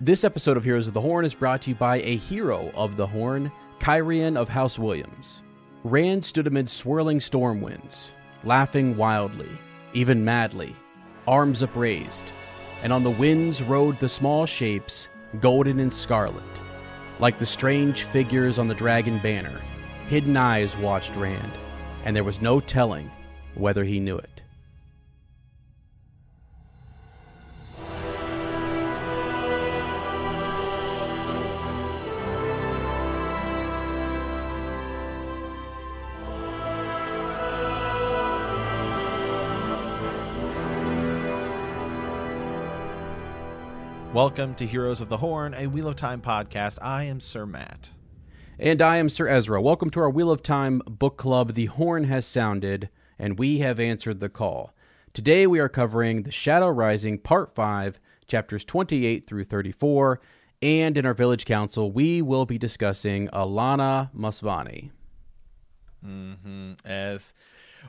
[0.00, 2.96] This episode of Heroes of the Horn is brought to you by a hero of
[2.96, 3.50] the Horn,
[3.80, 5.42] Kyrian of House Williams.
[5.82, 8.12] Rand stood amid swirling storm winds,
[8.44, 9.48] laughing wildly,
[9.94, 10.76] even madly,
[11.26, 12.30] arms upraised,
[12.84, 15.08] and on the winds rode the small shapes,
[15.40, 16.62] golden and scarlet.
[17.18, 19.60] Like the strange figures on the dragon banner,
[20.06, 21.58] hidden eyes watched Rand,
[22.04, 23.10] and there was no telling
[23.56, 24.37] whether he knew it.
[44.14, 46.78] Welcome to Heroes of the Horn, a Wheel of Time podcast.
[46.80, 47.90] I am Sir Matt.
[48.58, 49.60] And I am Sir Ezra.
[49.60, 51.52] Welcome to our Wheel of Time book club.
[51.52, 54.74] The horn has sounded, and we have answered the call.
[55.12, 60.20] Today we are covering The Shadow Rising, Part 5, chapters 28 through 34.
[60.62, 64.90] And in our village council, we will be discussing Alanna Mosvani.
[66.04, 66.72] Mm-hmm.
[66.82, 67.34] As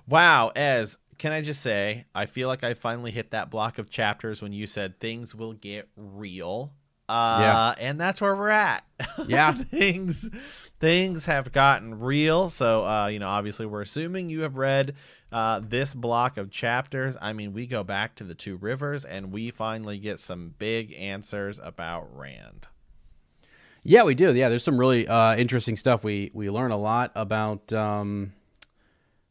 [0.05, 3.89] wow, as can I just say, I feel like I finally hit that block of
[3.89, 6.71] chapters when you said things will get real.
[7.09, 7.87] Uh, yeah.
[7.87, 8.83] and that's where we're at.
[9.27, 9.53] Yeah.
[9.53, 10.29] things
[10.79, 12.49] things have gotten real.
[12.49, 14.95] So uh, you know, obviously we're assuming you have read
[15.31, 17.17] uh, this block of chapters.
[17.21, 20.93] I mean, we go back to the two rivers and we finally get some big
[20.93, 22.67] answers about Rand.
[23.83, 24.33] Yeah, we do.
[24.33, 26.03] Yeah, there's some really uh, interesting stuff.
[26.03, 28.33] We we learn a lot about um,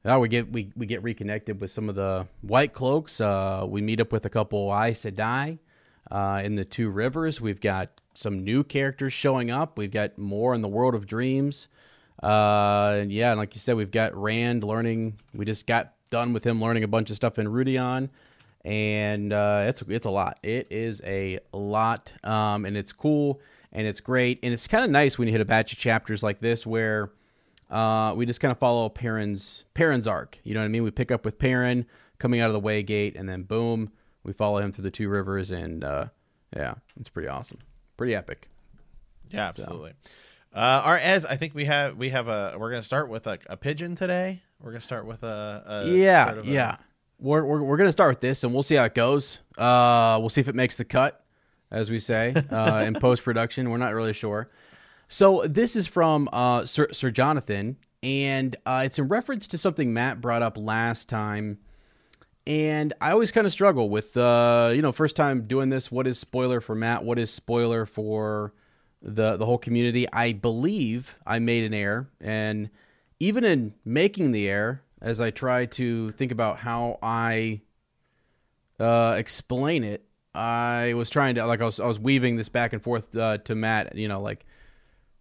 [0.05, 3.21] now we get we, we get reconnected with some of the white cloaks.
[3.21, 5.59] Uh, we meet up with a couple Aes Sedai
[6.11, 7.41] uh, in the two rivers.
[7.41, 9.77] We've got some new characters showing up.
[9.79, 11.69] We've got more in the world of dreams.
[12.23, 15.19] Uh, and yeah, and like you said, we've got Rand learning.
[15.35, 18.09] We just got done with him learning a bunch of stuff in Rhuidean,
[18.65, 20.39] and uh, it's it's a lot.
[20.43, 23.41] It is a lot, um, and it's cool
[23.73, 26.23] and it's great, and it's kind of nice when you hit a batch of chapters
[26.23, 27.11] like this where
[27.71, 30.41] uh, we just kind of follow Perrin's Perrin's arc.
[30.45, 30.83] You know what I mean?
[30.83, 31.87] We pick up with Perrin
[32.19, 33.91] coming out of the way gate, and then boom,
[34.23, 36.07] we follow him through the two rivers, and uh,
[36.57, 37.59] yeah, it's pretty awesome,
[37.97, 38.49] pretty epic.
[39.31, 39.93] Yeah, absolutely.
[40.03, 40.11] So.
[40.55, 43.39] Uh, our as I think we have we have a we're gonna start with a,
[43.47, 44.43] a pigeon today.
[44.61, 46.71] We're gonna start with a, a yeah sort of yeah.
[46.71, 46.79] A...
[47.21, 49.41] We're, we're, we're gonna start with this, and we'll see how it goes.
[49.57, 51.25] Uh, we'll see if it makes the cut,
[51.71, 53.71] as we say uh, in post production.
[53.71, 54.49] We're not really sure.
[55.11, 59.95] So this is from uh, Sir, Sir Jonathan, and uh, it's in reference to something
[59.95, 61.59] Matt brought up last time.
[62.47, 65.91] And I always kind of struggle with, uh, you know, first time doing this.
[65.91, 67.05] What is spoiler for Matt?
[67.05, 68.53] What is spoiler for
[69.01, 70.07] the the whole community?
[70.13, 72.69] I believe I made an error, and
[73.19, 77.63] even in making the error, as I try to think about how I
[78.79, 80.05] uh, explain it,
[80.35, 83.39] I was trying to like I was I was weaving this back and forth uh,
[83.39, 83.97] to Matt.
[83.97, 84.45] You know, like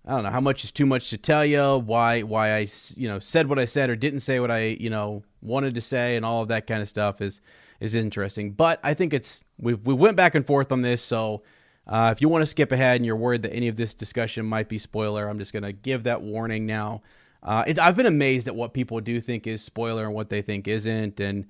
[0.07, 1.79] I don't know how much is too much to tell you.
[1.79, 4.89] Why why I you know said what I said or didn't say what I you
[4.89, 7.41] know wanted to say and all of that kind of stuff is
[7.81, 8.51] is interesting.
[8.51, 11.01] But I think it's we we went back and forth on this.
[11.01, 11.43] So
[11.85, 14.45] uh, if you want to skip ahead and you're worried that any of this discussion
[14.45, 17.01] might be spoiler, I'm just gonna give that warning now.
[17.43, 20.67] Uh, I've been amazed at what people do think is spoiler and what they think
[20.67, 21.45] isn't, and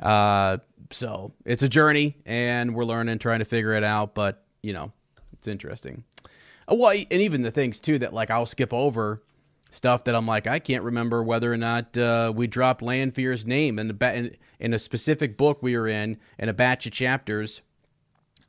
[0.00, 0.58] uh,
[0.90, 4.14] so it's a journey, and we're learning, trying to figure it out.
[4.14, 4.92] But you know,
[5.32, 6.04] it's interesting.
[6.74, 9.22] Well, and even the things too that like I'll skip over
[9.70, 13.78] stuff that I'm like I can't remember whether or not uh, we dropped Lanfear's name
[13.78, 16.92] in the ba- in, in, a specific book we were in in a batch of
[16.92, 17.62] chapters.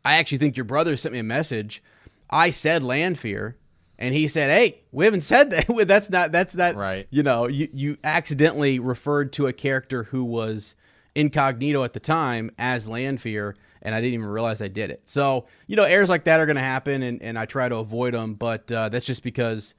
[0.05, 1.81] I actually think your brother sent me a message.
[2.29, 3.57] I said Lanfear,
[3.97, 5.67] and he said, "Hey, we haven't said that.
[5.87, 6.31] that's not.
[6.31, 6.75] That's not.
[6.75, 7.07] Right.
[7.09, 10.75] You know, you you accidentally referred to a character who was
[11.15, 15.01] incognito at the time as Lanfear." And I didn't even realize I did it.
[15.03, 17.75] So you know, errors like that are going to happen, and and I try to
[17.75, 18.33] avoid them.
[18.33, 19.75] But uh, that's just because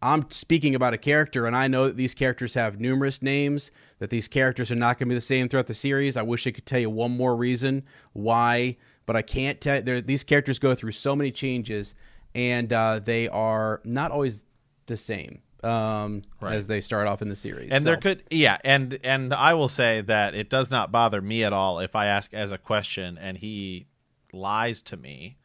[0.00, 3.70] I'm speaking about a character, and I know that these characters have numerous names.
[3.98, 6.16] That these characters are not going to be the same throughout the series.
[6.16, 7.82] I wish I could tell you one more reason
[8.12, 9.82] why, but I can't tell.
[9.82, 11.94] These characters go through so many changes,
[12.34, 14.44] and uh, they are not always
[14.86, 16.54] the same um, right.
[16.54, 17.70] as they start off in the series.
[17.70, 17.90] And so.
[17.90, 21.52] there could, yeah, and and I will say that it does not bother me at
[21.52, 23.86] all if I ask as a question and he
[24.32, 25.36] lies to me.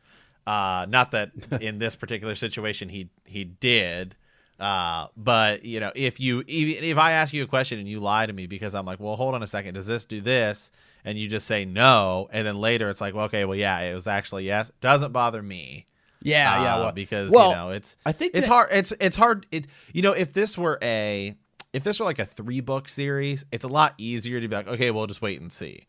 [0.45, 1.31] Uh, not that
[1.62, 4.15] in this particular situation he he did,
[4.60, 8.00] uh, but you know if you even if I ask you a question and you
[8.00, 10.71] lie to me because I'm like, well, hold on a second, does this do this?
[11.06, 13.94] And you just say no, and then later it's like, well, okay, well, yeah, it
[13.94, 14.71] was actually yes.
[14.80, 15.86] Doesn't bother me
[16.23, 16.77] yeah, uh, yeah.
[16.77, 18.69] Well, because well, you know it's I think it's that, hard.
[18.71, 19.45] It's it's hard.
[19.51, 21.35] It you know if this were a
[21.73, 24.67] if this were like a three book series, it's a lot easier to be like,
[24.67, 25.85] okay, we'll just wait and see.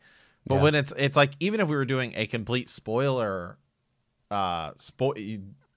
[0.47, 0.61] But yeah.
[0.61, 3.57] when it's it's like even if we were doing a complete spoiler,
[4.29, 5.15] uh, spoil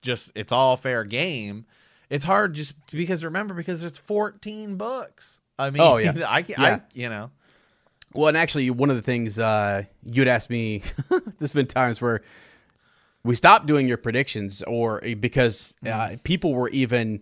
[0.02, 1.66] just it's all fair game.
[2.11, 5.40] It's hard just because remember because there's 14 books.
[5.58, 6.62] I mean, oh yeah, I, yeah.
[6.62, 7.31] I you know.
[8.14, 10.82] Well, and actually, one of the things uh, you'd asked me,
[11.38, 12.22] there's been times where
[13.28, 16.16] we stopped doing your predictions, or eh, because uh, mm-hmm.
[16.25, 17.20] people were even.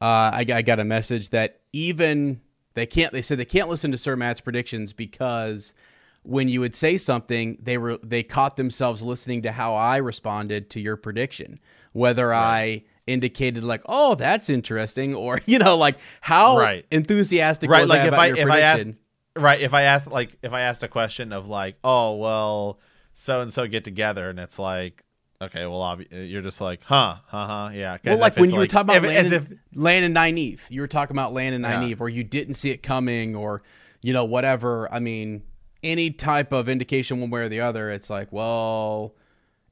[0.00, 2.40] Uh, I, I got a message that even
[2.72, 3.12] they can't.
[3.12, 5.74] They said they can't listen to Sir Matt's predictions because
[6.22, 10.70] when you would say something, they were they caught themselves listening to how I responded
[10.70, 11.60] to your prediction,
[11.92, 12.40] whether right.
[12.40, 16.86] I indicated like, "Oh, that's interesting," or you know, like how right.
[16.90, 17.86] enthusiastic right.
[17.86, 18.48] like I if I if prediction.
[18.50, 19.00] I asked
[19.36, 22.80] right if I asked like if I asked a question of like, "Oh, well,
[23.12, 25.04] so and so get together," and it's like
[25.42, 27.98] Okay, well, obvi- you're just like, huh, huh, huh, yeah.
[28.04, 30.60] Well, like when you like, were talking about if, Lan, and, if, Lan and Nynaeve,
[30.70, 33.60] you were talking about Lan and Nynaeve, or you didn't see it coming, or
[34.02, 34.92] you know, whatever.
[34.94, 35.42] I mean,
[35.82, 39.16] any type of indication one way or the other, it's like, well,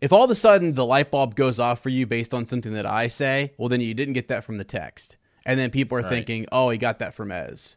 [0.01, 2.73] if all of a sudden the light bulb goes off for you based on something
[2.73, 5.97] that I say, well, then you didn't get that from the text, and then people
[5.97, 6.11] are right.
[6.11, 7.77] thinking, oh, he got that from Ez.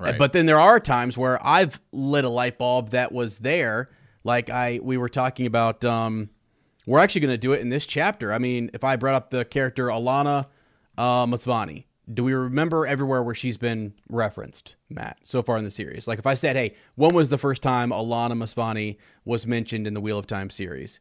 [0.00, 0.18] Right.
[0.18, 3.90] But then there are times where I've lit a light bulb that was there,
[4.24, 5.84] like I we were talking about.
[5.84, 6.30] um
[6.86, 8.32] we're actually going to do it in this chapter.
[8.32, 10.46] I mean, if I brought up the character Alanna
[10.98, 15.70] uh, Mosvani, do we remember everywhere where she's been referenced, Matt, so far in the
[15.70, 16.08] series?
[16.08, 19.94] Like if I said, hey, when was the first time Alanna Mosvani was mentioned in
[19.94, 20.98] the Wheel of Time series?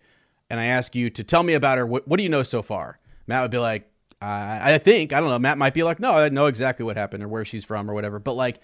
[0.50, 2.62] And I ask you to tell me about her, what, what do you know so
[2.62, 3.00] far?
[3.26, 3.90] Matt would be like,
[4.22, 5.40] I, I think, I don't know.
[5.40, 7.94] Matt might be like, no, I know exactly what happened or where she's from or
[7.94, 8.20] whatever.
[8.20, 8.60] But like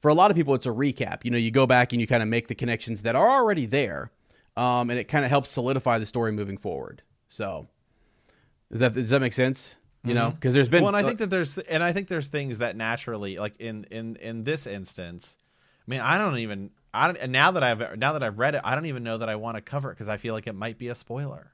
[0.00, 1.24] for a lot of people, it's a recap.
[1.24, 3.64] You know, you go back and you kind of make the connections that are already
[3.64, 4.10] there
[4.58, 7.02] um, and it kind of helps solidify the story moving forward.
[7.28, 7.68] So,
[8.70, 9.76] does that does that make sense?
[10.02, 10.18] You mm-hmm.
[10.18, 12.58] know, because there's been well, and I think that there's and I think there's things
[12.58, 15.36] that naturally, like in in in this instance,
[15.86, 18.62] I mean, I don't even I don't now that I've now that I've read it,
[18.64, 20.54] I don't even know that I want to cover it because I feel like it
[20.54, 21.52] might be a spoiler.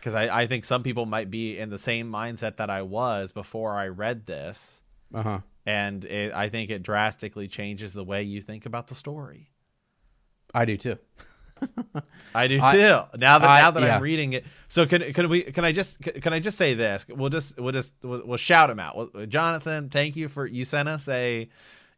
[0.00, 3.32] Because I, I think some people might be in the same mindset that I was
[3.32, 4.82] before I read this.
[5.12, 5.38] Uh huh.
[5.66, 9.50] And it, I think it drastically changes the way you think about the story.
[10.54, 10.98] I do too.
[12.34, 12.62] I do too.
[12.64, 13.96] I, now that I, now that yeah.
[13.96, 17.06] I'm reading it, so can can we can I just can I just say this?
[17.08, 18.96] We'll just we'll just we'll, we'll shout him out.
[18.96, 21.48] We'll, Jonathan, thank you for you sent us a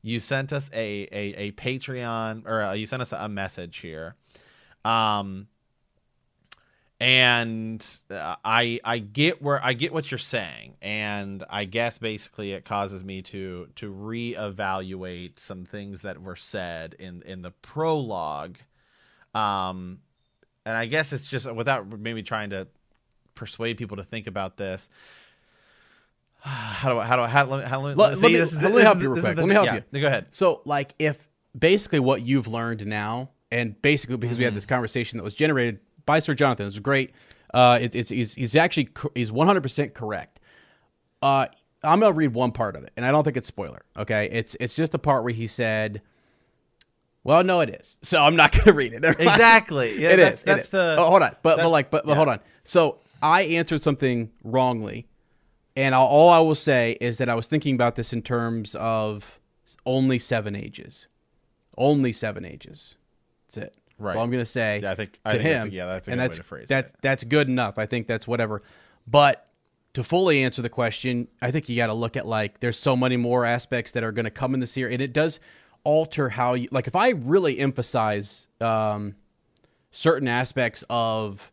[0.03, 3.79] you sent us a a, a Patreon or a, uh, you sent us a message
[3.79, 4.15] here,
[4.85, 5.49] um,
[6.99, 12.53] and uh, I I get where I get what you're saying, and I guess basically
[12.53, 18.59] it causes me to to reevaluate some things that were said in in the prologue
[19.35, 20.01] um,
[20.65, 22.69] and I guess it's just without maybe trying to
[23.35, 24.91] persuade people to think about this.
[26.43, 28.57] How do I, how do I, how, let, how, let, let, see, let me, this,
[28.57, 29.37] let me help you real quick.
[29.37, 30.01] The, let me help yeah, you.
[30.01, 30.29] Go ahead.
[30.31, 34.41] So, like, if basically what you've learned now, and basically because mm-hmm.
[34.41, 34.57] we had mm-hmm.
[34.57, 37.13] this conversation that was generated by Sir Jonathan, it was great.
[37.53, 40.41] Uh, it, it's he's, he's actually he's 100% correct.
[41.21, 41.47] Uh,
[41.83, 43.83] I'm gonna read one part of it, and I don't think it's spoiler.
[43.97, 46.01] Okay, it's it's just the part where he said
[47.23, 47.99] well, no, it is.
[48.03, 49.05] So I'm not going to read it.
[49.05, 49.91] exactly.
[50.01, 50.45] Yeah, it that's, is.
[50.45, 50.71] That's it is.
[50.71, 50.97] the.
[50.99, 52.17] Oh, hold on, but but like but, but yeah.
[52.17, 52.41] hold on.
[52.65, 55.07] So I answered something wrongly,
[55.77, 58.75] and I'll, all I will say is that I was thinking about this in terms
[58.77, 59.39] of
[59.85, 61.07] only seven ages,
[61.77, 62.97] only seven ages.
[63.47, 63.77] That's it.
[63.99, 64.07] Right.
[64.07, 64.81] That's all I'm going to say.
[64.83, 65.53] Yeah, I think to I think him.
[65.53, 66.97] That's a, yeah, that's a and that's, way to phrase that's, it.
[67.03, 67.79] That's good enough.
[67.79, 68.63] I think that's whatever.
[69.07, 69.47] But
[69.95, 72.97] to fully answer the question, I think you got to look at like there's so
[72.97, 75.41] many more aspects that are going to come in this year, and it does
[75.91, 79.15] alter how you like if I really emphasize um,
[79.91, 81.51] certain aspects of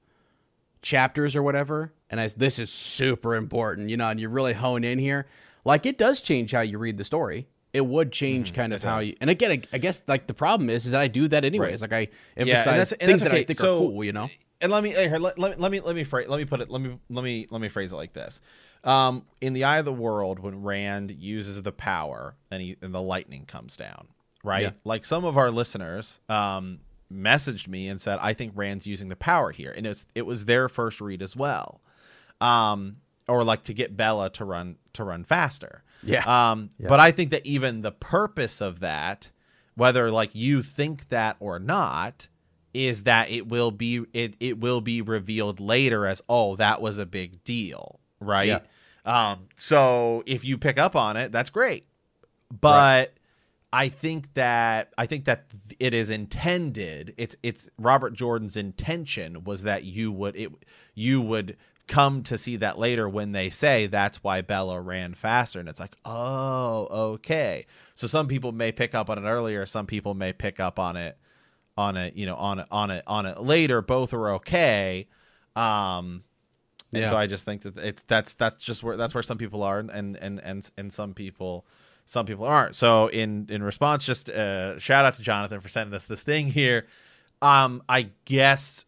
[0.81, 4.83] chapters or whatever, and as this is super important, you know, and you really hone
[4.83, 5.25] in here,
[5.65, 7.47] like it does change how you read the story.
[7.73, 9.13] it would change kind of how you.
[9.21, 11.81] And again, I, I guess like the problem is, is that I do that anyways.
[11.81, 14.03] Like I emphasize that's- and things that's that I think So- are cool.
[14.03, 14.29] You know.
[14.61, 16.45] and let me hey, here, let, let, me- let me let me phrase let me
[16.45, 18.39] put it let me let me let me phrase it like this
[18.83, 22.93] um in the eye of the world when rand uses the power and he and
[22.93, 24.07] the lightning comes down
[24.47, 24.71] right Yeah.
[24.83, 26.79] like some of our listeners um
[27.13, 30.45] messaged me and said i think rand's using the power here and it's it was
[30.45, 31.81] their first read as well
[32.41, 36.23] um or like to get Bela to run to run faster Yeah.
[36.51, 36.87] um Yeah.
[36.89, 39.29] but i think that even the purpose of that
[39.75, 42.27] whether like you think that or not
[42.73, 46.97] is that it will be it, it will be revealed later as oh that was
[46.97, 48.59] a big deal right Yeah.
[49.31, 51.85] um so if you pick up on it that's great
[52.51, 53.13] but
[53.73, 55.45] i think that i think that
[55.79, 60.51] it is intended it's it's robert jordan's intention was that you would it
[60.95, 61.57] you would
[61.87, 65.57] come to see that later when they say that's why Bela ran faster.
[65.57, 67.65] And it's like oh okay.
[67.95, 70.97] So some people may pick up on it earlier some people may pick up on
[70.97, 71.17] it
[71.77, 73.81] on it you know on it on it on it later.
[73.81, 75.07] Both are okay.
[75.55, 76.23] Um
[76.91, 77.09] and Yeah.
[77.09, 79.79] so i just think that it's that's that's just where that's where some people are
[79.79, 81.65] and and and and some people
[82.09, 82.75] some people aren't.
[82.75, 86.47] So in in response just uh shout out to jonathan for sending us this thing
[86.47, 86.87] here.
[87.41, 88.85] Um i guess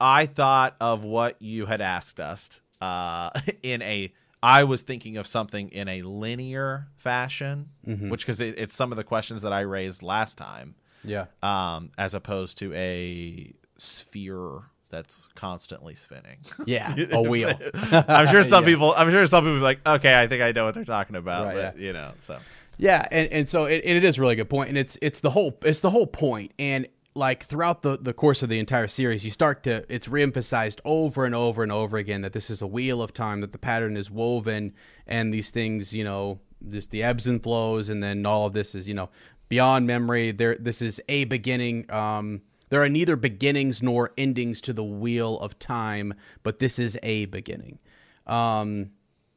[0.00, 3.30] i thought of what you had asked us uh
[3.62, 4.12] in a
[4.42, 7.68] i was thinking of something in a linear fashion
[8.10, 10.74] which because it, it's some of the questions that i raised last time.
[11.02, 11.26] Yeah.
[11.42, 16.38] um, as opposed to a sphere that's constantly spinning.
[16.66, 16.94] Yeah.
[17.12, 17.52] A wheel.
[17.92, 18.70] I'm sure some Yeah.
[18.70, 18.94] people.
[18.96, 21.46] I'm sure some people be like, okay, I think I know what they're talking about,
[21.46, 22.38] Right, but you know, so
[22.78, 25.30] Yeah, and, and so it, it is a really good point, and it's it's the
[25.30, 29.24] whole it's the whole point, and like throughout the the course of the entire series,
[29.24, 32.66] you start to it's reemphasized over and over and over again that this is a
[32.66, 34.72] wheel of time, that the pattern is woven,
[35.06, 38.74] and these things, you know, just the ebbs and flows, and then all of this
[38.74, 39.08] is you know
[39.48, 40.30] beyond memory.
[40.30, 41.90] There, this is a beginning.
[41.90, 46.98] Um, there are neither beginnings nor endings to the wheel of time, but this is
[47.02, 47.78] a beginning.
[48.26, 48.92] Um,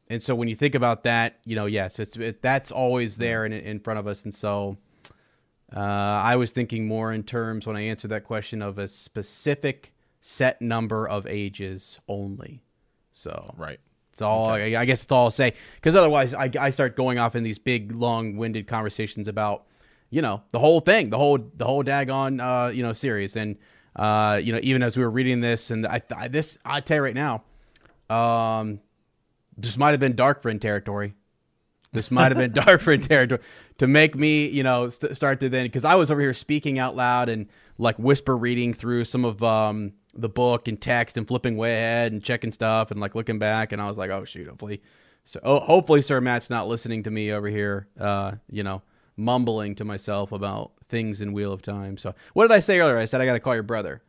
[0.10, 3.46] and so when you think about that, you know, yes, it's it, that's always there
[3.46, 4.24] in in front of us.
[4.24, 4.78] And so
[5.76, 9.94] uh, I was thinking more in terms when I answered that question of a specific
[10.22, 12.62] set number of ages only.
[13.14, 13.80] So right.
[14.12, 17.18] it's all I, I guess it's all I'll say because otherwise I, I start going
[17.18, 19.66] off in these big long-winded conversations about
[20.14, 23.58] you know the whole thing, the whole the whole daggone uh, you know series, and
[23.96, 26.98] uh, you know even as we were reading this, and I th- this I tell
[26.98, 27.44] you right now,
[28.16, 28.80] um,
[29.58, 31.16] this might have been dark friend territory.
[31.94, 33.42] This might have been dark friend territory
[33.80, 36.78] to make me, you know, st- start to then because I was over here speaking
[36.78, 37.48] out loud and
[37.80, 42.12] like whisper reading through some of um, the book and text and flipping way ahead
[42.12, 43.72] and checking stuff and like looking back.
[43.72, 44.84] And I was like, oh shoot, hopefully,
[45.24, 48.84] so oh, hopefully Sir Matt's not listening to me over here, uh, you know,
[49.16, 51.98] mumbling to myself about things in Wheel of Time.
[51.98, 52.98] So what did I say earlier?
[52.98, 54.02] I said I got to call your brother.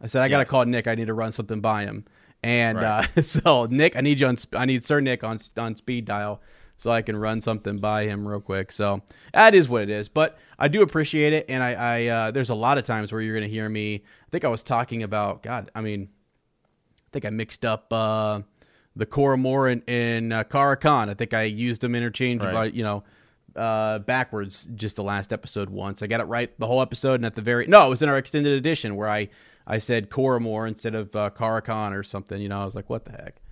[0.00, 0.86] I said I got to call Nick.
[0.86, 2.04] I need to run something by him.
[2.42, 3.08] And Right.
[3.16, 4.36] uh, so Nick, I need you on.
[4.54, 6.40] I need Sir Nick on on speed dial
[6.76, 8.70] so I can run something by him real quick.
[8.70, 9.02] So
[9.34, 10.08] that is what it is.
[10.08, 13.20] But I do appreciate it, and I, I uh, there's a lot of times where
[13.20, 13.96] you're going to hear me.
[13.96, 15.70] I think I was talking about God.
[15.74, 16.08] I mean,
[17.06, 18.42] I think I mixed up uh,
[18.94, 21.08] the Coramoor and, and uh, Car'a'carn.
[21.08, 22.54] I think I used them interchangeably.
[22.54, 22.72] Right.
[22.72, 23.04] You know.
[23.58, 26.00] Uh, backwards just the last episode once.
[26.00, 28.08] I got it right the whole episode, and at the very no, it was in
[28.08, 29.28] our extended edition where I
[29.66, 32.40] I said Coramoor instead of uh, Car'a'carn or something.
[32.40, 33.42] You know, I was like, what the heck?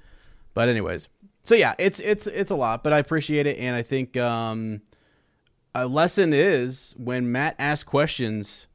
[0.54, 1.08] But anyways,
[1.42, 4.80] so yeah, it's it's it's a lot, but I appreciate it, and I think um,
[5.74, 8.66] a lesson is when Matt asks questions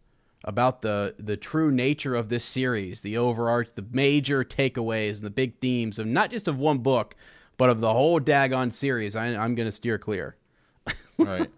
[0.43, 5.31] about the the true nature of this series, the overarch, the major takeaways, and the
[5.31, 7.15] big themes of not just of one book,
[7.57, 9.15] but of the whole daggone series.
[9.15, 10.35] I, I'm going to steer clear,
[11.17, 11.51] Right.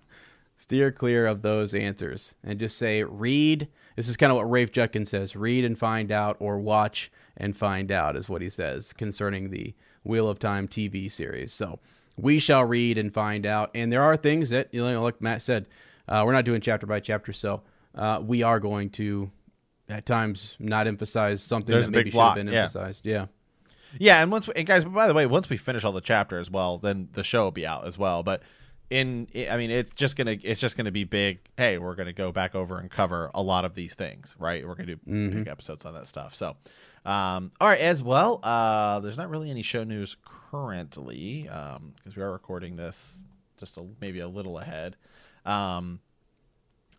[0.58, 3.70] steer clear of those answers, and just say read.
[3.96, 7.56] This is kind of what Rafe Judkins says: read and find out, or watch and
[7.56, 11.54] find out, is what he says concerning the Wheel of Time TV series.
[11.54, 11.80] So
[12.18, 13.72] we shall read and find out.
[13.74, 15.68] And there are things that, you know, like Matt said,
[16.08, 17.62] uh, we're not doing chapter by chapter, so
[17.96, 19.32] uh, we are going to
[19.90, 22.64] at times not emphasize something There's that maybe should have been yeah.
[22.64, 23.06] emphasized.
[23.06, 23.28] Yeah.
[24.00, 26.50] Yeah, and once we, and guys, by the way, once we finish all the chapters,
[26.50, 28.24] well, then the show will be out as well.
[28.24, 28.42] But
[28.90, 31.40] in, I mean, it's just gonna, it's just gonna be big.
[31.58, 34.68] Hey, we're gonna go back over and cover a lot of these things, right?
[34.68, 35.38] We're gonna do Mm-hmm.
[35.40, 36.36] big episodes on that stuff.
[36.36, 36.56] So,
[37.06, 38.40] um, all right, as well.
[38.44, 40.16] Uh, there's not really any show news
[40.52, 43.18] currently, um, because we are recording this
[43.60, 44.96] just a, maybe a little ahead.
[45.46, 46.00] Um,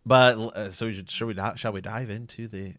[0.07, 2.75] but uh, so we should, should we shall we dive into the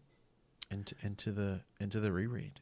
[0.70, 2.60] into into the into the reread?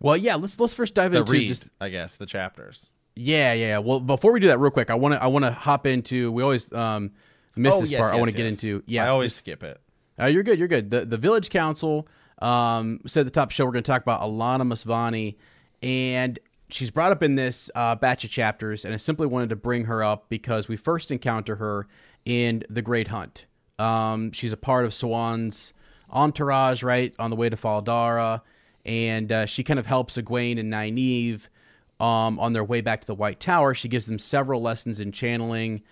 [0.00, 0.34] Well, yeah.
[0.34, 2.90] Let's let's first dive the into read, just I guess, the chapters.
[3.16, 3.66] Yeah, yeah.
[3.66, 3.78] yeah.
[3.78, 6.30] Well, before we do that, real quick, I want to I want to hop into.
[6.30, 7.12] We always um,
[7.56, 8.14] missed Oh, this yes, part.
[8.14, 8.82] I want to get into.
[8.86, 9.80] Yeah, I always skip it.
[10.20, 10.58] Uh, you're good.
[10.58, 10.90] You're good.
[10.90, 12.06] The the village council
[12.40, 15.36] um, said at the top of the show we're going to talk about Alanna Mosvani,
[15.82, 19.56] and she's brought up in this uh, batch of chapters, and I simply wanted to
[19.56, 21.86] bring her up because we first encounter her
[22.24, 23.46] in the Great Hunt.
[23.78, 25.72] Um, she's a part of Siuan's
[26.10, 28.42] entourage, right, on the way to Fal Dara,
[28.84, 31.48] and uh, she kind of helps Egwene and Nynaeve
[32.00, 33.74] um, on their way back to the White Tower.
[33.74, 35.82] She gives them several lessons in channeling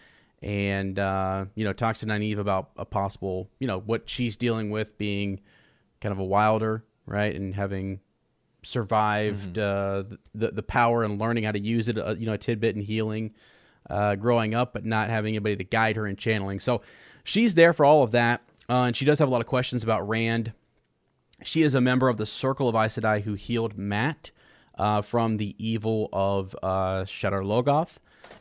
[0.45, 4.71] and uh, you know talks to Nynaeve about a possible you know what she's dealing
[4.71, 5.41] with being
[6.03, 8.01] kind of a wilder right and having
[8.63, 12.39] survived uh, the the power and learning how to use it uh, you know a
[12.39, 13.33] tidbit in healing
[13.89, 16.83] uh, growing up but not having anybody to guide her in channeling so
[17.25, 19.83] she's there for all of that uh, and she does have a lot of questions
[19.83, 20.53] about Rand
[21.43, 24.31] she is a member of the Circle of Aes Sedai who healed Mat
[24.79, 27.97] uh, from the evil of uh, Shadar Logoth.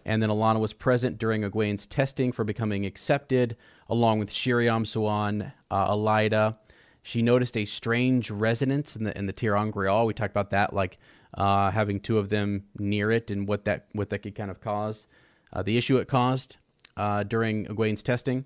[0.06, 3.56] And then Alanna was present during Egwene's testing for becoming accepted,
[3.90, 6.58] along with Sheriam Siuan, uh, Elaida.
[7.02, 10.06] She noticed a strange resonance in the in the ter'angreal.
[10.06, 10.98] We talked about that, like
[11.34, 14.62] uh, having two of them near it, and what that what that could kind of
[14.62, 15.06] cause,
[15.52, 16.58] uh, the issue it caused
[16.96, 18.46] uh, during Egwene's testing.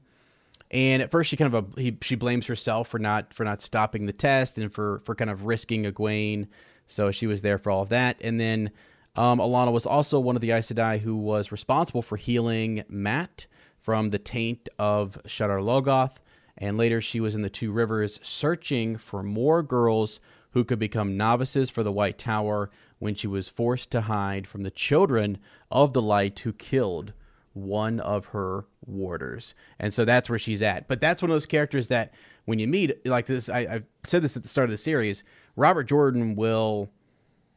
[0.70, 3.62] And at first, she kind of uh, he, she blames herself for not for not
[3.62, 6.48] stopping the test and for for kind of risking Egwene.
[6.88, 8.17] So she was there for all of that.
[8.22, 8.72] And then
[9.15, 13.46] um, Alanna was also one of the Aes Sedai who was responsible for healing Mat
[13.79, 16.15] from the taint of Shadar Logoth.
[16.58, 20.20] And later, she was in the Two Rivers searching for more girls
[20.51, 24.63] who could become novices for the White Tower when she was forced to hide from
[24.63, 25.38] the children
[25.70, 27.13] of the Light who killed
[27.53, 29.53] one of her warders.
[29.79, 30.88] And so that's where she's at.
[30.88, 32.12] But that's one of those characters that
[32.46, 35.24] when you meet, like this, I, I've said this at the start of the series,
[35.58, 36.92] Robert Jordan will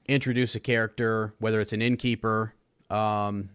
[0.09, 2.55] introduce a character, whether it's an innkeeper,
[2.89, 3.51] um,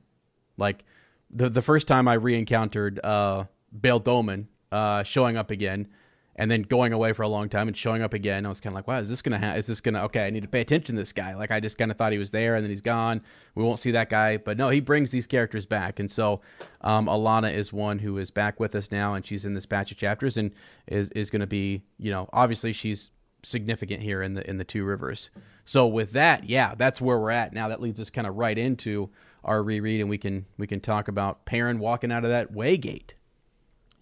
[0.55, 0.85] like
[1.29, 3.45] the the first time I re-encountered uh,
[3.77, 5.87] Bayle Domon uh, showing up again,
[6.35, 8.45] and then going away for a long time and showing up again.
[8.45, 9.39] I was kind of like, wow, is this gonna?
[9.39, 10.03] Ha- is this gonna?
[10.03, 11.33] Okay, I need to pay attention to this guy.
[11.33, 13.21] Like I just kind of thought he was there, and then he's gone.
[13.55, 16.41] We won't see that guy, but no, he brings these characters back, and so
[16.81, 19.91] um, Alanna is one who is back with us now, and she's in this batch
[19.91, 20.51] of chapters, and
[20.87, 23.09] is is going to be, you know, obviously she's
[23.45, 25.29] significant here in the in the two rivers.
[25.63, 27.67] So with that, yeah, that's where we're at now.
[27.67, 29.09] That leads us kind of right into
[29.43, 33.11] our reread, and we can we can talk about Perrin walking out of that waygate.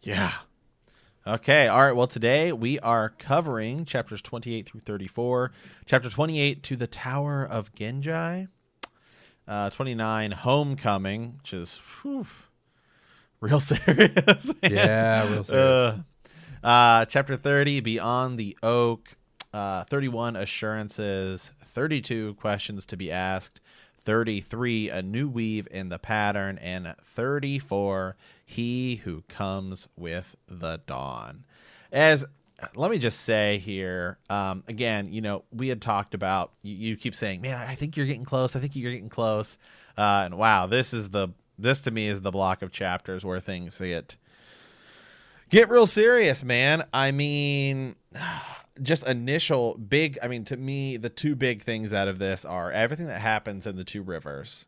[0.01, 0.33] Yeah.
[1.25, 1.67] Okay.
[1.67, 1.95] All right.
[1.95, 5.51] Well, today we are covering chapters 28 through 34.
[5.85, 8.49] Chapter 28 to the Tower of Ghenjei.
[9.47, 12.25] Uh, 29 Homecoming, which is whew,
[13.41, 14.51] real serious.
[14.61, 15.49] Yeah, real serious.
[15.53, 15.97] Uh,
[16.65, 19.09] uh, chapter 30 Beyond the Oak.
[19.53, 21.51] Uh, 31 Assurances.
[21.63, 23.59] 32 Questions to be asked.
[24.03, 26.57] 33 A New Weave in the Pattern.
[26.57, 31.45] And 34 He Who Comes with the Dawn.
[31.91, 32.25] As
[32.75, 36.95] let me just say here um, again you know we had talked about you, you
[36.95, 39.57] keep saying man i think you're getting close i think you're getting close
[39.97, 43.39] uh, and wow this is the this to me is the block of chapters where
[43.39, 44.15] things get
[45.49, 47.95] get real serious man i mean
[48.81, 52.71] just initial big i mean to me the two big things out of this are
[52.71, 54.65] everything that happens in the two rivers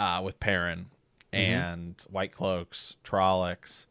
[0.00, 0.86] uh, with Perrin
[1.32, 3.86] and White Cloaks, Trollocs,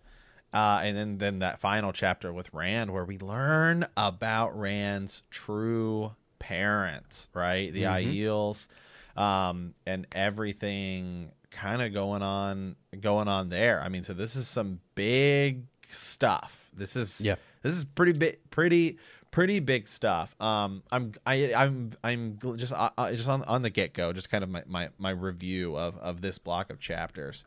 [0.52, 6.14] uh, and then then that final chapter with Rand, where we learn about Rand's true
[6.40, 7.72] parents, right?
[7.72, 8.68] The Aiels,
[9.16, 13.80] um, and everything kind of going on going on there.
[13.80, 16.70] I mean, so this is some big stuff.
[16.74, 17.36] This is Yeah.
[17.62, 18.98] this is pretty big, pretty
[19.32, 20.36] pretty big stuff.
[20.42, 24.30] Um, I'm I I'm I'm just uh, uh, just on on the get go, just
[24.30, 27.46] kind of my, my my review of of this block of chapters.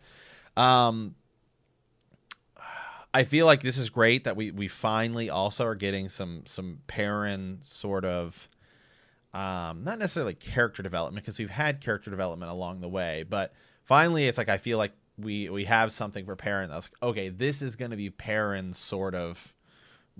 [0.56, 1.14] Um,
[3.14, 6.78] I feel like this is great that we we finally also are getting some some
[6.86, 8.48] Perrin sort of
[9.34, 13.52] um not necessarily character development because we've had character development along the way, but
[13.84, 17.62] finally it's like I feel like we we have something for Perrin that's okay, this
[17.62, 19.54] is going to be Perrin's sort of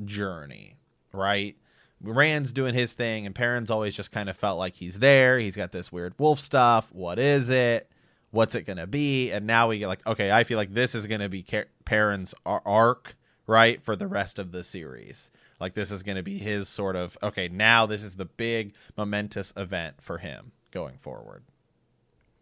[0.04, 0.76] journey,
[1.12, 1.56] right?
[2.02, 5.38] Rand's doing his thing, and Perrin's always just kind of felt like he's there.
[5.38, 6.90] He's got this weird wolf stuff.
[6.92, 7.88] What is it?
[8.32, 9.30] What's it gonna be?
[9.30, 12.34] And now we get like, okay, I feel like this is gonna be Car- Perrin's
[12.44, 15.30] ar- arc, right, for the rest of the series.
[15.60, 17.48] Like this is gonna be his sort of okay.
[17.48, 21.44] Now this is the big momentous event for him going forward.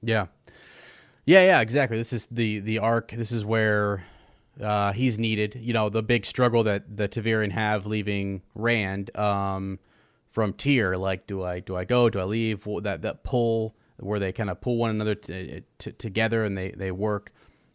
[0.02, 0.26] Yeah,
[1.26, 1.61] yeah, yeah.
[1.61, 1.96] Exactly.
[1.96, 3.11] This is the the arc.
[3.12, 4.04] This is where
[4.62, 5.59] uh, he's needed.
[5.61, 9.78] You know, the big struggle that the ta'veren have leaving Rand um,
[10.30, 10.96] from Tear.
[10.96, 12.11] Like, do I do I go?
[12.11, 12.66] Do I leave?
[12.66, 16.56] Well, That that pull where they kind of pull one another t- t- together and
[16.56, 17.33] they they work.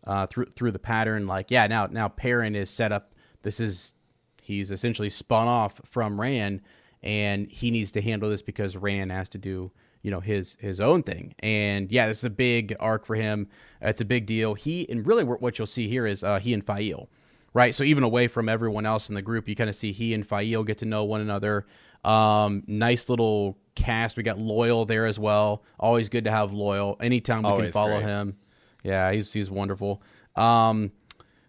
[0.07, 1.25] uh, through through the pattern.
[1.27, 3.13] Like, yeah, now now Perrin is set up.
[3.43, 3.93] This is
[4.41, 6.61] he's essentially spun off from Rand,
[7.01, 9.71] and he needs to handle this because Rand has to do
[10.05, 11.33] you know his his own thing.
[11.39, 13.47] And yeah, this is a big arc for him.
[13.81, 14.53] It's a big deal.
[14.53, 17.09] He and really what you'll see here is uh, he and Faile,
[17.55, 17.73] right?
[17.73, 20.25] So even away from everyone else in the group, you kind of see he and
[20.25, 21.65] Faile get to know one another.
[22.03, 24.15] Um, nice little cast.
[24.15, 25.63] We got Loial there as well.
[25.79, 28.03] Always good to have Loial Anytime we Always can follow great.
[28.03, 28.37] him.
[28.83, 30.03] Yeah, he's he's wonderful.
[30.35, 30.91] Um,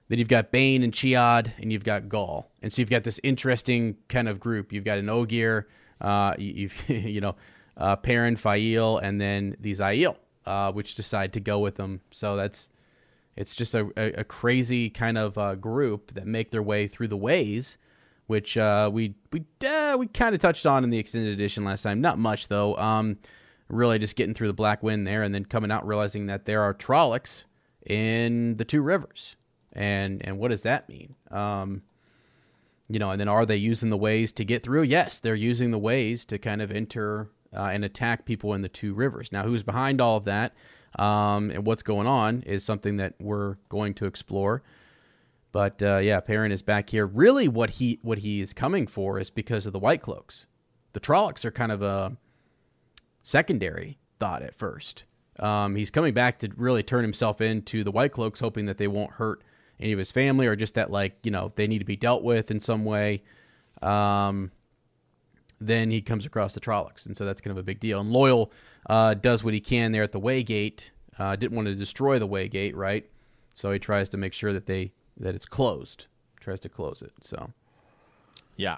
[0.08, 3.20] then you've got Bain and Chiad, and you've got Gaul, and so you've got this
[3.22, 4.72] interesting kind of group.
[4.72, 5.68] You've got an Ogier,
[6.00, 7.36] uh, you've you know,
[7.76, 12.00] uh, Perrin, Faile, and then these Aiel, uh, which decide to go with them.
[12.10, 12.70] So that's
[13.36, 17.08] it's just a, a, a crazy kind of uh, group that make their way through
[17.08, 17.76] the ways,
[18.26, 21.82] which uh, we we uh, we kind of touched on in the extended edition last
[21.82, 22.00] time.
[22.00, 22.76] Not much though.
[22.76, 23.18] Um,
[23.68, 26.62] really just getting through the Black Wind there, and then coming out realizing that there
[26.62, 27.44] are Trollocs
[27.84, 29.36] in the two rivers,
[29.72, 31.14] and and what does that mean?
[31.30, 31.82] Um,
[32.88, 34.82] you know, and then are they using the ways to get through?
[34.82, 38.68] Yes, they're using the ways to kind of enter uh, and attack people in the
[38.68, 39.32] two rivers.
[39.32, 40.54] Now, who's behind all of that
[40.96, 44.62] um, and what's going on is something that we're going to explore.
[45.52, 47.06] But uh, yeah, Perrin is back here.
[47.06, 50.46] Really, what he what he is coming for is because of the White Cloaks.
[50.92, 52.16] The Trollocs are kind of a
[53.22, 55.04] secondary thought at first.
[55.38, 58.88] Um, he's coming back to really turn himself into the White Cloaks, hoping that they
[58.88, 59.42] won't hurt
[59.78, 62.22] any of his family or just that like you know they need to be dealt
[62.22, 63.22] with in some way.
[63.82, 64.52] Um,
[65.60, 68.00] then he comes across the Trollocs, and so that's kind of a big deal.
[68.00, 68.50] And Loial
[68.88, 70.90] uh, does what he can there at the Waygate.
[71.18, 73.08] Uh, didn't want to destroy the Waygate, right?
[73.54, 76.06] So he tries to make sure that they that it's closed.
[76.40, 77.12] Tries to close it.
[77.22, 77.50] So
[78.56, 78.76] Yeah.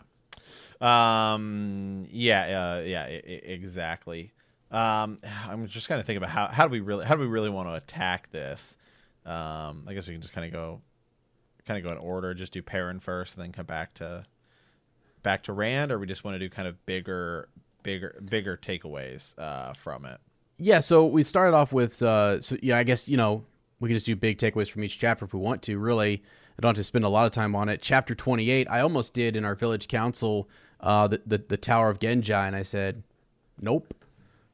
[0.81, 2.07] Um.
[2.11, 2.43] Yeah.
[2.79, 3.03] Uh, yeah.
[3.03, 4.33] I- I- exactly.
[4.71, 5.19] Um.
[5.49, 7.51] I'm just kind of thinking about how how do we really how do we really
[7.51, 8.77] want to attack this?
[9.27, 9.85] Um.
[9.89, 10.81] I guess we can just kind of go,
[11.67, 12.35] kind of go in order.
[12.35, 14.25] Just do Perrin first, and then come back to,
[15.23, 17.49] back to Rand, or we just want to do kind of bigger,
[17.83, 20.19] bigger, bigger takeaways uh, from it.
[20.59, 23.45] yeah, so we started off with uh, so yeah, I guess you know
[23.81, 25.79] we can just do big takeaways from each chapter if we want to.
[25.79, 26.23] Really,
[26.59, 27.81] I don't have to spend a lot of time on it.
[27.83, 30.49] Chapter 28, I almost did in our village council
[30.81, 33.03] uh, the, the the Tower of Ghenjei, and I said,
[33.61, 33.95] nope.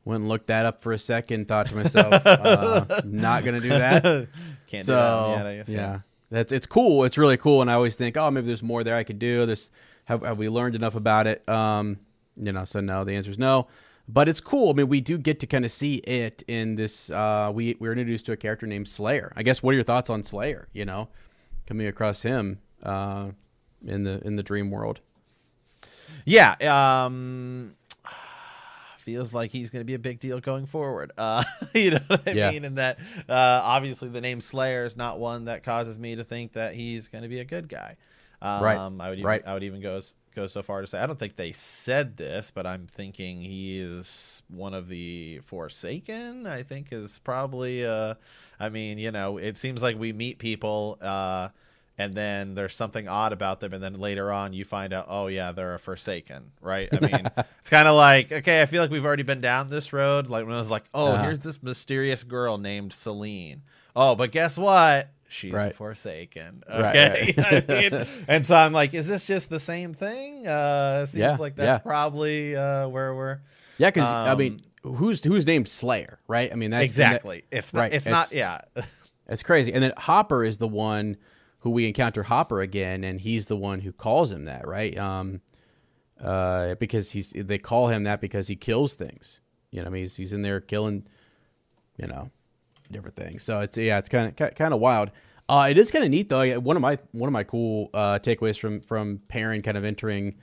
[0.07, 1.49] Went and looked that up for a second.
[1.49, 4.03] Thought to myself, uh, not gonna do that.
[4.67, 5.69] Can't so do that yet, I guess.
[5.71, 6.01] yeah,
[6.31, 7.05] that's it's cool.
[7.05, 9.47] It's really cool, and I always think, oh, maybe there's more there I could do.
[9.47, 9.71] There's
[10.05, 11.47] have, have we learned enough about it?
[11.49, 11.99] Um,
[12.37, 13.05] you know, so no.
[13.05, 13.67] The answer is no.
[14.07, 14.71] But it's cool.
[14.71, 17.09] I mean, we do get to kind of see it in this.
[17.11, 19.33] Uh, we we're introduced to a character named Slayer.
[19.37, 19.63] I guess.
[19.63, 20.69] What are your thoughts on Slayer?
[20.75, 21.09] You know,
[21.67, 23.31] coming across him uh,
[23.87, 25.01] in the in the dream world.
[26.27, 26.55] Yeah,
[27.07, 27.75] um
[28.99, 31.13] feels like he's going to be a big deal going forward.
[31.19, 32.51] Uh you know what I Yeah.
[32.53, 36.25] mean and that uh obviously the name Slayer is not one that causes me to
[36.25, 37.97] think that he's going to be a good guy.
[38.45, 39.43] Um Right, I would even, right.
[39.47, 40.01] I would even go
[40.35, 43.79] go so far to say I don't think they said this, but I'm thinking he
[43.79, 46.47] is one of the Forsaken.
[46.47, 48.15] I think is probably uh
[48.61, 51.49] I mean, you know, it seems like we meet people uh
[51.97, 55.29] and then there's something odd about them and then later on you find out oh
[55.29, 57.25] yeah they're a forsaken right i mean
[57.61, 60.45] it's kind of like okay i feel like we've already been down this road like
[60.45, 61.23] when i was like oh Uh-huh.
[61.23, 63.63] here's this mysterious girl named Selene
[63.95, 65.75] oh but guess what she's Right.
[65.75, 67.65] forsaken okay right.
[67.69, 71.37] I mean, and so i'm like is this just the same thing uh seems Yeah,
[71.37, 71.79] like that's yeah.
[71.79, 73.41] probably uh where we're
[73.79, 76.53] Yeah, because I mean, Um, who's who's named Slayer, right?
[76.53, 78.61] I mean, that's exactly it's not right, it's not yeah
[79.27, 79.73] It's crazy.
[79.73, 81.17] And then Hopper is the one
[81.61, 84.97] who we encounter Hopper again, and he's the one who calls him that, right?
[84.99, 85.41] Um,
[86.21, 89.41] uh, because he's they call him that because he kills things.
[89.71, 91.07] You know, I mean, he's, he's in there killing,
[91.97, 92.31] you know,
[92.95, 93.43] different things.
[93.43, 95.11] So it's yeah, it's kind of kind of wild.
[95.47, 96.59] Uh, it is kind of neat though.
[96.61, 100.37] One of my one of my cool uh, takeaways from from Perrin kind of entering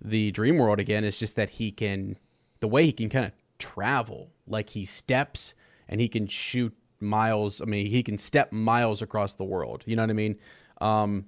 [0.00, 2.18] the dream world again is just that he can
[2.60, 5.54] the way he can kind of travel like he steps
[5.88, 9.96] and he can shoot miles i mean he can step miles across the world you
[9.96, 10.36] know what i mean
[10.80, 11.24] um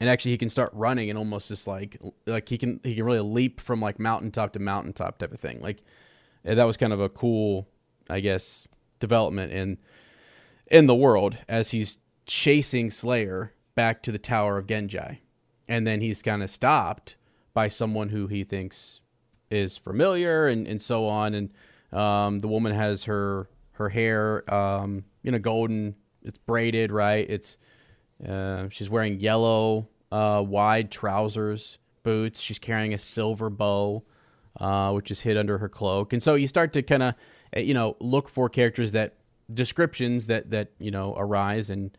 [0.00, 3.04] and actually he can start running and almost just like like he can he can
[3.04, 5.82] really leap from like mountaintop to mountaintop type of thing like
[6.44, 7.68] that was kind of a cool
[8.10, 8.66] i guess
[9.02, 9.78] development in
[10.70, 15.18] in the world as he's chasing Slayer back to the Tower of Ghenjei.
[15.68, 17.16] And then he's kind of stopped
[17.52, 19.00] by someone who he thinks
[19.50, 21.34] is familiar and, and so on.
[21.34, 21.50] And
[21.92, 25.96] um, the woman has her her hair, um, you know, golden.
[26.22, 27.28] It's braided, right?
[27.28, 27.58] It's
[28.26, 32.40] uh, she's wearing yellow uh, wide trousers, boots.
[32.40, 34.04] She's carrying a silver bow,
[34.60, 36.12] uh, which is hid under her cloak.
[36.12, 37.14] And so you start to kind of,
[37.56, 39.14] you know, look for characters that
[39.52, 41.96] descriptions that that you know arise and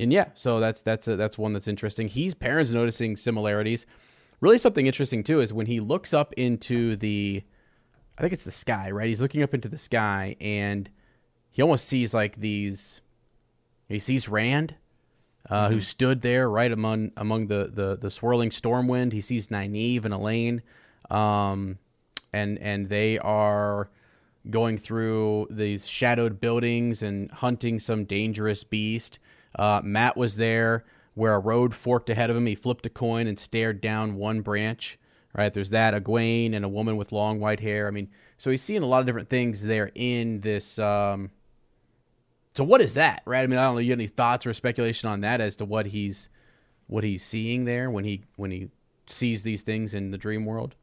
[0.00, 2.08] and yeah, so that's that's a, that's one that's interesting.
[2.08, 3.86] He's parents noticing similarities.
[4.40, 7.42] Really, something interesting too is when he looks up into the,
[8.16, 9.08] I think it's the sky, right?
[9.08, 10.88] He's looking up into the sky and
[11.50, 13.02] he almost sees like these.
[13.88, 14.76] He sees Rand,
[15.50, 15.74] uh, mm-hmm.
[15.74, 19.12] who stood there right among among the the, the swirling storm wind.
[19.12, 20.62] He sees Nynaeve and Elayne,
[21.10, 21.78] um,
[22.32, 23.90] and and they are
[24.48, 29.18] going through these shadowed buildings and hunting some dangerous beast.
[29.58, 32.46] Uh, Mat was there where a road forked ahead of him.
[32.46, 34.98] He flipped a coin and stared down one branch.
[35.32, 37.86] Right there's that Egwene and a woman with long white hair.
[37.86, 40.76] I mean, so he's seeing a lot of different things there in this.
[40.78, 41.30] Um,
[42.56, 43.42] so what is that, right?
[43.42, 43.80] I mean, I don't know.
[43.80, 46.28] You have any thoughts or speculation on that as to what he's
[46.88, 48.70] what he's seeing there when he when he
[49.06, 50.74] sees these things in the dream world?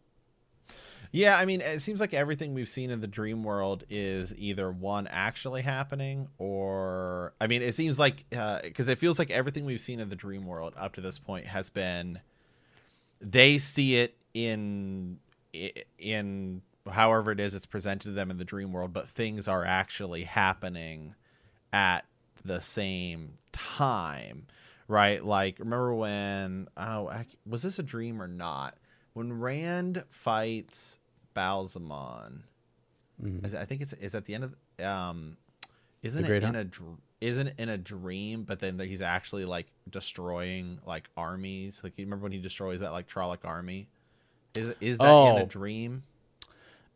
[1.12, 4.72] Yeah, I mean, it seems like everything we've seen in the dream world is either
[4.72, 9.65] one actually happening, or I mean, it seems like because uh, it feels like everything
[9.65, 12.20] we've seen in the dream world up to this point has been
[13.22, 15.20] they see it in
[15.98, 19.65] in however it is it's presented to them in the dream world, but things are
[19.65, 21.15] actually happening
[21.74, 22.06] at
[22.46, 24.46] the same time,
[24.88, 25.24] right?
[25.24, 26.67] Like, remember when?
[26.78, 27.12] Oh,
[27.46, 28.78] was this a dream or not?
[29.17, 30.99] When Rand fights
[31.36, 32.41] Ba'alzamon,
[33.19, 33.58] mm-hmm.
[33.58, 35.38] I think it's is at the end of um,
[36.03, 36.77] isn't it in Hunt?
[36.77, 41.82] a isn't in a dream, but then he's actually like destroying like armies.
[41.84, 43.89] Like you remember when he destroys that like Trolloc army?
[44.53, 45.32] Is is that oh.
[45.32, 45.47] in a oh.
[45.47, 46.03] dream?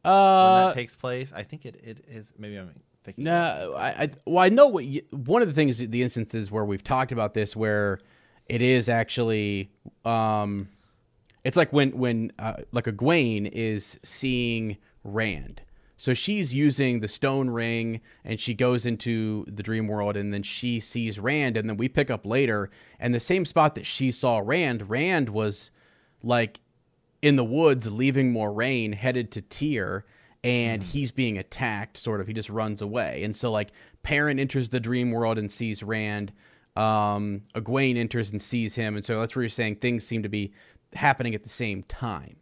[0.05, 2.35] Uh, when that takes place, I think it, it is.
[2.37, 2.69] Maybe I'm
[3.03, 3.23] thinking.
[3.23, 6.65] No, I, I well I know what you, one of the things the instances where
[6.65, 7.97] we've talked about this where
[8.45, 9.71] it is actually
[10.05, 10.67] um
[11.43, 15.61] it's like when when uh, like Egwene is seeing Rand.
[16.01, 20.41] So she's using the stone ring and she goes into the dream world and then
[20.41, 24.09] she sees Rand and then we pick up later and the same spot that she
[24.09, 25.69] saw Rand, Rand was
[26.23, 26.59] like
[27.21, 30.03] in the woods leaving Moiraine headed to Tear
[30.43, 30.85] and mm.
[30.85, 33.23] he's being attacked sort of he just runs away.
[33.23, 33.69] And so like
[34.01, 36.33] Perrin enters the dream world and sees Rand
[36.75, 40.29] um Egwene enters and sees him and so that's where you're saying things seem to
[40.29, 40.51] be
[40.93, 42.37] happening at the same time.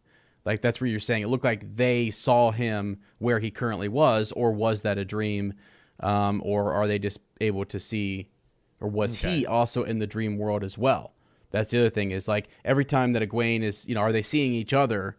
[0.45, 4.31] Like that's where you're saying it looked like they saw him where he currently was,
[4.31, 5.53] or was that a dream?
[5.99, 8.29] Um, or are they just able to see,
[8.79, 9.39] or was okay.
[9.39, 11.13] he also in the dream world as well?
[11.51, 14.21] That's the other thing is like every time that Egwene is, you know, are they
[14.21, 15.17] seeing each other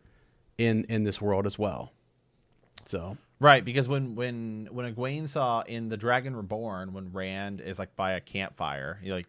[0.59, 1.93] in in this world as well?
[2.85, 7.79] So right, because when when when Egwene saw in the Dragon Reborn, when Rand is
[7.79, 9.29] like by a campfire, he like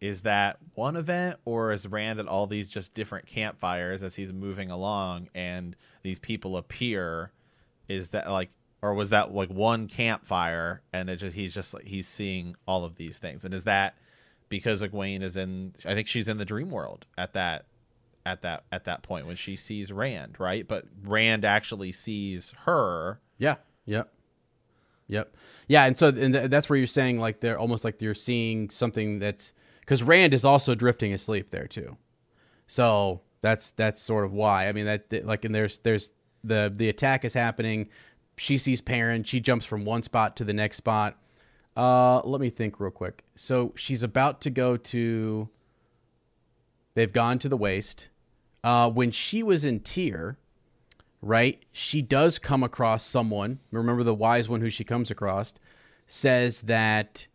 [0.00, 4.32] is that one event or is Rand at all these just different campfires as he's
[4.32, 7.32] moving along and these people appear?
[7.88, 11.84] Is that like or was that like one campfire and it just he's just like
[11.84, 13.96] he's seeing all of these things and is that
[14.48, 17.66] because Egwene is in I think she's in the dream world at that
[18.24, 20.66] at that at that point when she sees Rand, right?
[20.66, 23.20] But Rand actually sees her.
[23.38, 23.56] Yeah.
[23.86, 24.12] Yep.
[25.08, 25.34] Yep.
[25.68, 29.18] Yeah, and so and that's where you're saying like they're almost like you're seeing something
[29.18, 29.54] that's
[29.88, 31.96] because Rand is also drifting asleep there too.
[32.66, 34.68] So that's that's sort of why.
[34.68, 36.12] I mean that like and there's there's
[36.44, 37.88] the the attack is happening.
[38.36, 39.24] She sees Perrin.
[39.24, 41.16] She jumps from one spot to the next spot.
[41.74, 43.24] Uh, let me think real quick.
[43.34, 45.48] So she's about to go to.
[46.94, 48.10] They've gone to the waste.
[48.62, 50.36] Uh, when she was in Tear,
[51.22, 51.64] right?
[51.72, 53.60] She does come across someone.
[53.70, 55.54] Remember the wise one who she comes across
[56.06, 57.26] says that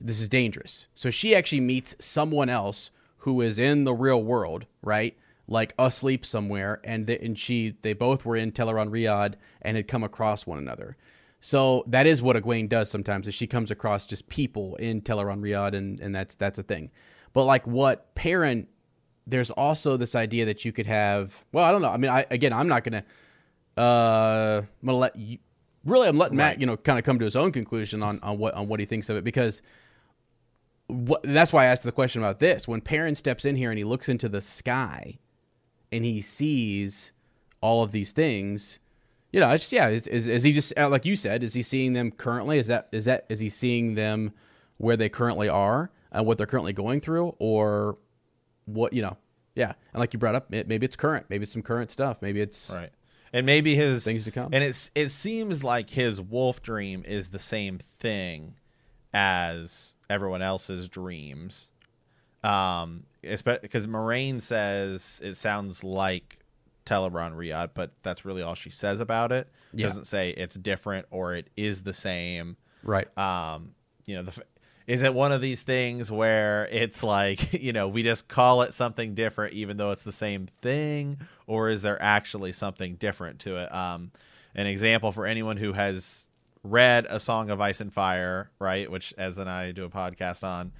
[0.00, 0.86] this is dangerous.
[0.94, 5.16] So she actually meets someone else who is in the real world, right?
[5.48, 10.04] Like asleep somewhere, and they, and she they both were in Tel'aran'rhiod and had come
[10.04, 10.96] across one another.
[11.40, 13.28] So that is what Egwene does sometimes.
[13.28, 16.90] Is she comes across just people in Tel'aran'rhiod, and and that's that's a thing.
[17.32, 18.66] But like what Perrin,
[19.26, 21.44] there's also this idea that you could have.
[21.52, 21.90] Well, I don't know.
[21.90, 23.04] I mean, I again, I'm not gonna.
[23.76, 25.38] Uh, I'm gonna let you.
[25.84, 26.50] Really, I'm letting right.
[26.50, 28.80] Matt, you know, kind of come to his own conclusion on, on what on what
[28.80, 29.62] he thinks of it because
[30.88, 32.68] what, that's why I asked the question about this.
[32.68, 35.18] When Perrin steps in here and he looks into the sky
[35.90, 37.12] and he sees
[37.60, 38.78] all of these things,
[39.32, 41.42] you know, just yeah, is, is, is he just uh, like you said?
[41.42, 42.58] Is he seeing them currently?
[42.58, 44.32] Is that is that is he seeing them
[44.78, 47.98] where they currently are and what they're currently going through, or
[48.66, 49.16] what you know?
[49.54, 52.40] Yeah, and like you brought up, maybe it's current, maybe it's some current stuff, maybe
[52.40, 52.90] it's right,
[53.32, 54.50] and maybe his things to come.
[54.52, 58.54] And it's it seems like his wolf dream is the same thing
[59.12, 61.70] as everyone else's dreams.
[62.42, 66.38] Um, because Moiraine says it sounds like
[66.84, 69.48] Tel'aran'rhiod, but that's really all she says about it.
[69.72, 69.88] Yeah.
[69.88, 72.56] Doesn't say it's different or it is the same.
[72.82, 73.08] Right.
[73.18, 73.74] Um,
[74.06, 74.44] you know, the
[74.86, 78.72] is it one of these things where it's like you know we just call it
[78.72, 83.56] something different even though it's the same thing, or is there actually something different to
[83.56, 83.74] it?
[83.74, 84.12] Um,
[84.54, 86.25] an example for anyone who has
[86.70, 90.44] read A Song of Ice and Fire, right, which as and I do a podcast
[90.44, 90.72] on,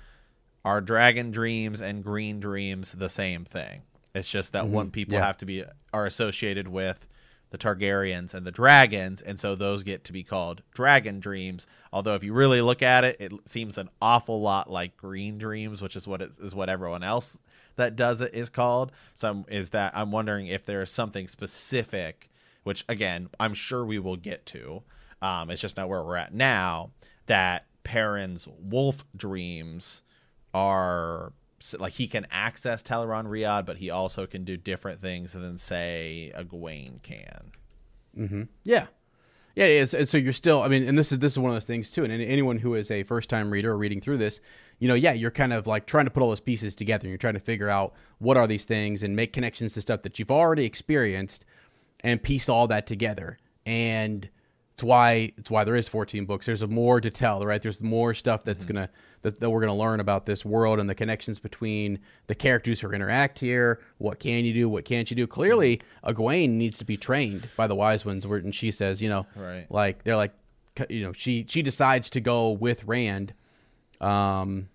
[0.64, 3.82] are Dragon Dreams and Green Dreams the same thing?
[4.14, 4.72] It's just that mm-hmm.
[4.72, 5.26] one people Yeah.
[5.26, 7.06] have to be are associated with
[7.50, 11.66] the Targaryens and the dragons, and so those get to be called Dragon Dreams.
[11.92, 15.80] Although if you really look at it, it seems an awful lot like Green Dreams,
[15.80, 17.38] which is what it is what everyone else
[17.76, 18.90] that does it is called.
[19.14, 22.30] So I'm- is that I'm wondering if there is something specific,
[22.64, 24.82] which again I'm sure we will get to.
[25.22, 26.92] Um, it's just not where we're at now.
[27.26, 30.02] That Perrin's wolf dreams
[30.54, 31.32] are
[31.78, 37.02] like he can access Tel'aran'rhiod, but he also can do different things than say Egwene
[37.02, 37.52] can.
[38.16, 38.42] Mm-hmm.
[38.64, 38.86] Yeah,
[39.54, 39.64] yeah.
[39.64, 39.94] It is.
[39.94, 40.62] And so you're still.
[40.62, 42.04] I mean, and this is this is one of those things too.
[42.04, 44.40] And anyone who is a first time reader or reading through this,
[44.78, 47.02] you know, yeah, you're kind of like trying to put all those pieces together.
[47.02, 50.02] And you're trying to figure out what are these things and make connections to stuff
[50.02, 51.44] that you've already experienced,
[52.00, 53.38] and piece all that together.
[53.64, 54.28] And
[54.76, 56.44] it's why it's why there is 14 books.
[56.44, 57.62] There's more to tell, right?
[57.62, 58.90] There's more stuff that's gonna
[59.22, 62.90] that, that we're gonna learn about this world and the connections between the characters who
[62.90, 63.80] interact here.
[63.96, 64.68] What can you do?
[64.68, 65.26] What can't you do?
[65.26, 68.26] Clearly, Egwene needs to be trained by the wise ones.
[68.26, 69.64] Where and she says, you know, Right.
[69.70, 70.34] like they're like,
[70.90, 73.32] you know, she she decides to go with Rand,
[74.02, 74.68] um,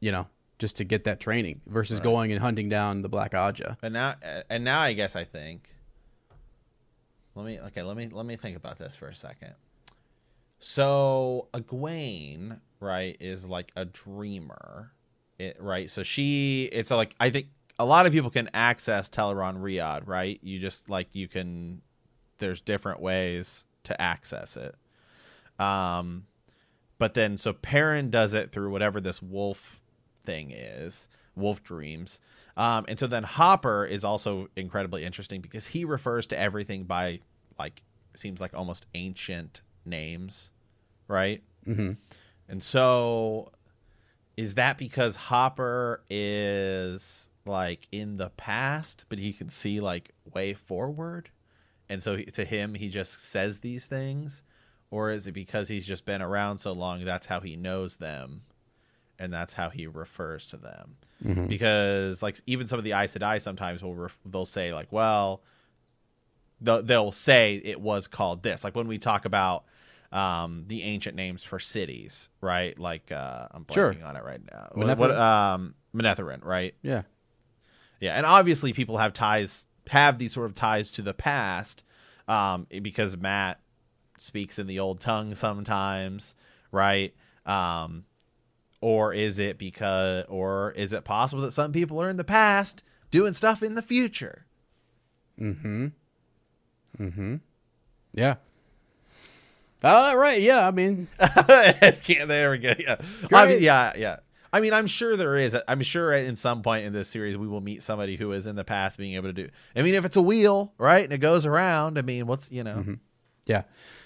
[0.00, 0.26] you know,
[0.58, 3.76] just to get that training versus going and hunting down the Black Aja.
[3.80, 4.14] And now,
[4.50, 5.68] and now I guess I think.
[7.36, 7.82] Let me okay.
[7.82, 9.52] Let me let me think about this for a second.
[10.58, 14.90] So Egwene, right, is like a dreamer,
[15.38, 15.90] it, right?
[15.90, 20.40] So she, it's like I think a lot of people can access Tel'aran'rhiod, right?
[20.42, 21.82] You just like you can.
[22.38, 24.74] There's different ways to access it.
[25.58, 26.26] Um,
[26.98, 29.80] but then so Perrin does it through whatever this wolf
[30.24, 32.20] thing is, wolf dreams.
[32.56, 37.20] Um, and so then Hopper is also incredibly interesting because he refers to everything by
[37.58, 37.82] like
[38.14, 40.50] seems like almost ancient names,
[41.06, 41.42] right?
[41.66, 41.92] Mm-hmm.
[42.48, 43.52] And so
[44.36, 50.54] is that because Hopper is like in the past, but he can see like way
[50.54, 51.30] forward?
[51.88, 54.42] And so to him, he just says these things?
[54.90, 58.42] Or is it because he's just been around so long, that's how he knows them?
[59.18, 60.96] And that's how he refers to them.
[61.22, 65.42] Because like even some of the Aes Sedai sometimes will ref- they'll say like, well,
[66.60, 68.64] they'll, they'll say it was called this.
[68.64, 69.64] Like when we talk about
[70.12, 72.78] um, the ancient names for cities, right?
[72.78, 73.96] Like uh, I'm blanking Sure.
[74.04, 74.68] on it right now.
[74.74, 76.74] What, what, um, Manetheren, right?
[76.82, 77.02] Yeah.
[78.00, 81.82] Yeah, and obviously people have ties, have these sort of ties to the past,
[82.28, 83.58] um, because Mat
[84.18, 86.34] speaks in the old tongue sometimes,
[86.72, 87.14] right?
[87.46, 88.04] Um,
[88.88, 92.84] or is it because, or is it possible that some people are in the past
[93.10, 94.46] doing stuff in the future?
[95.40, 95.88] Mm-hmm
[96.96, 97.34] mm-hmm
[98.14, 98.36] yeah.
[99.82, 100.40] Uh, right.
[100.40, 100.68] Yeah.
[100.68, 102.74] I mean, can't- there we go.
[102.78, 102.96] Yeah.
[103.22, 103.30] Great.
[103.32, 104.16] Obvi- yeah, yeah.
[104.52, 105.56] I mean, I'm sure there is.
[105.66, 108.54] I'm sure in some point in this series we will meet somebody who is in
[108.54, 109.48] the past being able to do.
[109.74, 111.98] I mean, if it's a wheel, right, and it goes around.
[111.98, 112.96] I mean, what's you know?
[113.46, 113.62] yeah,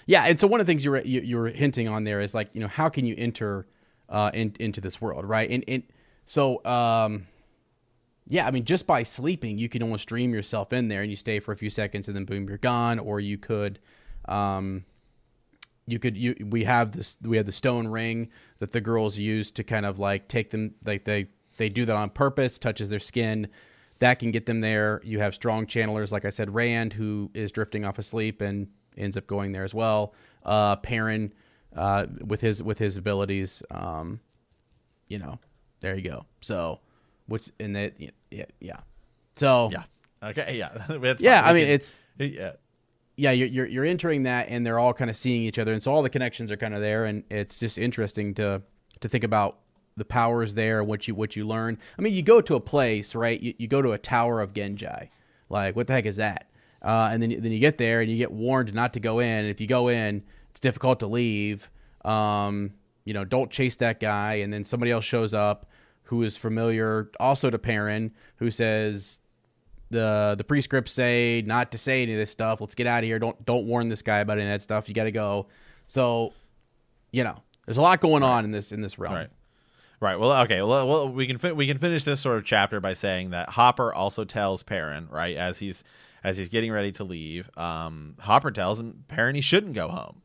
[0.07, 0.23] yeah.
[0.25, 2.33] And so one of the things you were you, you were hinting on there is
[2.33, 3.67] like you know how can you enter
[4.11, 5.49] uh, in, into this world, right?
[5.49, 5.83] And and
[6.25, 7.27] so um,
[8.27, 11.15] yeah, I mean just by sleeping you can almost dream yourself in there and you
[11.15, 13.79] stay for a few seconds and then boom you're gone, or you could.
[14.25, 14.85] Um,
[15.87, 19.51] you could you we have this we have the stone ring that the girls use
[19.51, 22.99] to kind of like take them like they they do that on purpose touches their
[22.99, 23.47] skin
[23.99, 27.51] that can get them there you have strong channelers like i said rand who is
[27.51, 30.13] drifting off asleep and ends up going there as well
[30.45, 31.33] uh perrin
[31.75, 34.19] uh with his with his abilities um
[35.07, 35.39] you know
[35.81, 36.79] there you go so
[37.27, 37.93] what's in that
[38.31, 38.79] yeah yeah
[39.35, 39.83] so Yeah.
[40.23, 40.57] Okay.
[40.57, 40.85] Yeah.
[41.19, 42.51] Yeah i mean can- it's yeah.
[43.15, 45.81] yeah, you're, you're you're entering that, and they're all kind of seeing each other, and
[45.81, 48.61] so all the connections are kind of there, and it's just interesting to
[48.99, 49.57] to think about
[49.97, 51.79] the powers there, what you what you learn.
[51.97, 53.39] I mean, you go to a place, right?
[53.41, 55.09] You, you go to a tower of Ghenjei.
[55.49, 56.49] like what the heck is that?
[56.83, 59.27] Uh, and then then you get there, and you get warned not to go in.
[59.45, 61.71] And if you go in, it's difficult to leave.
[62.05, 62.73] Um,
[63.03, 65.65] you know, don't chase that guy, and then somebody else shows up
[66.03, 69.21] who is familiar also to Perrin, who says,
[69.89, 72.61] the the prescripts say not to say any of this stuff.
[72.61, 73.19] Let's get out of here.
[73.19, 74.87] Don't don't warn this guy about any of that stuff.
[74.87, 75.47] You got to go.
[75.87, 76.33] So,
[77.11, 79.15] you know, there's a lot going on in this in this realm.
[79.15, 79.29] Right.
[79.99, 80.15] Right.
[80.15, 80.61] Well, okay.
[80.61, 83.49] Well, well we can fi- we can finish this sort of chapter by saying that
[83.49, 85.83] Hopper also tells Perrin, right, as he's
[86.23, 87.49] as he's getting ready to leave.
[87.57, 90.21] Um, Hopper tells him Perrin he shouldn't go home.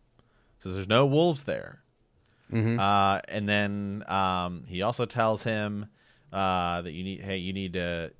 [0.66, 1.80] Says there's no wolves there.
[2.52, 2.78] Mhm.
[2.78, 5.86] Uh, and then um, he also tells him
[6.32, 8.12] uh, that you need, hey, you need to.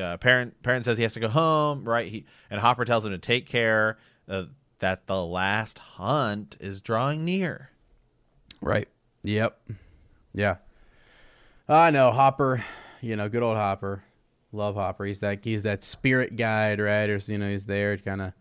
[0.00, 2.08] Uh, Perrin Perrin says he has to go home, right?
[2.10, 4.44] He and Hopper tells him to take care uh,
[4.78, 7.70] that the last hunt is drawing near.
[8.60, 8.88] Right.
[9.22, 9.58] Yep.
[10.32, 10.56] Yeah.
[11.68, 12.64] I know Hopper.
[13.00, 14.02] You know, good old Hopper.
[14.52, 15.04] Love Hopper.
[15.04, 17.08] He's that he's that spirit guide, right?
[17.10, 18.32] Or you know, he's there kind of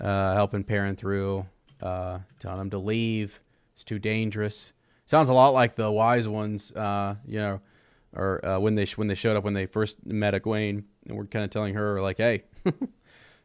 [0.00, 1.46] uh, helping Perrin through,
[1.82, 3.40] uh, telling them to leave.
[3.74, 4.72] It's too dangerous.
[5.06, 6.72] Sounds a lot like the wise ones.
[6.72, 7.60] Uh, you know,
[8.14, 11.26] or uh, when they when they showed up when they first met Egwene, and we're
[11.26, 12.42] kind of telling her like, hey.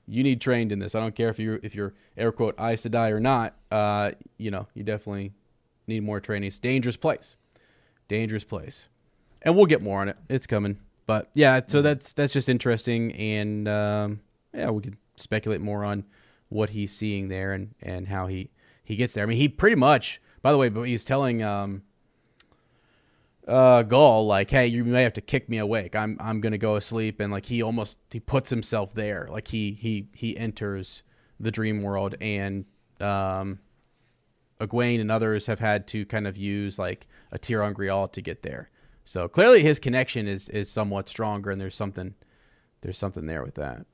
[0.07, 0.95] you need trained in this.
[0.95, 3.55] I don't care if you if you're air quote Aes Sedai or not.
[3.71, 5.33] Uh, you know, you definitely
[5.87, 6.47] need more training.
[6.47, 7.35] It's a dangerous place,
[8.07, 8.89] dangerous place,
[9.41, 10.17] and we'll get more on it.
[10.29, 11.61] It's coming, but yeah.
[11.65, 14.21] So that's that's just interesting, and um,
[14.53, 16.03] yeah, we could speculate more on
[16.53, 18.49] what he's seeing there and and how he
[18.83, 19.23] he gets there.
[19.23, 20.21] I mean, he pretty much.
[20.41, 21.83] By the way, but he's telling um,
[23.47, 23.83] uh
[24.21, 25.95] like, "Hey, you may have to kick me awake.
[25.95, 29.27] I'm I'm going to go asleep." And like he almost he puts himself there.
[29.31, 31.03] Like he he he enters
[31.39, 32.65] the dream world and
[32.99, 33.59] um
[34.59, 38.69] Egwene and others have had to kind of use like a ter'angreal to get there.
[39.03, 42.15] So clearly his connection is is somewhat stronger and there's something
[42.81, 43.85] there's something there with that.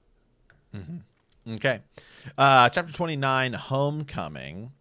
[1.48, 1.80] Okay.
[2.38, 4.72] Uh, chapter 29, Homecoming.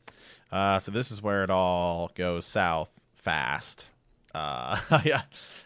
[0.51, 3.91] Uh, so this is where it all goes south fast.
[4.35, 5.23] Uh, yeah.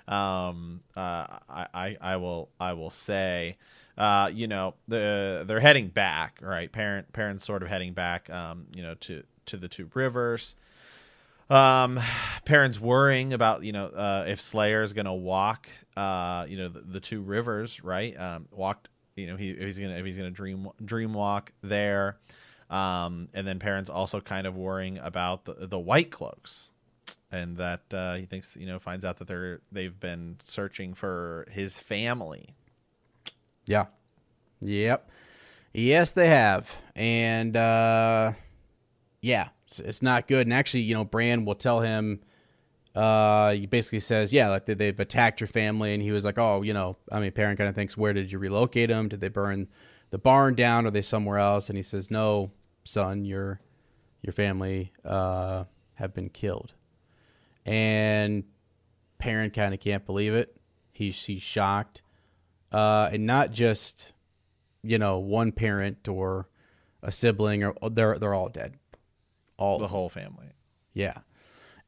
[0.06, 3.56] Um, uh, I, I, I will, I will say,
[3.96, 6.70] uh, you know, the, they're heading back, right?
[6.70, 10.56] Perrin, Perrin's sort of heading back, um, you know, to, to the two rivers.
[11.50, 12.00] Um,
[12.44, 16.68] Perrin's worrying about, you know, uh, if Slayer is going to walk, uh, you know,
[16.68, 18.18] the, the two rivers, right?
[18.18, 22.18] Um, walked, you know, he, if he's to, if he's to dream, dream walk there.
[22.70, 26.70] Um, and then Perrin's also kind of worrying about the, the white cloaks
[27.30, 31.46] and that, uh, he thinks, you know, finds out that they're, they've been searching for
[31.50, 32.54] his family.
[33.66, 33.86] Yeah.
[34.60, 35.10] Yep.
[35.74, 36.74] Yes, they have.
[36.94, 38.32] And uh
[39.22, 40.46] yeah, it's, it's not good.
[40.46, 42.20] And actually, you know, Bran will tell him
[42.94, 46.38] uh he basically says, yeah, like they- they've attacked your family and he was like,
[46.38, 49.08] "Oh, you know, I mean, Perrin kind of thinks, "Where did you relocate them?
[49.08, 49.68] Did they burn
[50.10, 50.86] the barn down?
[50.86, 52.52] Are they somewhere else?" And he says, "No,
[52.84, 53.60] son, your
[54.20, 55.64] your family uh
[55.94, 56.74] have been killed."
[57.64, 58.44] And
[59.18, 60.56] Perrin kind of can't believe it.
[60.92, 62.02] He's he's shocked
[62.72, 64.12] uh, and not just
[64.82, 66.48] you know one parent or
[67.02, 68.74] a sibling or they're they're all dead,
[69.56, 70.52] all The whole family.
[70.92, 71.18] yeah,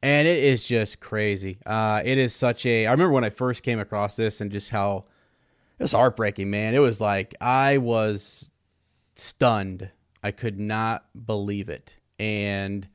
[0.05, 1.57] and it is just crazy.
[1.65, 2.85] Uh, it is such a.
[2.85, 5.05] I remember when I first came across this and just how
[5.79, 6.75] it was heartbreaking, man.
[6.75, 8.51] It was like I was
[9.15, 9.89] stunned.
[10.21, 12.87] I could not believe it, and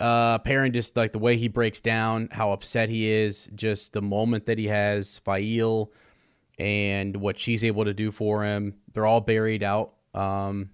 [0.00, 4.02] uh Perrin just like the way he breaks down how upset he is just the
[4.02, 5.90] moment that he has Faile
[6.58, 10.68] and what she's able to do for him they're all buried out um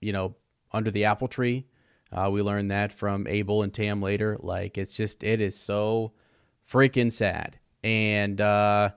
[0.00, 0.34] you know
[0.72, 1.66] under the apple tree
[2.12, 6.12] uh we learned that from Abel and Tam later like it's just it is so
[6.70, 8.90] freaking sad and uh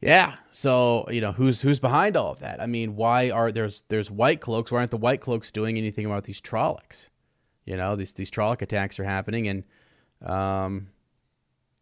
[0.00, 0.36] yeah.
[0.50, 2.62] So, you know, who's who's behind all of that?
[2.62, 4.70] I mean, why are there's there's white cloaks?
[4.70, 7.08] Why aren't the white cloaks doing anything about these Trollocs?
[7.64, 9.64] You know, these these Trolloc attacks are happening and
[10.22, 10.88] um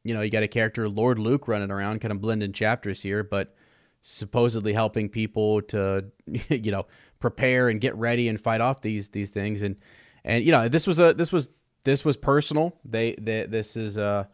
[0.03, 3.25] you know, you got a character Lord Luke running around kind of blending chapters here,
[3.25, 3.55] but
[4.03, 6.07] supposedly helping people to
[6.49, 6.87] you know,
[7.21, 9.77] prepare and get ready and fight off these these things and
[10.25, 11.51] and you know, this was a this was
[11.85, 12.77] this was personal.
[12.85, 14.25] They, they this is uh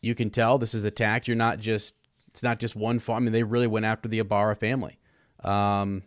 [0.00, 1.26] you can tell this is attacked.
[1.26, 1.94] You're not just
[2.28, 3.22] it's not just one farm.
[3.22, 4.98] I mean, they really went after the Aybara family.
[5.42, 6.02] Um,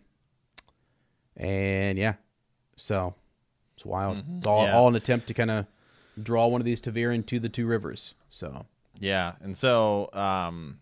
[1.37, 2.15] and yeah,
[2.75, 3.15] so
[3.75, 4.23] it's wild.
[4.37, 4.75] It's all, Yeah.
[4.75, 5.65] all an attempt to kind of
[6.21, 8.13] draw one of these ta'veren into the two rivers.
[8.29, 8.65] So
[8.99, 10.79] Yeah, and so um,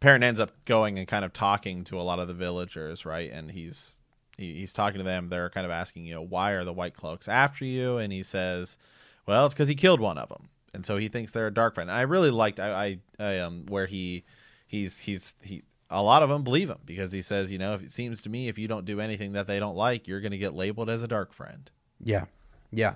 [0.00, 3.30] Perrin ends up going and kind of talking to a lot of the villagers, right?
[3.30, 3.99] And he's he,
[4.40, 5.28] he's talking to them.
[5.28, 7.98] They're kind of asking, you know, why are the White Cloaks after you?
[7.98, 8.78] And he says,
[9.26, 11.74] well, it's because he killed one of them, and so he thinks they're a dark
[11.74, 11.90] friend.
[11.90, 14.24] And I really liked I, I, I um where he
[14.66, 15.62] he's he's he.
[15.92, 18.28] A lot of them believe him because he says, you know, if it seems to
[18.28, 20.88] me if you don't do anything that they don't like, you're going to get labeled
[20.88, 21.68] as a dark friend.
[22.02, 22.26] yeah,
[22.70, 22.94] yeah,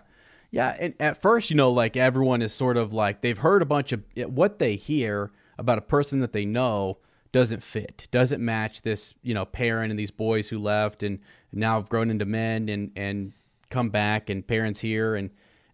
[0.52, 0.76] yeah.
[0.78, 3.90] And at first, you know, like everyone is sort of like they've heard a bunch
[3.90, 6.98] of what they hear about a person that they know
[7.34, 11.18] doesn't fit, doesn't match this, you know, Perrin and these boys who left and
[11.52, 13.32] now have grown into men and and
[13.70, 15.30] come back and Perrin's here and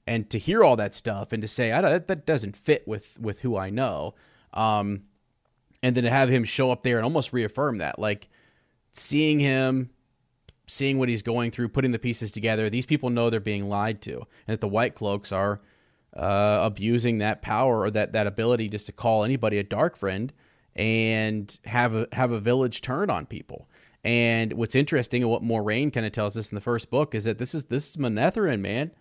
[0.06, 3.20] and to hear all that stuff and to say I that, that doesn't fit with
[3.20, 4.14] with who I know,
[4.54, 5.02] um,
[5.82, 8.30] and then to have him show up there and almost reaffirm that, like
[8.92, 9.90] seeing him
[10.66, 12.70] seeing what he's going through, putting the pieces together.
[12.70, 15.60] These people know they're being lied to, and that the White Cloaks are
[16.16, 20.32] uh, abusing that power or that that ability just to call anybody a dark friend
[20.76, 23.68] and have a have a village turn on people.
[24.02, 27.24] And what's interesting and what Moiraine kind of tells us in the first book is
[27.24, 28.92] that this is this is Manetheren, man.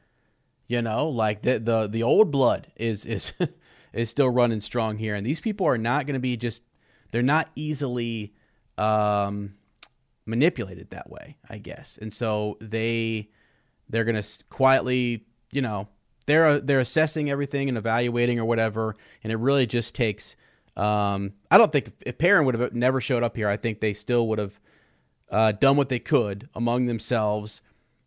[0.68, 3.34] You know, like the the the old blood is is
[3.94, 6.64] is still running strong here, and these people are not going to be just
[7.12, 8.34] they're not easily
[8.78, 9.56] um,
[10.26, 11.98] manipulated that way, I guess.
[12.02, 13.30] And so they
[13.90, 15.88] they're going to quietly, you know,
[16.26, 20.36] they're they're assessing everything and evaluating or whatever, and it really just takes.
[20.80, 23.94] Um, I don't think if Perrin would have never showed up here, I think they
[23.94, 24.60] still would have
[25.30, 27.62] uh, done what they could among themselves.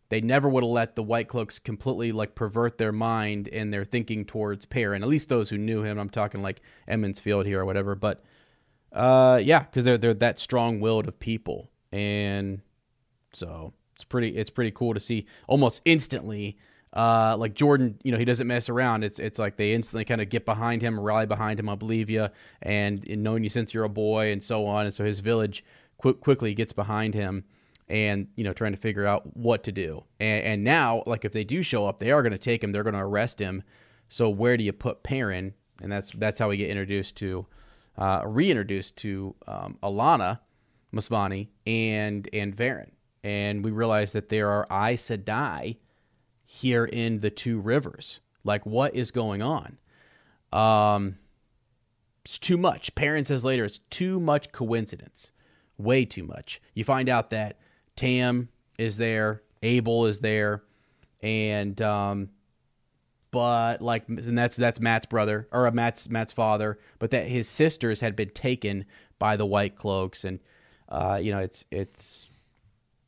[0.09, 3.85] They never would have let the White Cloaks completely like pervert their mind and their
[3.85, 5.03] thinking towards Perrin.
[5.03, 5.99] At least those who knew him.
[5.99, 7.93] I'm talking like Emond's Field here or whatever.
[7.93, 8.23] But
[8.91, 12.61] uh, yeah, because they're they're that strong willed of people, and
[13.33, 16.57] so it's pretty it's pretty cool to see almost instantly.
[16.93, 19.03] Uh, like Jordan, you know, he doesn't mess around.
[19.03, 21.67] It's it's like they instantly kind of get behind him, rally behind him.
[21.67, 22.29] I believe you,
[22.61, 24.85] and, knowing you since you're a boy, and so on.
[24.85, 25.65] And so his village
[25.97, 27.45] qu- quickly gets behind him,
[27.87, 30.03] and you know, trying to figure out what to do.
[30.19, 32.71] And, and now, like if they do show up, they are going to take him.
[32.71, 33.63] They're going to arrest him.
[34.07, 35.55] So where do you put Perrin?
[35.81, 37.47] And that's that's how we get introduced to
[37.97, 40.41] uh, reintroduced to um, Alanna
[40.93, 42.91] Mosvani and and Verin,
[43.23, 45.77] and we realize that there are Aes Sedai
[46.53, 48.19] here in the two rivers.
[48.43, 49.79] Like, what is going on?
[50.51, 51.17] Um,
[52.23, 52.93] it's too much.
[52.93, 55.31] Perrin says later it's too much coincidence,
[55.79, 56.61] way too much.
[56.75, 57.57] You find out that
[57.95, 60.61] Tam is there, Abel is there,
[61.23, 62.29] and um,
[63.31, 67.49] but like and that's that's Mat's brother or Matt's Mat's Mat's father, but that his
[67.49, 68.85] sisters had been taken
[69.17, 70.39] by the White Cloaks, and
[70.87, 72.29] uh, you know it's it's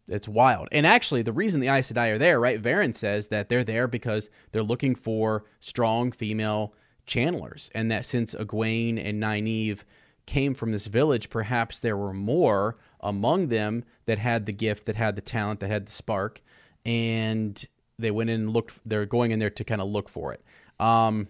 [0.08, 0.68] it's wild.
[0.72, 2.62] And actually, the reason the Aes Sedai are there, right?
[2.62, 6.74] Verin says that they're there because they're looking for strong female
[7.08, 9.84] channelers, and that since Egwene and Nynaeve
[10.26, 14.96] came from this village, perhaps there were more among them that had the gift, that
[14.96, 16.42] had the talent, that had the spark,
[16.86, 17.66] and
[17.98, 18.80] they went in and looked.
[18.86, 20.44] They're going in there to kind of look for it.
[20.80, 21.30] Um,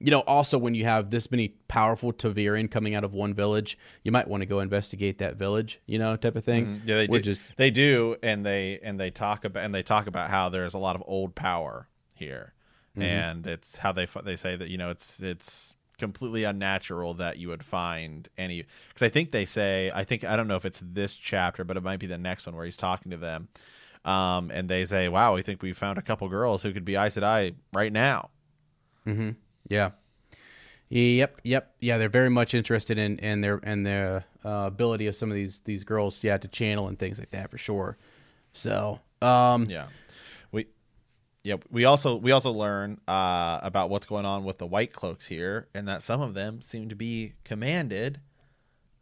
[0.00, 3.76] you know, also when you have this many powerful ta'veren coming out of one village,
[4.02, 6.66] you might want to go investigate that village, you know, type of thing.
[6.66, 6.88] Mm-hmm.
[6.88, 7.20] Yeah, they do.
[7.20, 7.42] Just...
[7.56, 10.78] They do, and they and they talk about and they talk about how there's a
[10.78, 12.54] lot of old power here,
[12.92, 13.02] mm-hmm.
[13.02, 17.48] and it's how they they say that you know it's it's completely unnatural that you
[17.48, 20.80] would find any because I think they say I think I don't know if it's
[20.84, 23.48] this chapter, but it might be the next one where he's talking to them
[24.04, 26.96] um, and they say, "Wow, we think we found a couple girls who could be
[26.96, 28.30] Aes Sedai right now."
[29.06, 29.30] Mm-hmm.
[29.68, 29.90] Yeah.
[30.90, 31.40] Yep.
[31.44, 31.74] Yep.
[31.80, 35.34] Yeah, they're very much interested in in their and their uh, ability of some of
[35.34, 37.98] these these girls, yeah, to channel and things like that for sure.
[38.52, 39.86] So, um, yeah,
[40.50, 40.66] we,
[41.44, 45.26] yeah, we also we also learn uh, about what's going on with the White Cloaks
[45.26, 48.20] here, and that some of them seem to be commanded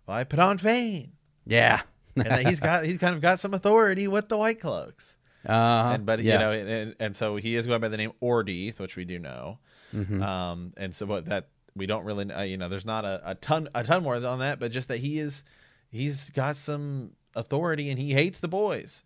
[0.04, 1.12] by Padan Fain.
[1.46, 1.82] Yeah,
[2.16, 5.16] and he's got he's kind of got some authority with the White Cloaks.
[5.48, 6.32] Uh, and but yeah.
[6.32, 9.18] you know, and, and so he is going by the name Ordeith, which we do
[9.18, 9.58] know.
[9.96, 10.22] Mm-hmm.
[10.22, 13.34] Um, and so what that we don't really, uh, you know, there's not a, a
[13.34, 15.44] ton a ton more on that, but just that he is
[15.90, 19.04] he's got some authority and he hates the boys.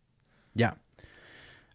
[0.54, 0.72] Yeah.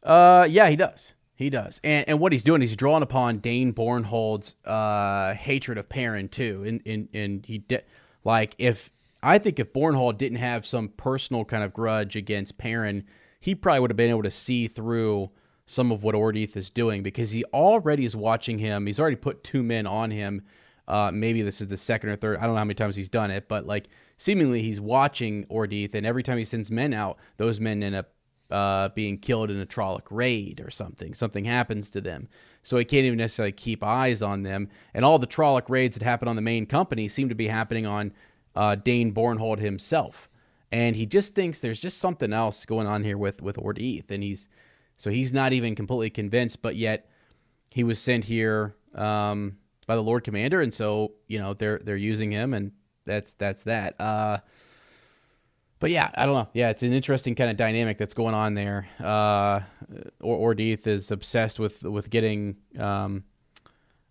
[0.04, 1.14] Uh, yeah, he does.
[1.36, 1.80] He does.
[1.84, 6.64] And and what he's doing, he's drawing upon Dain Bornhald's uh hatred of Perrin too.
[6.66, 7.84] And and and he did
[8.24, 8.90] like if
[9.22, 13.06] I think if Bornhald didn't have some personal kind of grudge against Perrin,
[13.40, 15.32] he probably would have been able to see through
[15.66, 18.86] some of what Ordeith is doing because he already is watching him.
[18.86, 20.44] He's already put two men on him.
[20.88, 22.38] Uh, maybe this is the second or third.
[22.38, 23.88] I don't know how many times he's done it, but like
[24.18, 28.12] seemingly he's watching Ordeith, and every time he sends men out, those men end up
[28.52, 31.16] uh, being killed in a Trolloc raid or something.
[31.16, 32.28] Something happens to them.
[32.62, 34.70] So he can't even necessarily keep eyes on them.
[34.94, 37.88] And all the Trolloc raids that happen on the main company seem to be happening
[37.88, 38.14] on
[38.56, 40.30] uh, Dain Bornhald himself,
[40.72, 44.24] and he just thinks there's just something else going on here with with Ordeith, and
[44.24, 44.48] he's
[44.98, 47.10] so he's not even completely convinced, but yet
[47.70, 51.96] he was sent here um, by the Lord Commander, and so you know they're they're
[51.96, 52.72] using him, and
[53.06, 54.00] that's that's that.
[54.00, 54.40] Uh,
[55.80, 56.50] but yeah, I don't know.
[56.54, 58.88] Yeah, it's an interesting kind of dynamic that's going on there.
[59.00, 59.62] Uh,
[60.22, 63.24] Ordeith is obsessed with with getting um,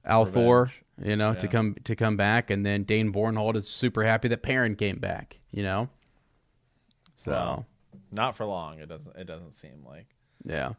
[0.07, 0.71] al'Thor
[1.03, 1.39] you know, yeah.
[1.39, 4.99] to come to come back, and then Dain Bornhald is super happy that Perrin came
[4.99, 5.41] back.
[5.51, 5.89] You know,
[7.17, 7.67] so well,
[8.13, 8.79] not for long.
[8.79, 9.17] It doesn't.
[9.17, 10.14] It doesn't seem like.
[10.45, 10.73] Yeah.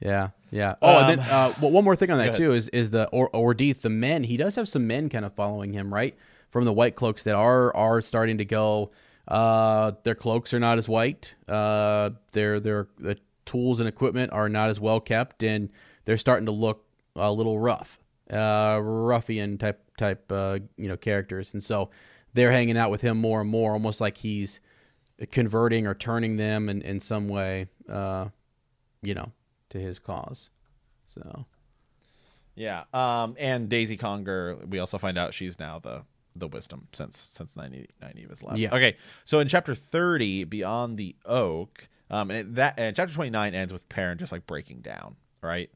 [0.00, 0.74] Yeah, yeah.
[0.82, 2.90] Oh, um, and then um, uh, well, one more thing on that too is is
[2.90, 4.24] the or the men.
[4.24, 6.16] He does have some men kind of following him, right?
[6.50, 8.90] From the White Cloaks that are are starting to go.
[9.28, 11.34] Uh, their cloaks are not as white.
[11.46, 15.70] Uh, their their the tools and equipment are not as well kept, and
[16.04, 16.84] they're starting to look
[17.14, 18.00] a little rough,
[18.32, 21.90] uh, ruffian type type uh, you know characters, and so
[22.34, 24.58] they're hanging out with him more and more, almost like he's
[25.30, 28.26] converting or turning them in, in some way, uh,
[29.02, 29.32] you know,
[29.70, 30.50] to his cause.
[31.06, 31.46] So,
[32.54, 32.84] yeah.
[32.92, 37.52] Um, and Daise Congar, we also find out she's now the the wisdom since since
[37.54, 38.58] Nynaeve, Nynaeve was left.
[38.58, 38.74] Yeah.
[38.74, 38.96] Okay.
[39.24, 43.54] So in chapter thirty, beyond the oak, um, and it, that and chapter twenty nine
[43.54, 45.70] ends with Perrin just like breaking down, right?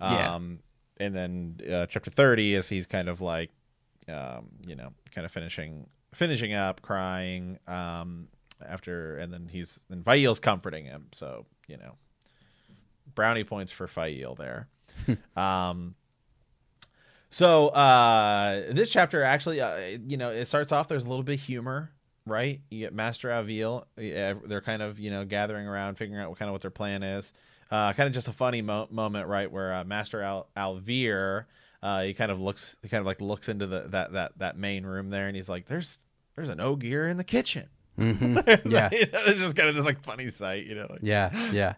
[0.00, 0.34] Yeah.
[0.34, 0.58] Um,
[0.98, 3.50] and then uh, chapter thirty is he's kind of like,
[4.08, 8.28] um, you know, kind of finishing finishing up, crying, um,
[8.64, 11.06] after, and then he's and Faile's comforting him.
[11.12, 11.94] So you know,
[13.14, 14.68] brownie points for Faile there.
[15.36, 15.94] um.
[17.30, 20.88] So uh, this chapter actually, uh, you know, it starts off.
[20.88, 21.90] There's a little bit of humor,
[22.26, 22.60] right?
[22.70, 23.86] You get Master Avil.
[23.96, 27.02] They're kind of you know gathering around, figuring out what kind of what their plan
[27.02, 27.32] is.
[27.70, 31.46] Uh, kind of just a funny mo- moment, right, where uh, Master Al- al'Vere,
[31.82, 34.58] uh, he kind of looks, he kind of like looks into the that that that
[34.58, 35.98] main room there, and he's like, "There's
[36.36, 38.68] there's an ogier in the kitchen." Mm-hmm.
[38.70, 40.86] yeah, you know, it's just kind of this like funny sight, you know.
[40.90, 41.74] Like, yeah, yeah,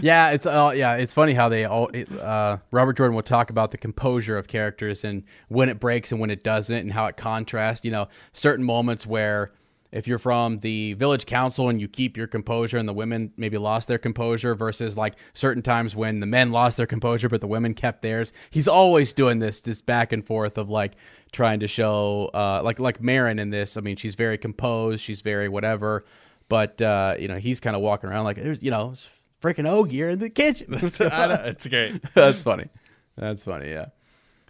[0.00, 0.30] yeah.
[0.30, 3.70] It's uh, yeah, it's funny how they all it, uh, Robert Jordan will talk about
[3.70, 7.16] the composure of characters and when it breaks and when it doesn't, and how it
[7.16, 7.84] contrasts.
[7.84, 9.52] You know, certain moments where
[9.94, 13.56] if you're from the village council and you keep your composure and the women maybe
[13.56, 17.46] lost their composure versus like certain times when the men lost their composure but the
[17.46, 20.94] women kept theirs he's always doing this this back and forth of like
[21.30, 25.22] trying to show uh like like Marin in this I mean she's very composed she's
[25.22, 26.04] very whatever
[26.48, 28.94] but uh you know he's kind of walking around like there's you know
[29.40, 32.00] freaking Ogier in the kitchen it's great.
[32.14, 32.68] that's funny
[33.16, 33.86] that's funny yeah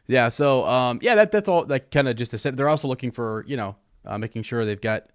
[0.07, 2.89] yeah so um yeah that that's all like kind of just to say they're also
[2.89, 3.77] looking for you know
[4.07, 5.07] uh, making sure they've got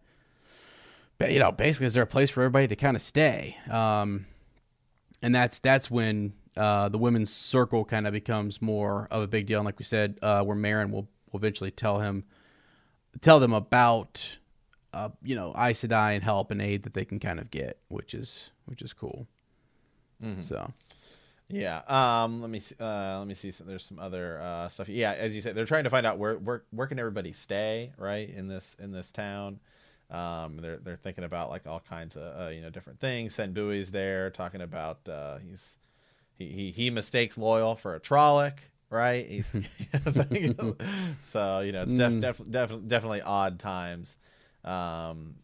[1.28, 3.58] you know, basically, is there a place for everybody to kind of stay?
[3.70, 4.26] Um,
[5.22, 9.46] and that's that's when uh, the women's circle kind of becomes more of a big
[9.48, 9.60] deal.
[9.60, 12.24] And like we said, uh, where Marin will, will eventually tell him,
[13.22, 14.38] tell them about,
[14.94, 17.80] uh, you know, Aes Sedai and help and aid that they can kind of get,
[17.90, 19.28] which is which is cool.
[20.42, 20.72] So
[21.50, 21.82] Yeah.
[21.88, 22.42] Um.
[22.42, 22.76] Let me see.
[22.80, 23.20] Uh.
[23.20, 23.52] Let me see.
[23.52, 24.90] Some, there's some other uh stuff.
[24.90, 25.14] Yeah.
[25.14, 28.30] As you said, they're trying to find out where where where can everybody stay right
[28.30, 29.60] in this in this town.
[30.12, 30.58] Um.
[30.58, 33.36] They're they're thinking about like all kinds of uh, you know different things.
[33.36, 35.76] Cenn Buie's there talking about uh he's
[36.38, 38.58] he he he mistakes Loial for a Trolloc.
[38.90, 39.28] Right.
[39.28, 39.48] He's
[41.26, 44.18] so you know it's def, def, def, definitely odd times.
[44.64, 45.36] Um.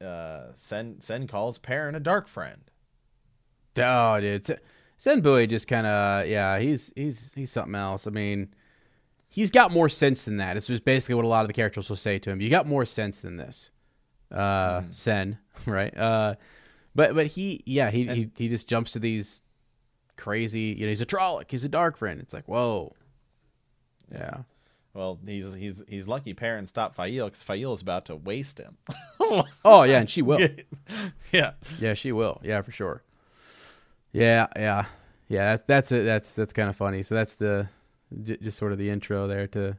[0.00, 0.52] Uh.
[0.58, 2.69] Cenn Cenn calls Perrin a dark friend.
[3.76, 4.58] Oh, dude, Cenn-
[4.98, 8.06] Senbui just kind of yeah, he's he's he's something else.
[8.06, 8.48] I mean,
[9.28, 10.54] he's got more sense than that.
[10.54, 12.40] This was basically what a lot of the characters will say to him.
[12.40, 13.70] You got more sense than this,
[14.30, 15.96] uh, Cenn, right?
[15.96, 16.34] Uh,
[16.94, 19.42] but but he yeah he, he he just jumps to these
[20.16, 20.74] crazy.
[20.78, 21.50] You know, he's a Trolloc.
[21.50, 22.20] He's a dark friend.
[22.20, 22.94] It's like whoa,
[24.12, 24.38] yeah.
[24.92, 28.76] Well, he's he's he's lucky Perrin stopped Faile because Faile is about to waste him.
[29.64, 30.40] Oh yeah, and she will.
[31.32, 31.52] yeah.
[31.78, 32.40] Yeah, she will.
[32.42, 33.04] Yeah, for sure.
[34.12, 34.86] Yeah, yeah,
[35.28, 35.50] yeah.
[35.50, 36.04] That's that's it.
[36.04, 37.02] That's that's kind of funny.
[37.02, 37.68] So that's the
[38.22, 39.76] j- just sort of the intro there to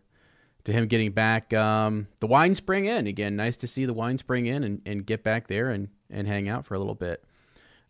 [0.64, 1.54] to him getting back.
[1.54, 3.36] Um, the Winespring Inn again.
[3.36, 6.66] Nice to see the Winespring Inn and, and get back there and and hang out
[6.66, 7.24] for a little bit.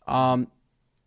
[0.07, 0.47] Um,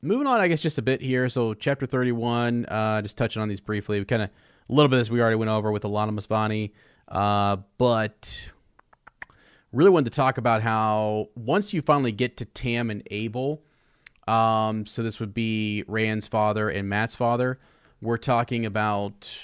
[0.03, 1.29] moving on, I guess just a bit here.
[1.29, 2.67] So chapter thirty one.
[2.67, 3.99] Uh, just touching on these briefly.
[3.99, 4.31] We kind of
[4.69, 6.71] a little bit as we already went over with Alanna Mosvani.
[7.09, 8.51] Uh, but
[9.73, 13.63] really wanted to talk about how once you finally get to Tam and Abel,
[14.27, 17.59] um, so this would be Rand's father and Mat's father.
[18.01, 19.37] We're talking about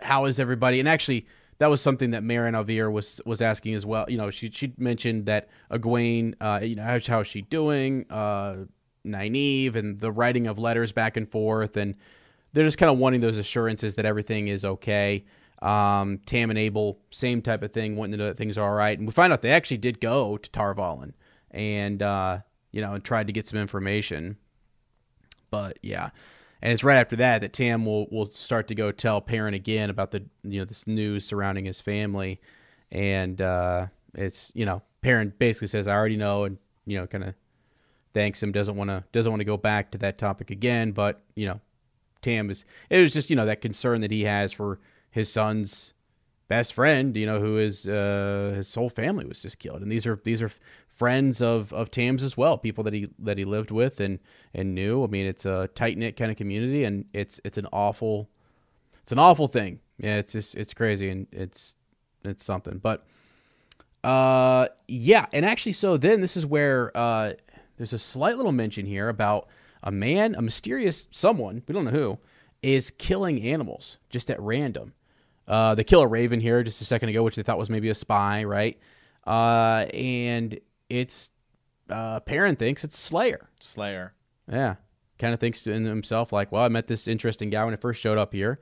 [0.00, 1.26] how is everybody, and actually
[1.58, 4.06] that was something that Marin al'Vere was was asking as well.
[4.08, 8.06] You know, she she mentioned that Egwene, uh, you know, how's how's she doing?
[8.10, 8.66] Uh,
[9.06, 11.94] Nynaeve and the writing of letters back and forth, and
[12.52, 15.24] they're just kind of wanting those assurances that everything is okay.
[15.62, 18.74] Um, Tam and Abel, same type of thing, wanting to know that things are all
[18.74, 18.98] right.
[18.98, 21.12] And we find out they actually did go to Tarvalin
[21.50, 22.40] and, uh,
[22.76, 24.36] you know, and tried to get some information.
[25.50, 26.10] But yeah.
[26.60, 29.88] And it's right after that that Tam will, will start to go tell Perrin again
[29.88, 32.38] about the, you know, this news surrounding his family.
[32.92, 36.44] And, uh, it's, you know, Perrin basically says, I already know.
[36.44, 37.34] And, you know, kind of
[38.12, 40.92] thanks him, doesn't want to, doesn't want to go back to that topic again.
[40.92, 41.60] But, you know,
[42.20, 45.94] Tam is, it was just, you know, that concern that he has for, his son's
[46.48, 50.06] best friend, you know, who is uh, his whole family was just killed, and these
[50.06, 50.50] are these are
[50.96, 54.18] friends of of Tam's as well, people that he that he lived with and
[54.52, 55.04] and knew.
[55.04, 58.28] I mean, it's a tight knit kind of community, and it's it's an awful
[59.02, 59.80] it's an awful thing.
[59.98, 61.76] Yeah, it's just it's crazy, and it's
[62.24, 62.78] it's something.
[62.78, 63.06] But
[64.04, 67.32] Uh, yeah, and actually, so then this is where uh,
[67.76, 69.48] there's a slight little mention here about
[69.82, 72.18] a man, a mysterious someone, we don't know who,
[72.62, 74.92] is killing animals just at random.
[75.48, 77.88] Uh, they kill a raven here just a second ago, which they thought was maybe
[77.88, 78.78] a spy, right?
[79.26, 80.58] Uh, and
[80.88, 81.30] it's
[81.88, 83.48] uh, Perrin thinks it's Slayer.
[83.60, 84.14] Slayer.
[84.50, 84.76] Yeah,
[85.18, 88.00] kind of thinks to himself like, well, I met this interesting guy when I first
[88.00, 88.60] showed up here.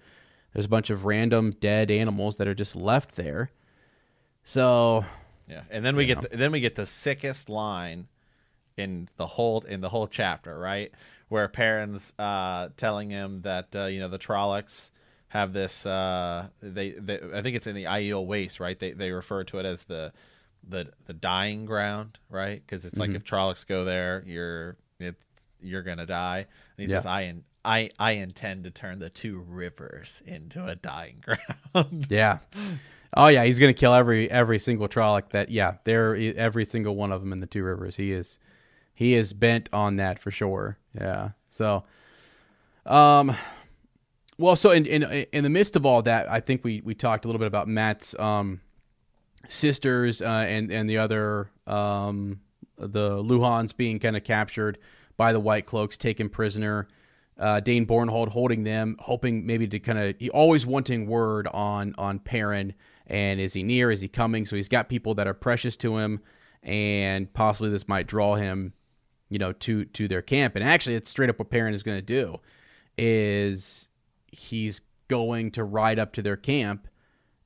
[0.53, 3.51] There's a bunch of random dead animals that are just left there.
[4.45, 5.05] So
[5.49, 8.09] Yeah, and then we get the, then we get the sickest line
[8.77, 10.93] in the whole in the whole chapter, right?
[11.29, 14.91] Where Perrin's uh, telling him that uh, you know the Trollocs
[15.29, 15.85] have this.
[15.85, 18.79] Uh, they, they I think it's in the Aiel Waste, right?
[18.79, 20.12] They they refer to it as the
[20.69, 22.62] the the dying ground, right?
[22.65, 25.15] Because it's like if Trollocs go there, you're it,
[25.61, 26.47] you're gonna die.
[26.79, 26.99] And he Yeah.
[26.99, 31.23] says, "I in, I I intend to turn the two rivers into a dying
[31.75, 32.39] ground." yeah.
[33.17, 37.12] Oh yeah, he's gonna kill every every single Trolloc that yeah, they're every single one
[37.12, 37.97] of them in the two rivers.
[37.97, 38.39] He is
[38.93, 40.79] he is bent on that for sure.
[40.95, 41.31] Yeah.
[41.51, 41.85] So
[42.87, 43.35] um
[44.39, 45.03] well so in in
[45.33, 47.69] in the midst of all that, I think we we talked a little bit about
[47.69, 48.61] Mat's um
[49.49, 52.40] sisters uh, and and the other um
[52.76, 54.78] the Luhhans being kind of captured
[55.16, 56.88] by the White Cloaks, taken prisoner.
[57.36, 62.18] Uh, Dain Bornhald holding them, hoping maybe to kind of always wanting word on on
[62.18, 62.74] Perrin
[63.07, 63.90] and is he near?
[63.90, 64.47] Is he coming?
[64.47, 66.20] So he's got people that are precious to him,
[66.62, 68.72] and possibly this might draw him,
[69.28, 70.57] you know, to to their camp.
[70.57, 72.40] And actually, it's straight up what Perrin is going to do,
[72.97, 73.88] is
[74.32, 76.88] he's going to ride up to their camp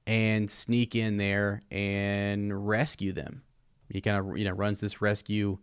[0.09, 3.43] and sneak in there and rescue them.
[3.91, 5.59] He kind of you know runs this rescue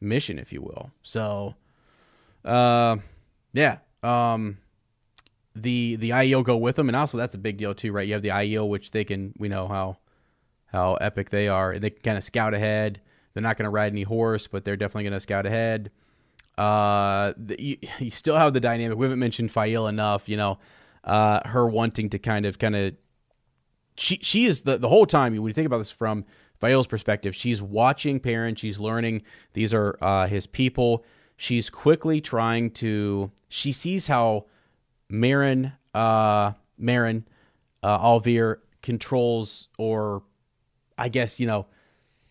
[0.00, 0.90] mission, if you will.
[1.02, 1.54] So,
[2.44, 2.96] uh,
[3.52, 4.58] yeah, um,
[5.54, 8.06] the the Aiel go with them, and also that's a big deal too, right?
[8.06, 9.98] You have the Aiel, which they can we know how
[10.66, 11.72] how epic they are.
[11.72, 13.00] And they can kind of scout ahead.
[13.32, 15.90] They're not going to ride any horse, but they're definitely going to scout ahead.
[16.58, 18.98] Uh, the, you, you still have the dynamic.
[18.98, 20.28] We haven't mentioned Faile enough.
[20.28, 20.58] You know,
[21.04, 22.94] uh, her wanting to kind of kind of
[23.98, 26.24] she she is the the whole time when you think about this from
[26.58, 29.22] Faile's perspective, she's watching Perrin, she's learning
[29.52, 31.04] these are uh, his people.
[31.36, 33.30] She's quickly trying to.
[33.48, 34.46] She sees how
[35.10, 37.26] Marin, uh, Marin,
[37.82, 40.22] uh, al'Vere controls, or
[40.96, 41.66] I guess you know,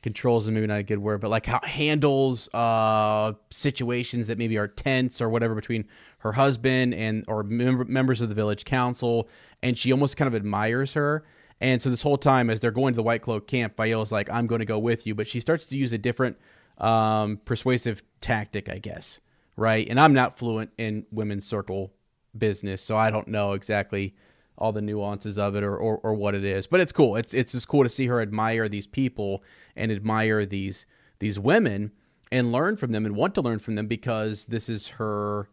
[0.01, 4.57] controls is maybe not a good word, but like how handles uh situations that maybe
[4.57, 5.87] are tense or whatever between
[6.19, 9.29] her husband and or mem- members of the village council,
[9.61, 11.23] and she almost kind of admires her.
[11.61, 14.29] And so this whole time, as they're going to the White Cloak camp, Viola's like,
[14.29, 16.37] "I'm going to go with you," but she starts to use a different
[16.77, 19.19] um, persuasive tactic, I guess,
[19.55, 19.87] right?
[19.89, 21.93] And I'm not fluent in women's circle
[22.37, 24.15] business, so I don't know exactly
[24.57, 26.67] all the nuances of it or, or, or what it is.
[26.67, 27.15] But it's cool.
[27.15, 29.43] It's it's just cool to see her admire these people
[29.75, 30.85] and admire these
[31.19, 31.91] these women
[32.31, 35.49] and learn from them and want to learn from them because this is her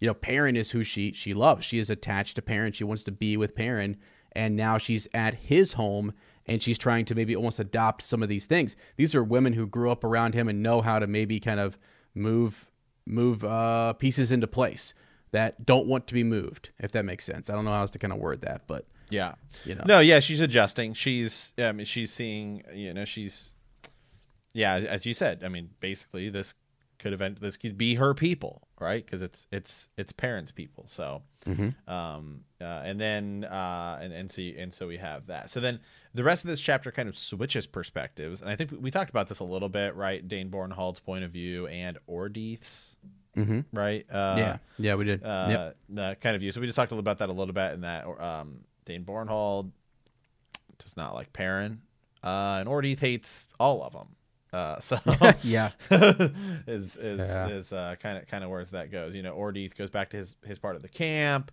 [0.00, 1.64] you know, Perrin is who she she loves.
[1.64, 2.72] She is attached to Perrin.
[2.72, 3.96] She wants to be with Perrin,
[4.32, 6.12] and now she's at his home
[6.46, 8.76] and she's trying to maybe almost adopt some of these things.
[8.96, 11.78] These are women who grew up around him and know how to maybe kind of
[12.14, 12.70] move
[13.06, 14.92] move uh, pieces into place
[15.30, 16.70] that don't want to be moved.
[16.78, 18.86] If that makes sense, I don't know how else to kind of word that, but
[19.10, 19.34] Yeah.
[19.64, 19.84] You know.
[19.86, 20.94] No, yeah, she's adjusting.
[20.94, 23.54] She's I mean she's seeing, you know, she's
[24.54, 26.54] yeah, as you said, I mean, basically this
[26.98, 29.06] could event this could be her people, right?
[29.06, 30.84] Cuz it's it's it's Perrin's people.
[30.88, 31.22] So
[31.86, 35.50] um uh, and then uh and and so and so we have that.
[35.50, 35.80] So then
[36.14, 38.40] the rest of this chapter kind of switches perspectives.
[38.42, 40.26] And I think we, we talked about this a little bit, right?
[40.26, 42.96] Dain Bornhald's point of view and Ordeith's,
[43.36, 43.64] Mhm.
[43.72, 44.04] right?
[44.10, 45.22] Uh yeah, yeah, we did.
[45.22, 45.76] uh, yep.
[45.88, 46.50] the kind of view.
[46.52, 49.04] So we just talked a little about that a little bit, and that um, Dane
[49.04, 49.70] Bornhold
[50.78, 51.80] does not like Perrin,
[52.24, 54.08] uh, and Ordeith hates all of them.
[54.52, 54.98] Uh, so
[55.42, 57.46] yeah, is is Yeah.
[57.46, 59.14] is uh, kind of kind of where that goes.
[59.14, 61.52] You know, Ordeith goes back to his his part of the camp.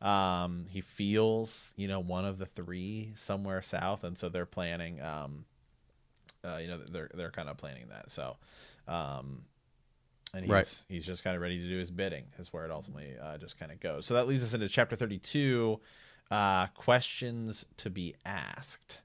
[0.00, 5.00] Um, he feels you know one of the three somewhere south, and so they're planning.
[5.00, 5.44] Um,
[6.44, 8.10] uh, you know, they're they're kind of planning that.
[8.10, 8.36] So,
[8.86, 9.42] um,
[10.34, 10.84] and he's Right.
[10.88, 12.26] he's just kind of ready to do his bidding.
[12.38, 14.06] Is where it ultimately uh, just kind of goes.
[14.06, 15.80] So that leads us into chapter thirty-two.
[16.30, 18.98] Uh, questions to be asked.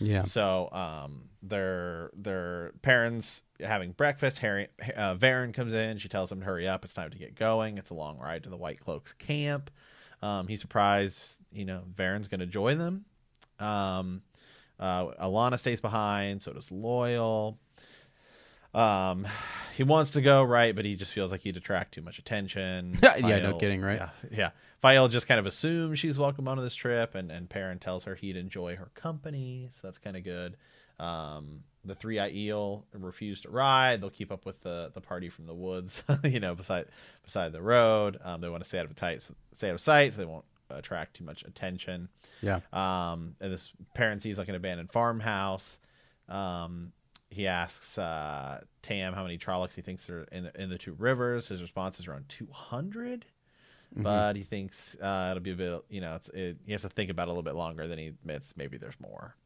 [0.00, 4.38] Yeah, So um, their their Perrin's having breakfast.
[4.38, 5.98] Harry uh, Verin comes in.
[5.98, 6.84] She tells him to hurry up.
[6.84, 7.78] It's time to get going.
[7.78, 9.70] It's a long ride to the White Cloaks camp.
[10.22, 11.22] Um, he's surprised,
[11.52, 13.04] you know, Verin's going to join them.
[13.58, 14.22] Um,
[14.80, 16.42] uh, Alanna stays behind.
[16.42, 17.56] So does Loial.
[18.74, 19.26] Um,
[19.76, 22.98] he wants to go right, but he just feels like he'd attract too much attention.
[23.02, 23.98] Yeah, no kidding, right?
[23.98, 24.50] Yeah, yeah.
[24.82, 28.14] Faile just kind of assumes she's welcome onto this trip, and and Perrin tells her
[28.14, 30.56] he'd enjoy her company, so that's kind of good.
[31.00, 34.00] Um, the three Aiel refuse to ride.
[34.00, 36.86] They'll keep up with the the party from the woods, you know, beside
[37.24, 38.18] beside the road.
[38.22, 40.44] Um, they want to stay out of sight, stay out of sight, so they won't
[40.70, 42.08] attract too much attention.
[42.42, 42.60] Yeah.
[42.72, 45.78] Um, and this Perrin sees like an abandoned farmhouse.
[46.28, 46.92] Um,
[47.34, 50.94] he asks uh, Tam how many Trollocs he thinks are in the, in the two
[50.94, 51.48] rivers.
[51.48, 53.26] His response is around 200,
[53.96, 56.88] but he thinks uh, it'll be a bit, you know, it's, it, he has to
[56.88, 57.86] think about it a little bit longer.
[57.86, 59.36] than he admits maybe there's more.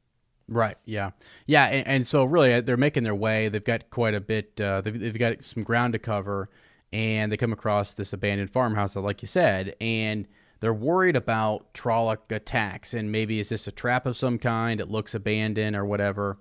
[0.49, 0.77] Right.
[0.85, 1.11] Yeah.
[1.47, 1.67] Yeah.
[1.67, 3.49] And, and so really, uh, they're making their way.
[3.49, 4.61] They've got quite a bit.
[4.61, 6.49] Uh, they've, they've got some ground to cover,
[6.93, 10.27] and they come across this abandoned farmhouse, like you said, and
[10.61, 14.81] they're worried about Trolloc attacks, and maybe is this a trap of some kind?
[14.81, 16.39] It looks abandoned or whatever.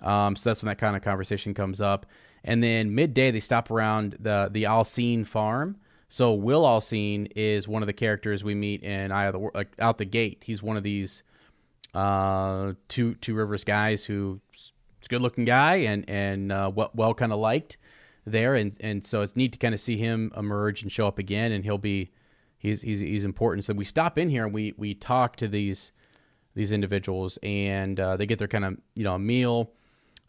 [0.00, 2.06] Um, so that's when that kind of conversation comes up.
[2.44, 5.76] And then midday, they stop around the the al'Seen farm.
[6.08, 9.72] So Will al'Seen is one of the characters we meet in Eye of the like
[9.78, 10.42] out the gate.
[10.44, 11.22] He's one of these
[11.94, 14.72] uh, two two rivers guys who's
[15.04, 17.76] a good looking guy and and uh, well, well kind of liked
[18.26, 21.18] there, and and so it's neat to kind of see him emerge and show up
[21.18, 22.10] again, and he'll be
[22.58, 23.64] he's he's he's important.
[23.64, 25.92] So we stop in here and we we talk to these
[26.54, 29.72] these individuals, and uh, they get their kind of you know meal,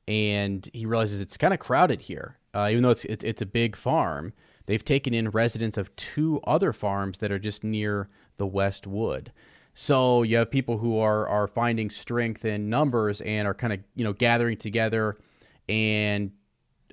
[0.07, 3.45] and he realizes it's kind of crowded here, uh, even though it's, it's it's a
[3.45, 4.33] big farm.
[4.65, 9.31] They've taken in residents of two other farms that are just near the West Wood.
[9.73, 13.79] So you have people who are are finding strength in numbers and are kind of
[13.95, 15.17] you know gathering together,
[15.67, 16.31] and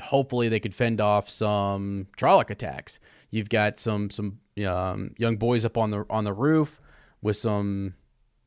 [0.00, 3.00] hopefully they could fend off some Trolloc attacks.
[3.30, 6.80] You've got some some um, young boys up on the on the roof
[7.22, 7.94] with some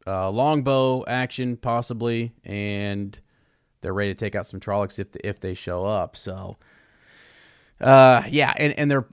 [0.08, 3.20] uh, longbow action possibly, and
[3.84, 6.18] they're ready to take out some Trollocs if if they show up.
[6.18, 6.58] So,
[7.80, 9.06] uh, yeah, and and they're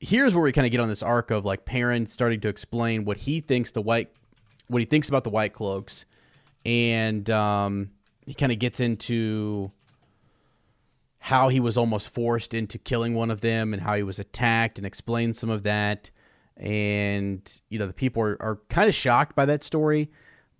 [0.00, 3.04] here's where we kind of get on this arc of like Perrin starting to explain
[3.04, 4.10] what he thinks the white
[4.68, 6.06] what he thinks about the white cloaks,
[6.64, 7.90] and um,
[8.24, 9.70] he kind of gets into
[11.20, 14.78] how he was almost forced into killing one of them and how he was attacked
[14.78, 16.10] and explains some of that.
[16.56, 20.10] And, you know, the people are, are kind of shocked by that story.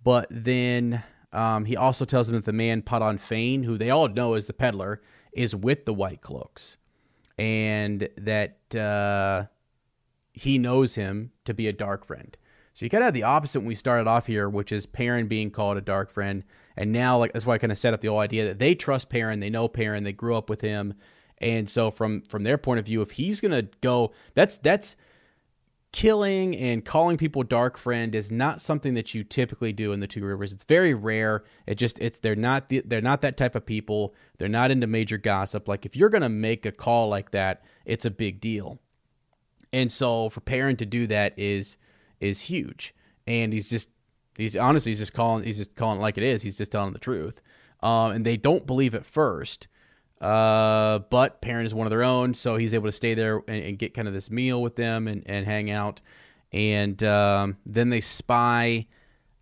[0.03, 4.07] But then um, he also tells them that the man Padan Fain, who they all
[4.07, 5.01] know is the peddler,
[5.31, 6.77] is with the White Cloaks.
[7.37, 9.45] And that uh,
[10.33, 12.35] he knows him to be a dark friend.
[12.73, 15.27] So you kind of have the opposite when we started off here, which is Perrin
[15.27, 16.45] being called a dark friend,
[16.77, 18.73] and now like that's why I kind of set up the whole idea that they
[18.73, 20.93] trust Perrin, they know Perrin, they grew up with him,
[21.39, 24.95] and so from from their point of view, if he's gonna go, that's that's
[25.91, 30.07] killing and calling people dark friend is not something that you typically do in the
[30.07, 33.55] two rivers it's very rare it just it's they're not the, they're not that type
[33.55, 37.09] of people they're not into major gossip like if you're going to make a call
[37.09, 38.79] like that it's a big deal
[39.71, 41.77] and so for Perrin to do that is
[42.19, 42.93] is huge.
[43.27, 43.89] And he's just
[44.35, 46.41] he's honestly he's just calling he's just calling it like it is.
[46.41, 47.41] He's just telling the truth.
[47.81, 49.67] Um, and they don't believe at first.
[50.21, 53.63] Uh, but Perrin is one of their own, so he's able to stay there and,
[53.63, 56.01] and get kind of this meal with them and, and hang out.
[56.51, 58.87] And um, then they spy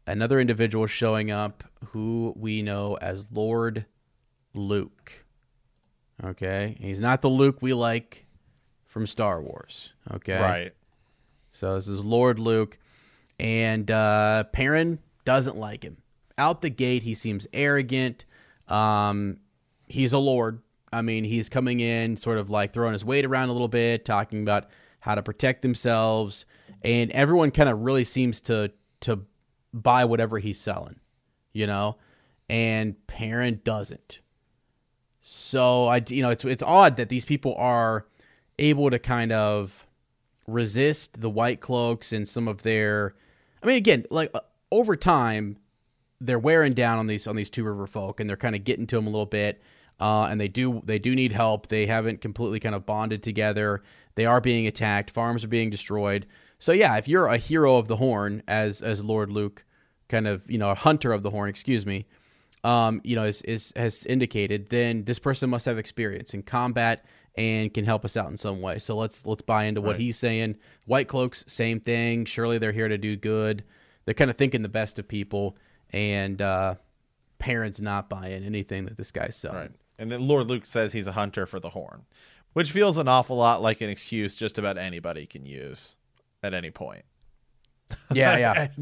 [0.06, 3.86] another individual showing up who we know as Lord
[4.54, 5.26] Luke.
[6.24, 8.26] Okay, he's not the Luke we like
[8.86, 9.94] from Star Wars.
[10.12, 10.74] Okay, Right.
[11.54, 12.78] so this is Lord Luke,
[13.40, 15.98] and uh, Perrin doesn't like him.
[16.38, 18.26] Out the gate, he seems arrogant.
[18.68, 19.38] Um,
[19.88, 20.62] he's a lord.
[20.92, 24.06] I mean, he's coming in, sort of like throwing his weight around a little bit,
[24.06, 24.70] talking about
[25.00, 26.46] how to protect themselves,
[26.82, 28.72] and everyone kind of really seems to
[29.02, 29.26] to
[29.74, 31.00] buy whatever he's selling,
[31.54, 31.98] you know.
[32.50, 34.20] And Perrin doesn't.
[35.22, 38.06] So I, you know, it's it's odd that these people are
[38.58, 39.86] able to kind of
[40.48, 43.14] resist the white cloaks and some of their
[43.62, 44.40] I mean again like uh,
[44.72, 45.58] over time
[46.22, 48.88] they're wearing down on these on these two river folk and they're kind of getting
[48.88, 49.62] to them a little bit
[50.00, 53.82] uh, and they do they do need help they haven't completely kind of bonded together
[54.16, 56.26] they are being attacked farms are being destroyed
[56.60, 59.66] so yeah if you're a hero of the horn as as Lord Luke
[60.10, 62.06] kind of you know a hunter of the horn excuse me
[62.64, 67.06] um, you know, is, is has indicated, then this person must have experience in combat
[67.36, 68.80] and can help us out in some way.
[68.80, 70.00] So let's let's buy into what Right.
[70.02, 70.58] he's saying.
[70.86, 72.26] White cloaks, same thing.
[72.26, 73.64] Surely they're here to do good.
[74.04, 75.56] They're kind of thinking the best of people,
[75.92, 76.76] and uh,
[77.40, 79.58] Perrin's not buying anything that this guy's selling.
[79.58, 79.72] Right.
[80.00, 82.06] And then Lord Luke says he's a hunter for the horn,
[82.54, 85.98] which feels an awful lot like an excuse just about anybody can use
[86.44, 87.04] at any point.
[88.12, 88.68] Yeah, yeah,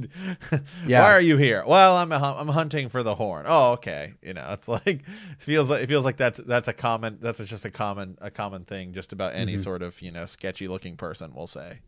[0.51, 0.59] yeah.
[0.87, 1.01] Yeah.
[1.03, 1.63] Why are you here?
[1.65, 3.45] Well, I'm a, I'm hunting for the horn.
[3.47, 4.13] Oh, okay.
[4.23, 5.03] You know, it's like it
[5.37, 8.65] feels like it feels like that's that's a common that's just a common a common
[8.65, 9.41] thing just about Mm-hmm.
[9.41, 11.79] any sort of you know sketchy looking person will say.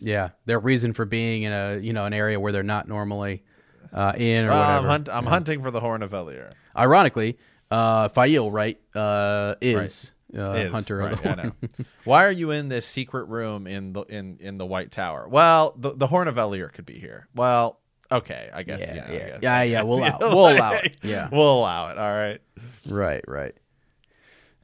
[0.00, 0.30] yeah.
[0.46, 3.44] Their reason for being in a you know an area where they're not normally
[3.92, 4.64] uh, in or whatever.
[4.78, 6.54] I'm, hunt, I'm hunting for the horn of Valere.
[6.76, 7.38] Ironically,
[7.70, 8.78] uh, Faile, right?
[8.94, 11.52] Uh, is, Uh, Is, Hunter right, I know.
[12.04, 15.28] Why are you in this secret room in the in in the White Tower?
[15.28, 17.28] Well, the the Horn of Valere could be here.
[17.36, 17.78] Well,
[18.10, 18.80] okay, I guess.
[18.80, 19.26] Yeah, you know, yeah.
[19.28, 21.28] guess- Yeah, yeah, we'll allow- we'll allow it, yeah.
[21.30, 21.98] we'll allow it.
[21.98, 22.40] All right.
[22.88, 23.54] Right, right.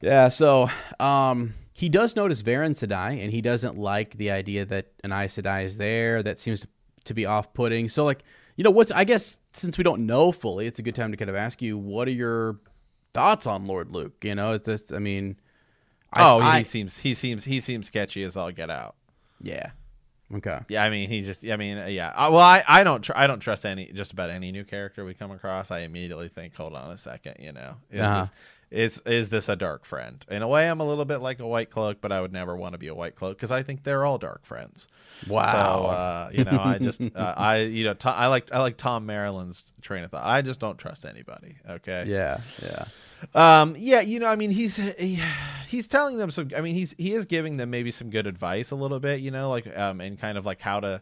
[0.01, 4.87] Yeah, so um, he does notice Verin Sedai, and he doesn't like the idea that
[5.03, 6.23] an Aes Sedai is there.
[6.23, 6.67] That seems to,
[7.05, 7.87] to be off-putting.
[7.89, 8.23] So, like,
[8.57, 11.17] you know, what's I guess since we don't know fully, it's a good time to
[11.17, 12.59] kind of ask you, what are your
[13.13, 14.23] thoughts on Lord Luc?
[14.23, 15.37] You know, it's just, I mean,
[16.13, 18.95] I, oh, I- he seems he seems he seems sketchy as all get out.
[19.41, 19.71] yeah,
[20.35, 21.45] okay, Yeah, I mean, he's just.
[21.47, 22.11] I mean, yeah.
[22.15, 23.01] I, well, I, I don't.
[23.01, 25.71] Tr- I don't trust any just about any new character we come across.
[25.71, 27.35] I immediately think, hold on a second.
[27.39, 28.21] You know, is Uh-huh.
[28.21, 28.31] this
[28.71, 30.25] is is this a dark friend?
[30.29, 32.55] In a way, I'm a little bit like a white cloak, but I would never
[32.57, 34.87] want to be a white cloak because I think they're all dark friends.
[35.27, 37.07] Wow, So uh, you know, I just uh,
[37.37, 40.25] I you know I like I like Thom Merrilin's train of thought.
[40.25, 41.57] I just don't trust anybody.
[41.69, 42.05] Okay.
[42.07, 42.85] yeah, yeah,
[43.35, 43.75] Um.
[43.77, 44.01] Yeah.
[44.01, 44.27] You know.
[44.27, 45.21] I mean, he's he,
[45.67, 46.49] he's telling them some.
[46.55, 49.19] I mean, he's he is giving them maybe some good advice a little bit.
[49.19, 51.01] You know, like um, and kind of like how to,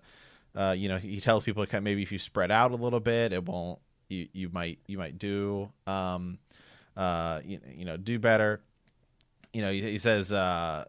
[0.56, 3.00] uh, you know, he tells people kind of maybe if you spread out a little
[3.00, 3.80] bit, it won't.
[4.10, 6.40] You you might you might do um,
[6.98, 8.62] uh, you, you know, do better.
[9.54, 10.34] You know, he, he says.
[10.34, 10.86] Uh,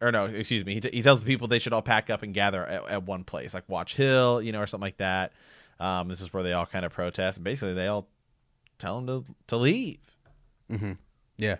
[0.00, 0.74] or no, excuse me.
[0.74, 3.02] He, t- he tells the people they should all pack up and gather at, at
[3.04, 5.32] one place, like Watch Hill, you know, or something like that.
[5.80, 8.08] Um, this is where they all kind of protest, and basically they all
[8.78, 9.98] tell him to to leave.
[11.38, 11.56] yeah.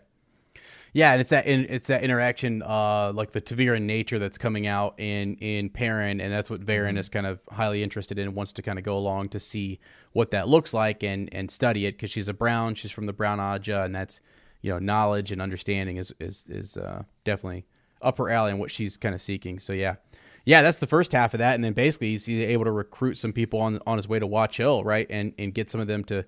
[0.96, 4.68] Yeah, and it's that in, it's that interaction, uh, like the ta'veren nature that's coming
[4.68, 6.98] out in in Perrin, and that's what Verin Mm-hmm.
[6.98, 9.80] is kind of highly interested in, wants to kind of go along to see
[10.12, 13.12] what that looks like and and study it because she's a Brown, she's from the
[13.12, 14.20] Brown Ajah, and that's
[14.62, 17.66] you know knowledge and understanding is is is uh, definitely
[18.04, 19.58] up her alley and what she's kind of seeking.
[19.58, 19.96] So yeah,
[20.44, 23.18] yeah, that's the first half of that, and then basically he's he's able to recruit
[23.18, 25.86] some people on on his way to Watch Hill, right, and and get some of
[25.86, 26.24] them to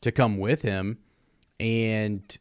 [0.00, 0.98] to come with him,
[1.58, 2.36] and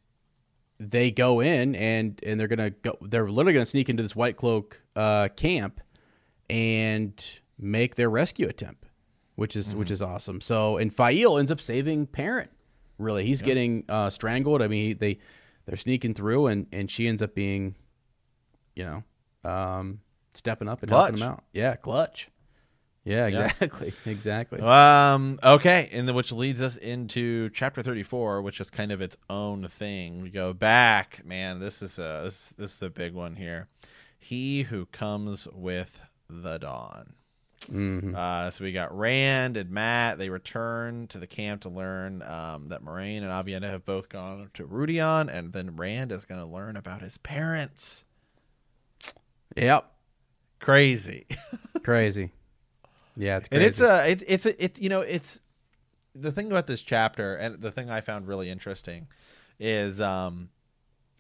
[0.80, 4.38] they go in and and they're gonna go they're literally gonna sneak into this white
[4.38, 5.82] cloak uh, camp
[6.50, 8.90] and make their rescue attempt
[9.40, 10.42] which is which is awesome.
[10.42, 12.50] So and Faile ends up saving Perrin
[12.98, 13.26] really.
[13.26, 14.62] He's getting uh, strangled.
[14.62, 15.18] I mean they
[15.66, 17.76] they're sneaking through and and she ends up being
[18.80, 20.00] you know um
[20.34, 22.30] stepping up and helping them out yeah clutch
[23.04, 23.46] yeah Yeah.
[23.62, 25.40] exactly exactly Um.
[25.44, 29.68] Okay, and then which leads us into chapter thirty-four, which is kind of its own
[29.68, 30.22] thing.
[30.22, 31.60] We go back, man.
[31.60, 33.68] This is a this, this is a big one here.
[34.18, 36.00] He who comes with
[36.30, 37.14] the dawn.
[37.68, 38.16] Mhm.
[38.16, 40.18] Uh, so we got Rand and Mat.
[40.20, 44.50] They return to the camp to learn um, that Moiraine and Aviendha have both gone
[44.54, 48.04] to Rhuidean, and then Rand is going to learn about his parents.
[49.56, 49.92] Yep.
[50.60, 51.26] Crazy.
[51.84, 52.32] crazy.
[53.16, 55.42] Yeah it's and it's a it, it's a it you know it's
[56.16, 59.08] the thing about this chapter and the thing i found really interesting
[59.60, 60.50] is um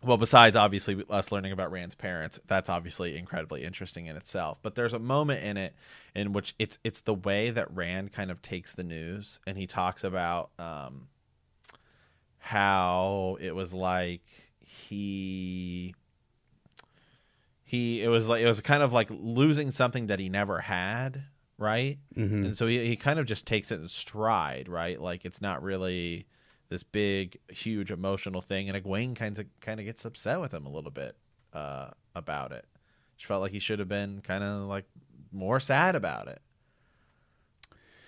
[0.04, 4.58] well besides obviously us learning about rand's parents that's obviously incredibly interesting in itself.
[4.62, 5.74] But there's a moment in it
[6.16, 9.68] in which it's it's the way that rand kind of takes the news and he
[9.68, 11.08] talks about um
[12.38, 14.22] how it was like
[14.62, 15.94] he
[17.70, 21.22] he it was like it was kind of like losing something that he never had
[21.60, 22.00] right?
[22.18, 22.46] Mhm.
[22.46, 25.00] and so he, he kind of just takes it in stride right?
[25.00, 26.26] Like it's not really
[26.70, 28.70] this big huge emotional thing.
[28.70, 31.16] And Egwene kind of kind of gets upset with him a little bit
[31.54, 32.66] uh about it.
[33.18, 34.86] She felt like he should have been kind of like
[35.32, 36.42] more sad about it.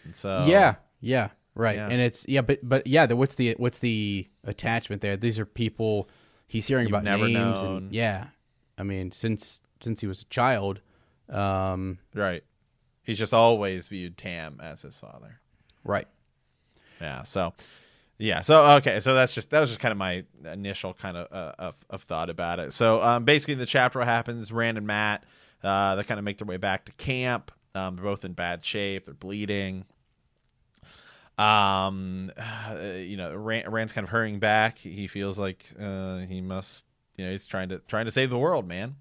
[0.05, 1.75] And so yeah yeah right.
[1.75, 1.87] Yeah.
[1.89, 5.17] and it's yeah but but yeah the, what's the what's the attachment there?
[5.17, 6.09] These are people
[6.47, 7.77] he's hearing You've about never names known.
[7.77, 8.27] and yeah
[8.77, 10.81] i mean since since he was a child
[11.29, 12.43] um right
[13.03, 15.39] he's just always viewed tam as his father
[15.83, 16.07] right
[17.01, 17.23] Yeah.
[17.23, 17.53] So,
[18.17, 18.41] yeah.
[18.41, 18.99] So okay.
[18.99, 22.03] So that's just that was just kind of my initial kind of uh, of, of
[22.03, 22.73] thought about it.
[22.73, 24.51] So um, basically, the chapter happens.
[24.51, 25.23] Rand and Mat,
[25.63, 27.51] uh, they kind of make their way back to camp.
[27.73, 29.05] Um, they're both in bad shape.
[29.05, 29.85] They're bleeding.
[31.37, 34.77] Um, uh, you know, Rand, Rand's kind of hurrying back.
[34.77, 36.85] He feels like uh, he must.
[37.21, 38.95] You know, he's trying to trying to save the world, man.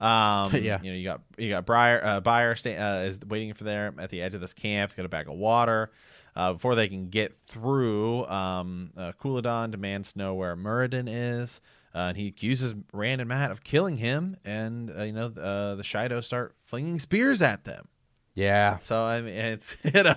[0.00, 0.80] Um, Yeah.
[0.82, 2.00] You know, you got you got Briar.
[2.02, 4.90] Uh, Buyer uh, is waiting for them at the edge of this camp.
[4.92, 5.90] He's got a bag of water.
[6.34, 11.62] Uh, before they can get through, um, uh, Couladin demands to know where Muradin is,
[11.94, 14.36] uh, and he accuses Rand and Mat of killing him.
[14.44, 17.88] And uh, you know, uh, the Shaido start flinging spears at them.
[18.34, 20.16] yeah So I mean, it's you know,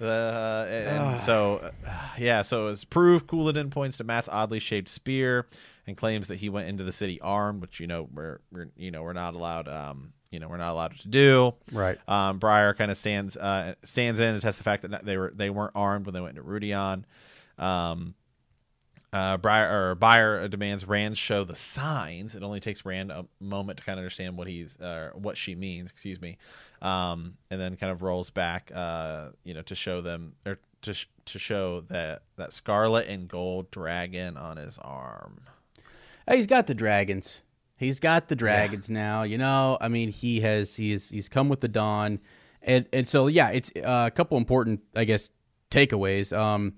[0.00, 2.42] uh, and so uh, yeah.
[2.42, 5.46] So as proof, Couladin points to Mat's oddly shaped spear
[5.86, 8.90] and claims that he went into the city armed, which you know we're, we're you
[8.90, 11.54] know we're not allowed um you know we're not allowed to do.
[11.72, 15.16] right Um, Briar kind of stands uh, stands in and tests the fact that they
[15.16, 17.04] were they weren't armed when they went into Rhuidean.
[17.58, 18.14] Um,
[19.12, 22.34] uh, Briar or Buyer demands Rand show the signs.
[22.34, 25.54] It only takes Rand a moment to kind of understand what he's uh, what she
[25.54, 25.90] means.
[25.90, 26.36] Excuse me,
[26.82, 30.92] um, and then kind of rolls back, uh, you know, to show them or to
[30.92, 35.40] sh- to show that that scarlet and gold dragon on his arm.
[36.26, 37.42] Hey, he's got the dragons.
[37.78, 38.94] He's got the dragons yeah.
[38.94, 39.22] now.
[39.22, 42.20] You know, I mean, he has he's he's come with the dawn,
[42.62, 45.30] and and so yeah, it's uh, a couple important, I guess,
[45.70, 46.36] takeaways.
[46.36, 46.74] Um,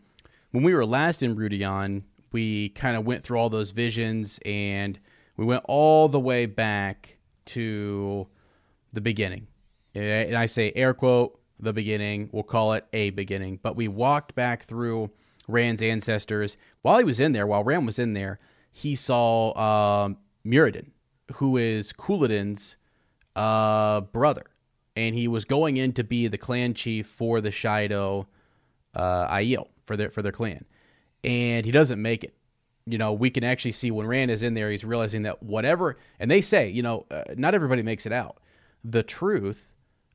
[0.51, 4.99] when we were last in Rhuidean, we kind of went through all those visions, and
[5.37, 8.27] we went all the way back to
[8.93, 9.47] the beginning.
[9.95, 12.29] And I say air quote the beginning.
[12.33, 13.61] We'll call it a beginning.
[13.63, 15.11] But we walked back through
[15.47, 17.47] Rand's ancestors while he was in there.
[17.47, 18.39] While Rand was in there,
[18.79, 20.91] he saw um, Muradin,
[21.35, 22.77] who is Couladin's
[23.35, 24.45] uh, brother,
[24.95, 28.27] and he was going in to be the clan chief for the Shaido
[28.95, 30.65] uh, Aiel for their for their clan,
[31.25, 32.35] and he doesn't make it.
[32.87, 35.97] You know, we can actually see when Rand is in there, he's realizing that whatever,
[36.21, 38.39] and they say, you know, uh, not everybody makes it out.
[38.85, 39.73] The truth,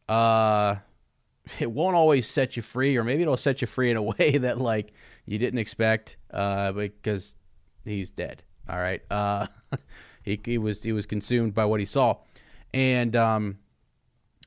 [0.08, 0.78] uh,
[1.60, 4.38] it won't always set you free, or maybe it'll set you free in a way
[4.38, 4.94] that like
[5.26, 7.36] you didn't expect, uh, because
[7.84, 8.44] he's dead.
[8.70, 9.02] All right.
[9.12, 9.48] Uh,
[10.24, 12.18] He, he was he was consumed by what he saw,
[12.74, 13.58] and um,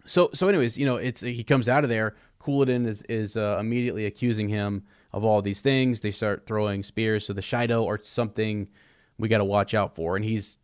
[0.05, 2.17] so so anyways, you know, it's he comes out of there.
[2.41, 6.01] Couladin is is uh, immediately accusing him of all these things.
[6.01, 7.27] They start throwing spears.
[7.27, 8.69] So the Shaido are something
[9.19, 10.57] we got to watch out for, and he's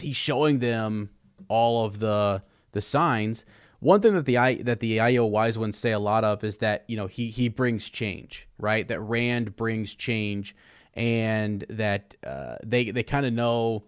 [0.00, 1.10] he's showing them
[1.48, 3.44] all of the the signs.
[3.78, 6.56] One thing that the I that the Aiel wise ones say a lot of is
[6.56, 8.86] that you know he he brings change, right?
[8.88, 10.56] That Rand brings change,
[10.94, 13.84] and that uh, they they kind of know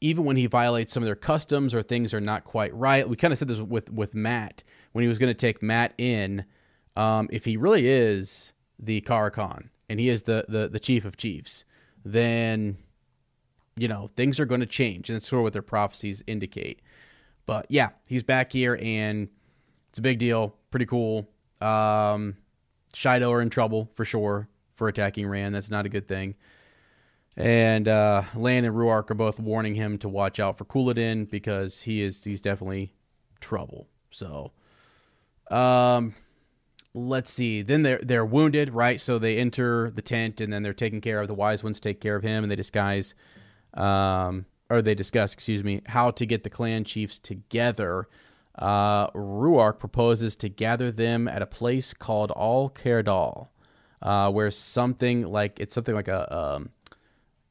[0.00, 3.08] even when he violates some of their customs or things are not quite right.
[3.08, 5.94] We kind of said this with with Mat when he was going to take Matt
[5.98, 6.44] in.
[6.96, 11.16] Um, if he really is the Car'a'carn and he is the, the the chief of
[11.16, 11.64] chiefs,
[12.04, 12.76] then
[13.76, 16.82] you know things are going to change, and that's sort of what their prophecies indicate.
[17.46, 19.28] But yeah, he's back here, and
[19.88, 20.54] it's a big deal.
[20.70, 21.28] Pretty cool.
[21.60, 22.36] Um,
[22.94, 25.54] Shaido are in trouble for sure for attacking Rand.
[25.54, 26.34] That's not a good thing.
[27.36, 31.82] And uh, Lan and Rhuarc are both warning him to watch out for Couladin because
[31.82, 32.92] he is he's definitely
[33.40, 33.88] trouble.
[34.10, 34.52] So,
[35.50, 36.14] um,
[36.92, 37.62] let's see.
[37.62, 39.00] Then they're they're wounded, right?
[39.00, 41.80] So they enter the tent and then they're taken care of the wise ones.
[41.80, 43.14] Take care of him and they disguise,
[43.74, 48.08] um, or they discuss, excuse me, how to get the clan chiefs together.
[48.56, 53.50] Uh, Rhuarc proposes to gather them at a place called Alcair Dal,
[54.02, 56.70] uh, where something like it's something like a um,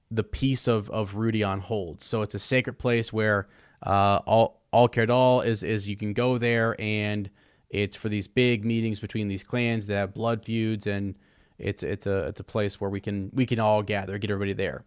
[0.09, 2.01] the piece of of Rhuidean hold.
[2.01, 3.47] So it's a sacred place where
[3.81, 7.29] uh, all Alcair Dal is is you can go there and
[7.69, 11.15] it's for these big meetings between these clans that have blood feuds and
[11.57, 14.53] it's it's a it's a place where we can we can all gather, get everybody
[14.53, 14.85] there.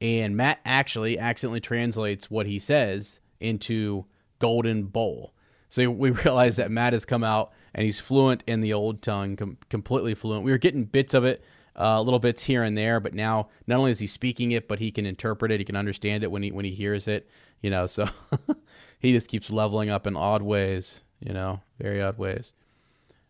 [0.00, 4.06] And Mat actually accidentally translates what he says into
[4.40, 5.32] Golden Bowl.
[5.68, 9.36] So we realize that Mat has come out and he's fluent in the old tongue,
[9.36, 10.44] com- completely fluent.
[10.44, 11.42] We were getting bits of it
[11.78, 14.78] uh, little bits here and there, but now not only is he speaking it, but
[14.78, 15.60] he can interpret it.
[15.60, 17.28] He can understand it when he when he hears it.
[17.60, 18.08] You know, so
[18.98, 21.02] he just keeps leveling up in odd ways.
[21.20, 22.52] You know, very odd ways.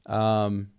[0.06, 0.70] Um.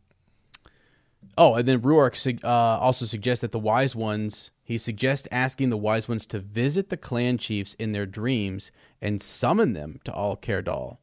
[1.36, 4.52] Oh, and then Rhuarc uh, also suggests that the wise ones.
[4.66, 9.22] He suggests asking the wise ones to visit the clan chiefs in their dreams and
[9.22, 11.00] summon them to Alcair Dal.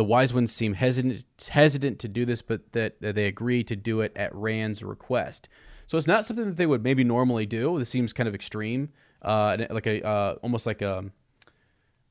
[0.00, 3.76] The wise ones seem hesitant hesitant to do this, but that, that they agree to
[3.76, 5.46] do it at Rand's request.
[5.86, 7.78] So it's not something that they would maybe normally do.
[7.78, 8.88] This seems kind of extreme,
[9.20, 11.04] uh, like a uh, almost like a,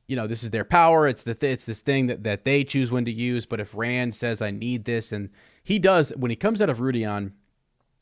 [0.08, 1.08] you know, this is their power.
[1.08, 3.48] It's the th- it's this thing that that they choose when to use.
[3.48, 5.32] But if Rand says I need this, and
[5.64, 7.32] he does when he comes out of Rhuidean,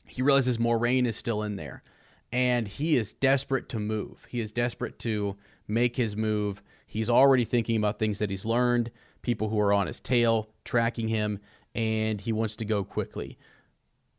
[0.04, 1.82] he realizes Moiraine is still in there,
[2.30, 4.26] and he is desperate to move.
[4.28, 6.62] He is desperate to make his move.
[6.86, 8.90] He's already thinking about things that he's learned,
[9.22, 11.40] people who are on his tail, tracking him,
[11.74, 13.38] and he wants to go quickly,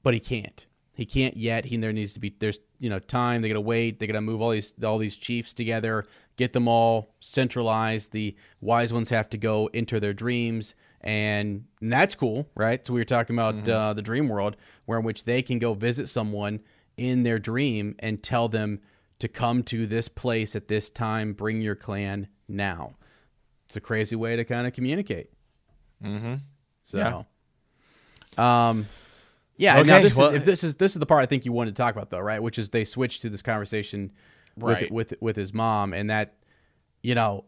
[0.03, 0.67] but he can't
[0.99, 1.63] he can't yet.
[1.63, 3.41] He there needs to be there's you know time.
[3.41, 3.99] They got to wait.
[3.99, 6.05] They got to move all these all these chiefs together,
[6.35, 8.11] get them all centralized.
[8.11, 12.85] The wise ones have to go enter their dreams, and, and that's cool, right?
[12.85, 13.71] So we were talking about mm-hmm.
[13.71, 16.59] uh, the dream world, where in which they can go visit someone
[16.97, 18.81] in their dream and tell them
[19.19, 21.31] to come to this place at this time.
[21.31, 22.95] Bring your clan now.
[23.69, 25.29] It's a crazy way to kind of communicate.
[26.03, 26.35] Mm-hmm.
[26.85, 27.23] So,
[28.35, 28.69] yeah.
[28.69, 28.87] um
[29.57, 29.79] yeah.
[29.79, 29.87] Okay.
[29.87, 31.79] Now this well, is this is this is the part I think you wanted to
[31.79, 32.41] talk about though, right?
[32.41, 34.11] Which is they switched to this conversation
[34.57, 34.89] right.
[34.89, 36.33] with with with his mom, and that
[37.03, 37.45] you know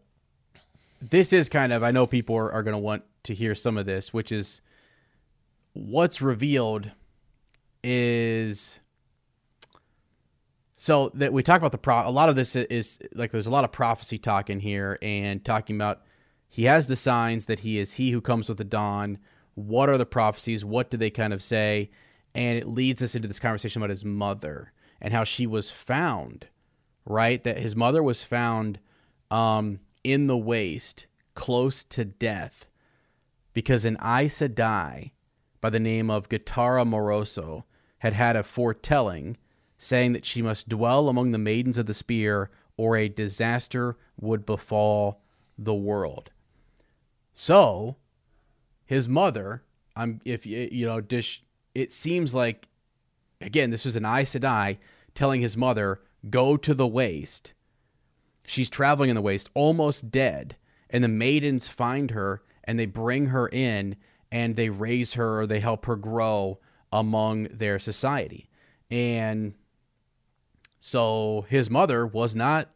[1.02, 3.80] this is kind of I know people are, are going to want to hear some
[3.80, 4.62] of this, which is
[5.74, 6.92] what's revealed
[7.84, 8.80] is
[10.76, 12.08] so that we talk about the pro.
[12.08, 15.44] A lot of this is like there's a lot of prophecy talk in here, and
[15.44, 16.02] talking about
[16.54, 19.20] he has the signs that he is he who comes with the dawn.
[19.56, 20.66] What are the prophecies?
[20.66, 21.90] What do they kind of say?
[22.36, 26.48] And it leads us into this conversation about his mother and how she was found,
[27.06, 27.42] right?
[27.42, 28.80] That his mother was found
[29.32, 32.68] um, in the waste, close to death,
[33.54, 35.12] because an Aes Sedai
[35.62, 37.64] by the name of Gitara Moroso
[38.00, 39.38] had had a foretelling
[39.78, 44.46] saying that she must dwell among the maidens of the spear or a disaster would
[44.46, 45.22] befall
[45.58, 46.30] the world.
[47.34, 47.98] So,
[48.86, 49.64] his mother,
[49.96, 51.44] I'm if you know, dish
[51.74, 52.70] it seems like
[53.40, 54.78] again, this was an Aes Sedai
[55.16, 57.54] telling his mother, "Go to the waste."
[58.44, 60.58] She's traveling in the waste, almost dead,
[60.90, 63.96] and the maidens find her and they bring her in
[64.32, 66.60] and they raise her they help her grow
[66.92, 68.50] among their society.
[68.90, 69.54] And
[70.80, 72.70] so his mother was not,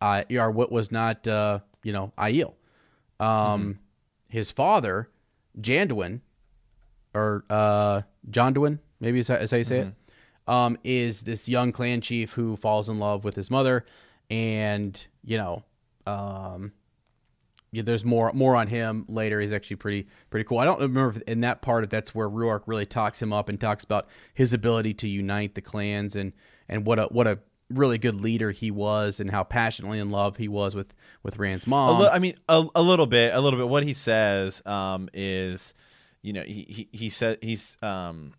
[0.00, 2.54] uh, or what was not, uh, you know, Aiel.
[3.20, 3.72] Um, mm-hmm.
[4.28, 5.08] His father,
[5.60, 6.20] Janduin,
[7.14, 9.88] or uh, Jonduin, maybe is how, is how you say mm-hmm.
[9.88, 13.84] it, um, is this young clan chief who falls in love with his mother,
[14.30, 15.64] and you know,
[16.06, 16.72] um,
[17.70, 19.40] yeah, there's more more on him later.
[19.40, 20.58] He's actually pretty pretty cool.
[20.58, 23.60] I don't remember in that part if that's where Rhuarc really talks him up and
[23.60, 26.32] talks about his ability to unite the clans and
[26.68, 27.40] and what a what a
[27.70, 31.66] really good leader he was and how passionately in love he was with with Rand's
[31.66, 32.00] mom.
[32.00, 33.68] Li- I mean, a, a little bit, a little bit.
[33.68, 35.74] What he says um, is,
[36.22, 38.34] you know, he he he said he's um,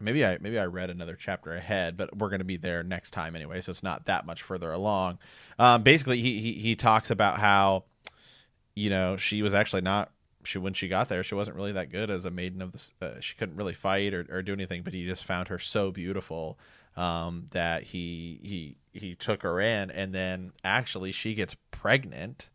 [0.00, 3.12] maybe I maybe I read another chapter ahead, but we're going to be there next
[3.12, 5.18] time anyway, so it's not that much further along.
[5.58, 7.84] Um, basically, he, he he talks about how
[8.78, 10.12] you know, she was actually not
[10.44, 13.06] she when she got there, she wasn't really that good as a maiden of the.
[13.06, 15.90] Uh, she couldn't really fight or, or do anything, but he just found her so
[15.90, 16.58] beautiful
[16.98, 22.50] um, that he he he took her in, and then actually she gets pregnant,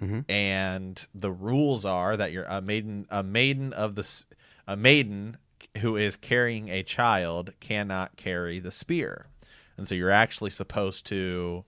[0.00, 0.20] mm-hmm.
[0.30, 4.22] and the rules are that you're a maiden a maiden of the
[4.66, 5.36] a maiden
[5.78, 9.26] who is carrying a child cannot carry the spear,
[9.76, 11.64] and so you're actually supposed to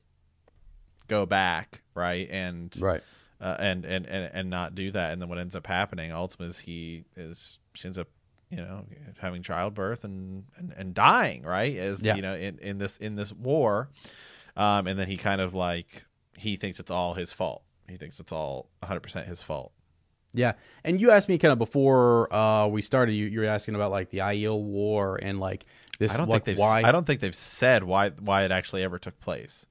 [1.09, 2.28] go back right?
[2.30, 3.02] And right.
[3.40, 5.12] uh, and, and and and not do that.
[5.12, 8.09] And then what ends up happening ultimately is he is she ends up
[8.51, 8.85] you know
[9.18, 12.16] having childbirth and and, and dying right as yeah.
[12.16, 13.89] you know in, in this in this war.
[14.56, 16.05] Um and then he kind of like
[16.36, 17.62] he thinks it's all his fault.
[17.89, 19.72] He thinks it's all 100% his fault.
[20.32, 20.52] Yeah.
[20.85, 23.90] And you asked me kind of before uh we started you, you were asking about
[23.90, 25.64] like the Aiel war and like
[25.98, 28.51] this I don't like, think they've why I don't think they've said why why it
[28.51, 29.66] actually ever took place.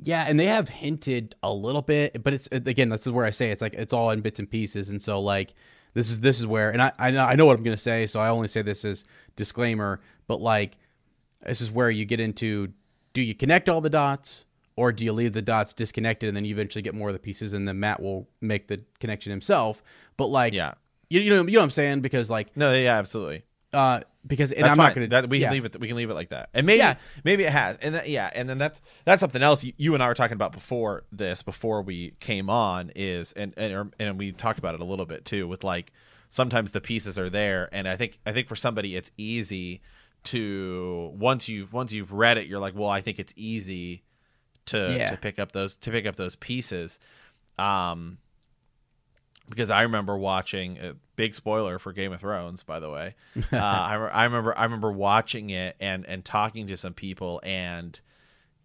[0.00, 3.30] Yeah, and they have hinted a little bit, but it's again, this is where I
[3.30, 5.54] say it's like it's all in bits and pieces, and so like
[5.98, 8.06] this is this is where, and I I know, I know what I'm gonna say,
[8.06, 9.04] so I only say this as
[9.36, 10.78] disclaimer, but like
[11.44, 12.72] this is where you get into
[13.12, 14.44] do you connect all the dots
[14.76, 17.18] or do you leave the dots disconnected and then you eventually get more of the
[17.18, 19.82] pieces and then Matt will make the connection himself.
[20.16, 20.74] But like, yeah,
[21.10, 22.00] you, you know you know what I'm saying?
[22.00, 23.42] Because like no, yeah, absolutely
[23.72, 24.86] uh, because and that's I'm fine.
[24.86, 25.46] not gonna that we yeah.
[25.48, 26.94] can leave it we can leave it like that and maybe Yeah.
[27.24, 30.02] maybe it has and that, yeah and then that's that's something else you, you and
[30.02, 34.32] I were talking about before this before we came on is and and and we
[34.32, 35.92] talked about it a little bit too with like
[36.30, 39.80] sometimes the pieces are there and I think I think for somebody it's easy
[40.24, 44.02] to once you've once you've read it you're like well I think it's easy
[44.66, 45.10] to Yeah.
[45.10, 46.98] to pick up those to pick up those pieces
[47.58, 48.18] um
[49.48, 53.14] because I remember watching a big spoiler for Game of Thrones, by the way.
[53.52, 57.98] Uh, I, I remember I remember watching it and and talking to some people, and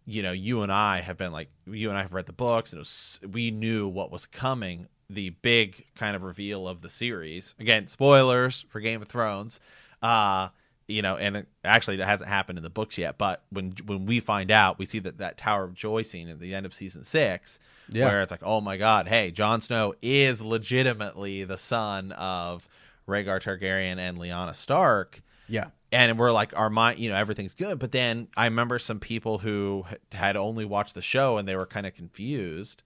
[0.06, 2.74] you know, you and I have been like, you and I have read the books,
[2.74, 4.88] and it was, we knew what was coming.
[5.10, 7.56] The big kind of reveal of the series.
[7.60, 9.60] Again, spoilers for Game of Thrones.
[10.02, 10.50] Uh,
[10.88, 13.18] you know, and it, actually, it hasn't happened in the books yet.
[13.18, 16.40] But when when we find out, we see that that Tower of Joy scene at
[16.40, 18.06] the end of season six, Yeah.
[18.06, 22.68] where it's like, oh my god, hey, Jon Snow is legitimately the son of
[23.08, 27.78] Rhaegar Targaryen and Lyanna Stark, yeah and we're like, our mind, you know, everything's good.
[27.78, 31.68] But then I remember some people who had only watched the show and they were
[31.68, 32.82] kind of confused,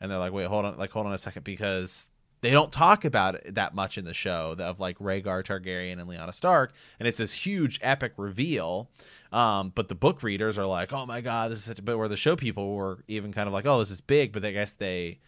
[0.00, 2.08] and they're like, wait, hold on, like hold on a second, because
[2.42, 6.02] they don't talk about it that much in the show of like Rhaegar Targaryen and
[6.10, 8.90] Lyanna Stark, and it's this huge epic reveal.
[9.32, 11.96] Um, but the book readers are like, "Oh my god, this is such a bit."
[11.96, 14.50] Where the show people were even kind of like, "Oh, this is big," but I
[14.52, 15.20] guess they,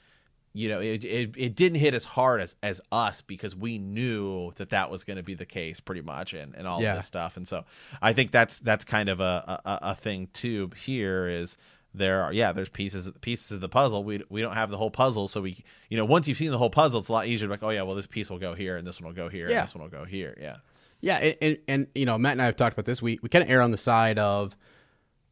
[0.52, 4.52] you know, it it, it didn't hit as hard as as us because we knew
[4.56, 6.90] that that was going to be the case pretty much, and and all Yeah.
[6.92, 7.36] of this stuff.
[7.38, 7.64] And so
[8.02, 10.70] I think that's that's kind of a a, a thing too.
[10.76, 11.56] Here is
[11.94, 14.90] there are yeah there's pieces pieces of the puzzle we we don't have the whole
[14.90, 17.46] puzzle so we you know once you've seen the whole puzzle it's a lot easier
[17.46, 19.14] to be like oh yeah well this piece will go here and this one will
[19.16, 19.58] go here Yeah.
[19.60, 20.56] and this one will go here yeah
[21.00, 23.02] Yeah, and, and, and you know, Matt and I have talked about this.
[23.02, 24.56] We we kind of err on the side of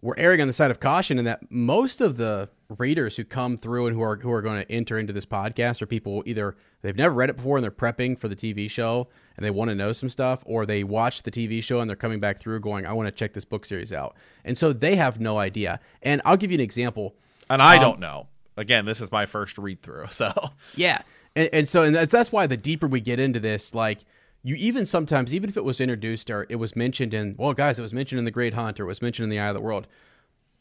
[0.02, 2.48] we're erring on the side of caution in that most of the
[2.78, 5.80] readers who come through and who are who are going to enter into this podcast
[5.80, 9.08] are people either they've never read it before and they're prepping for the TV show
[9.36, 11.96] and they want to know some stuff, or they watch the TV show and they're
[11.96, 14.14] coming back through going, I want to check this book series out.
[14.44, 15.80] And so they have no idea.
[16.02, 17.14] And I'll give you an example.
[17.48, 18.26] And I Um, don't know.
[18.58, 20.32] Again, this is my first read through, so
[20.74, 21.00] Yeah.
[21.36, 24.00] And, and so and that's, that's why the deeper we get into this, like
[24.42, 27.78] you even sometimes, even if it was introduced or it was mentioned in, well, guys,
[27.78, 29.54] it was mentioned in The Great Hunt or it was mentioned in The Eye of
[29.54, 29.86] the World.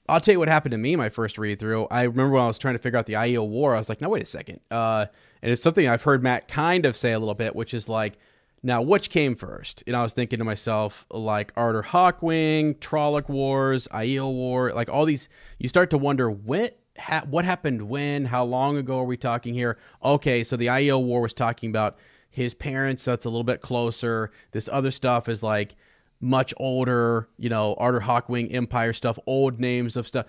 [0.07, 1.87] I'll tell you what happened to me my first read through.
[1.89, 4.01] I remember when I was trying to figure out the Aiel War, I was like,
[4.01, 4.59] no, wait a second.
[4.69, 5.05] Uh,
[5.41, 8.17] and it's something I've heard Matt kind of say a little bit, which is like,
[8.63, 9.83] now which came first?
[9.87, 15.05] And I was thinking to myself, like Arthur Hawkwing, Trolloc Wars, Aiel War, like all
[15.05, 15.29] these.
[15.57, 19.53] You start to wonder what ha- what happened when, how long ago are we talking
[19.53, 19.77] here?
[20.03, 21.97] Okay, so the Aiel War was talking about
[22.31, 23.05] his parents.
[23.05, 24.31] That's a little bit closer.
[24.51, 25.75] This other stuff is like
[26.19, 30.25] much older, you know, Arthur Hawkwing Empire stuff, old names of stuff.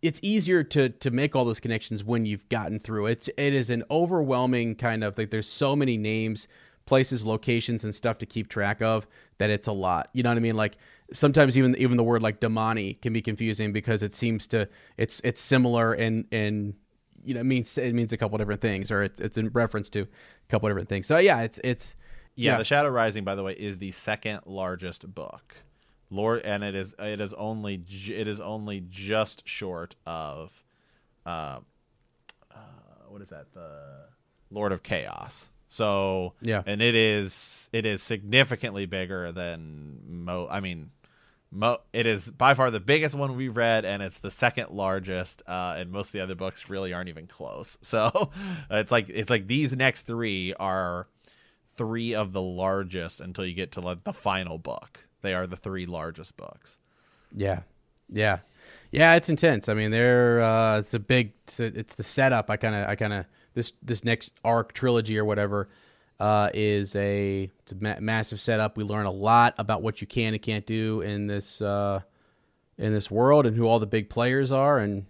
[0.00, 3.06] It's easier to to make all those connections when you've gotten through.
[3.06, 6.48] It's it is an overwhelming kind of like there's so many names,
[6.86, 9.06] places, locations, and stuff to keep track of
[9.38, 10.08] that it's a lot.
[10.12, 10.56] You know what I mean?
[10.56, 10.76] Like
[11.12, 15.20] sometimes even even the word like damane can be confusing because it seems to it's
[15.24, 16.74] it's similar and and
[17.24, 19.88] you know it means it means a couple different things or it's it's in reference
[19.90, 20.06] to
[20.48, 21.06] a couple different things.
[21.06, 21.96] So yeah, it's it's
[22.34, 25.56] yeah, The Shadow Rising, by the way, is the second largest book.
[26.10, 30.64] Lord, and it is it is only it is only just short of,
[31.24, 31.60] uh,
[32.50, 32.56] uh,
[33.08, 33.52] what is that?
[33.52, 34.06] The
[34.50, 35.48] Lord of Chaos.
[35.68, 36.62] So Yeah.
[36.66, 40.46] and it is it is significantly bigger than mo.
[40.50, 40.90] I mean,
[41.52, 41.78] mo.
[41.92, 45.42] It is by far the biggest one we've read, and it's the second largest.
[45.46, 47.78] Uh, and most of the other books really aren't even close.
[47.92, 48.30] So
[48.70, 51.08] it's like it's like these next three are
[51.74, 55.06] three of the largest until you get to like the final book.
[55.20, 56.78] They are the three largest books.
[57.34, 57.60] Yeah,
[58.08, 58.38] yeah,
[58.90, 59.14] yeah.
[59.14, 59.68] It's intense.
[59.68, 61.34] I mean, they're uh, it's a big.
[61.44, 62.48] It's, a, it's the setup.
[62.48, 65.68] I kind of, I kind of this this next arc trilogy or whatever
[66.20, 68.76] uh, is a a ma- massive setup.
[68.76, 72.00] We learn a lot about what you can and can't do in this uh,
[72.78, 75.06] in this world and who all the big players are, and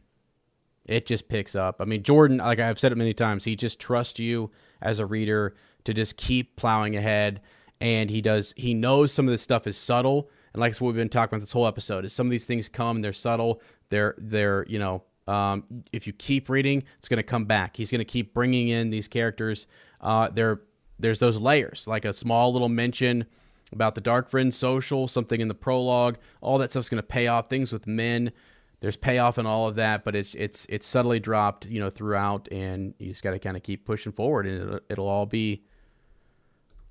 [0.84, 1.76] it just picks up.
[1.80, 4.50] I mean, Jordan, like I've said it many times, he just trusts you
[4.80, 5.54] as a reader
[5.84, 7.40] to just keep plowing ahead.
[7.80, 10.30] And he does, he knows some of this stuff is subtle.
[10.52, 12.68] And like what we've been talking about this whole episode is some of these things
[12.68, 13.60] come, they're subtle.
[13.88, 17.76] They're, they're, you know, um, if you keep reading, it's going to come back.
[17.76, 19.66] He's going to keep bringing in these characters.
[20.00, 20.62] Uh, there,
[21.02, 23.26] there's those layers, like a small little mention
[23.72, 26.18] about the Dark Friend social, something in the prologue.
[26.40, 27.48] All that stuff's going to pay off.
[27.48, 28.32] Things with men,
[28.80, 32.48] there's payoff in all of that, but it's it's it's subtly dropped, you know, throughout,
[32.50, 35.62] and you just got to kind of keep pushing forward, and it'll, it'll all be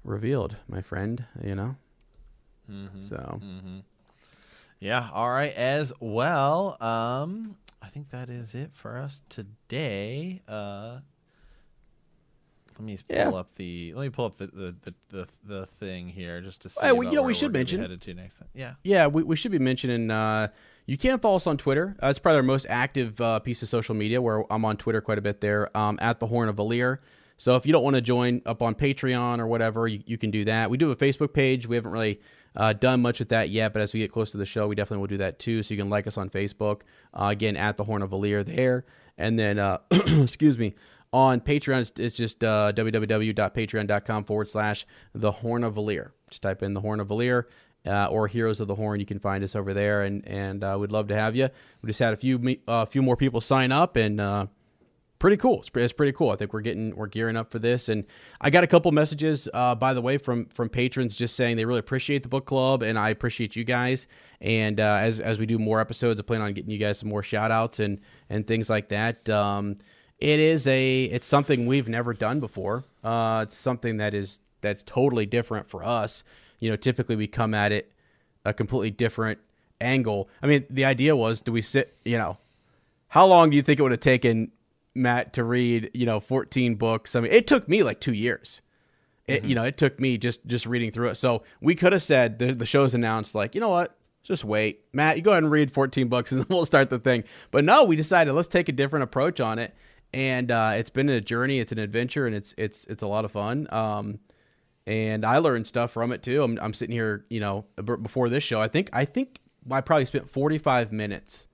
[0.04, 1.26] revealed, my friend.
[1.44, 1.76] You know.
[3.02, 3.40] So
[4.80, 5.10] Yeah.
[5.14, 5.54] All right.
[5.56, 6.78] As well.
[6.82, 10.42] Um, I think that is it for us today.
[10.48, 11.00] Uh,
[12.82, 13.40] let me pull Yeah.
[13.40, 16.70] up the let me pull up the the, the, the, the thing here just to
[16.70, 16.80] see.
[16.82, 18.48] Hey, well, you know, we should mention- headed to next time.
[18.54, 18.74] Yeah.
[18.84, 20.10] yeah, we, we should be mentioning.
[20.10, 20.48] Uh,
[20.88, 21.96] you can follow us on Twitter.
[22.02, 24.22] Uh, it's probably our most active uh, piece of social media.
[24.22, 25.76] Where I'm on Twitter quite a bit there.
[25.78, 27.00] Um, at the Horn of Valere.
[27.38, 30.30] So if you don't want to join up on Patreon or whatever, you, you can
[30.32, 30.70] do that.
[30.70, 31.66] We do have a Facebook page.
[31.68, 32.20] We haven't really
[32.56, 34.76] uh, done much with that yet, but as we get close to the show, we
[34.76, 35.64] definitely will do that too.
[35.64, 36.82] So you can like us on Facebook.
[37.14, 38.86] Uh, again, at the Horn of Valere there.
[39.18, 40.76] And then, uh, excuse me,
[41.14, 46.14] on Patreon, it's, it's just uh, www.patreon.com forward slash the Horn of Valere.
[46.30, 47.48] Just type in the Horn of Valere.
[47.84, 50.78] Uh, or Heroes of the Horn, you can find us over there, and and uh,
[50.80, 51.50] we'd love to have you.
[51.82, 54.46] We just had a few a few more people sign up, and uh,
[55.22, 55.60] pretty cool.
[55.60, 56.32] It's, it's pretty cool.
[56.32, 58.06] I think we're getting we're gearing up for this, and
[58.42, 61.66] I got a couple messages uh, by the way from from patrons just saying they
[61.66, 64.08] really appreciate the book club, and I appreciate you guys.
[64.42, 67.10] And uh, as as we do more episodes, I plan on getting you guys some
[67.10, 69.30] more shout outs and and things like that.
[69.30, 69.78] Um,
[70.22, 72.86] it is a it's something we've never done before.
[73.04, 76.24] Uh, it's something that is that's totally different for us.
[76.60, 77.92] You know, typically we come at it
[78.46, 79.40] a completely different
[79.82, 80.30] angle.
[80.42, 81.98] I mean, the idea was, do we sit?
[82.06, 82.38] You know,
[83.10, 84.52] how long do you think it would have taken
[84.94, 85.90] Matt to read?
[85.94, 87.16] You know, fourteen books.
[87.16, 88.62] I mean, it took me like two years.
[89.28, 91.16] It, you know, it took me just just reading through it.
[91.16, 93.96] So we could have said the the show's announced, like, you know what?
[94.24, 95.18] Just wait, Matt.
[95.18, 97.24] You go ahead and read 14 books, and then we'll start the thing.
[97.50, 99.74] But no, we decided let's take a different approach on it,
[100.14, 101.60] and uh, it's been a journey.
[101.60, 103.68] It's an adventure, and it's it's it's a lot of fun.
[103.72, 104.20] Um,
[104.88, 106.44] and I learned stuff from it too.
[106.44, 108.60] I'm, I'm sitting here, you know, b- before this show.
[108.60, 109.40] I think I think
[109.70, 111.48] I probably spent 45 minutes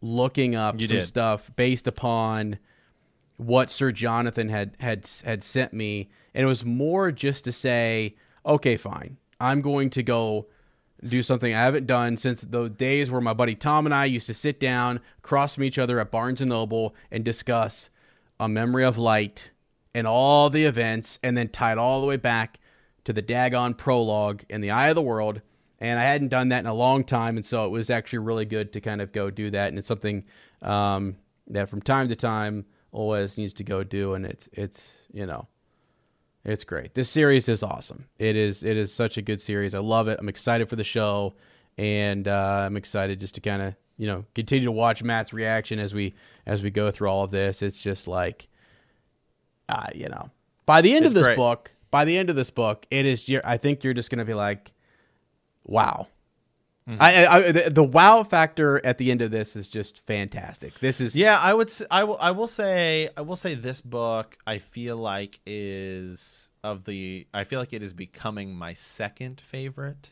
[0.00, 1.06] looking up You some did.
[1.06, 2.58] stuff based upon
[3.36, 8.14] what Sir Jonathan had had had sent me, and it was more just to say,
[8.44, 10.46] okay, fine, I'm going to go
[11.04, 14.26] do something I haven't done since the days where my buddy Tom and I used
[14.28, 17.90] to sit down across from each other at Barnes and Noble and discuss
[18.38, 19.50] a memory of light
[19.94, 22.58] and all the events, and then tie it all the way back
[23.04, 25.42] to the Dagon prologue in the Eye of the World.
[25.78, 28.44] And I hadn't done that in a long time, and so it was actually really
[28.44, 29.68] good to kind of go do that.
[29.68, 30.24] And it's something
[30.62, 31.16] um,
[31.48, 35.48] that from time to time always needs to go do, and it's it's you know
[36.44, 36.94] it's great.
[36.94, 38.06] This series is awesome.
[38.18, 39.74] It is it is such a good series.
[39.74, 40.18] I love it.
[40.20, 41.34] I'm excited for the show,
[41.78, 45.78] and uh, I'm excited just to kind of you know continue to watch Matt's reaction
[45.78, 46.14] as we
[46.46, 47.62] as we go through all of this.
[47.62, 48.48] It's just like,
[49.68, 50.30] uh, you know,
[50.66, 51.36] by the end It's of this great.
[51.36, 53.30] book, by the end of this book, it is.
[53.44, 54.72] I think you're just gonna be like,
[55.64, 56.08] wow.
[56.88, 57.00] Mm-hmm.
[57.00, 60.80] I, I, the, the wow factor at the end of this is just fantastic.
[60.80, 61.72] This is Yeah, I would.
[61.90, 62.16] I will.
[62.20, 63.08] I will say.
[63.16, 64.36] I will say this book.
[64.46, 67.26] I feel like is of the.
[67.32, 70.10] I feel like it is becoming my second favorite.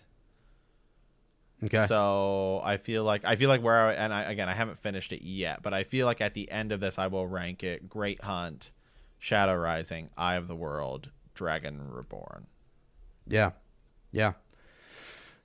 [1.64, 1.86] okay.
[1.86, 5.12] So I feel like I feel like where I, and I, again I haven't finished
[5.12, 7.88] it yet, but I feel like at the end of this I will rank it
[7.88, 8.70] Great Hunt,
[9.18, 12.46] Shadow Rising, Eye of the World, Dragon Reborn.
[13.26, 13.50] Yeah,
[14.12, 14.34] yeah,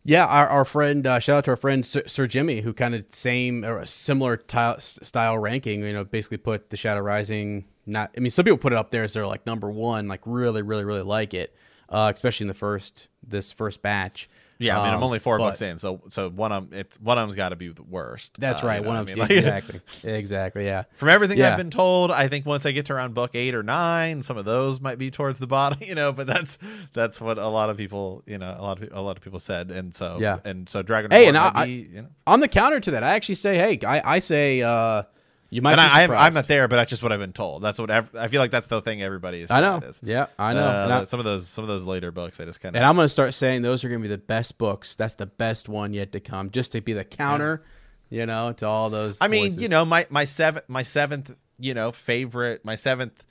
[0.05, 0.25] yeah.
[0.25, 3.03] Our, our friend, uh, shout out to our friend Sir, Sir Jimmy, who kind of
[3.09, 4.39] same or similar
[4.79, 5.83] style ranking.
[5.83, 7.65] You know, basically put the Shadow Rising.
[7.85, 10.21] Not, I mean, some people put it up there as their like number one, like
[10.25, 11.53] really, really, really like it,
[11.89, 14.29] uh, especially in the first this first batch.
[14.57, 16.79] Yeah, I mean I'm Um, only four but- books in, so so one of 'em-
[16.79, 18.31] it's one of them's got to be the worst.
[18.39, 18.77] That's Uh, right.
[18.77, 19.17] you know one of I mean?
[19.17, 20.65] Like- exactly, exactly.
[20.65, 21.51] Yeah, From everything Yeah.
[21.51, 24.37] I've been told, I think once I get to around book eight or nine, some
[24.37, 26.13] of those might be towards the bottom, you know.
[26.13, 26.57] But that's
[26.93, 29.39] that's what a lot of people, you know, a lot of a lot of people
[29.39, 30.37] said, and so Yeah.
[30.45, 31.11] and so Dragon.
[31.11, 33.57] Hey, Reborn and I- be, you know, on the counter to that, I actually say,
[33.57, 35.03] hey, I, I say, uh,
[35.49, 37.61] you might and I, I'm, I'm not there, but that's just what I've been told.
[37.61, 38.51] That's what ev- I feel like.
[38.51, 39.51] That's the thing everybody is.
[39.51, 39.77] I know.
[39.77, 40.01] Is.
[40.03, 40.65] Yeah, I know.
[40.65, 42.77] Uh, I- some of those some of those later books, I just kind of.
[42.79, 44.95] And I'm going to start saying those are going to be the best books.
[44.95, 47.63] That's the best one yet to come, just to be the counter,
[48.09, 49.19] you know, to all those.
[49.21, 49.61] I mean, voices.
[49.61, 53.23] you know, my my seventh my seventh, you know, favorite, my seventh,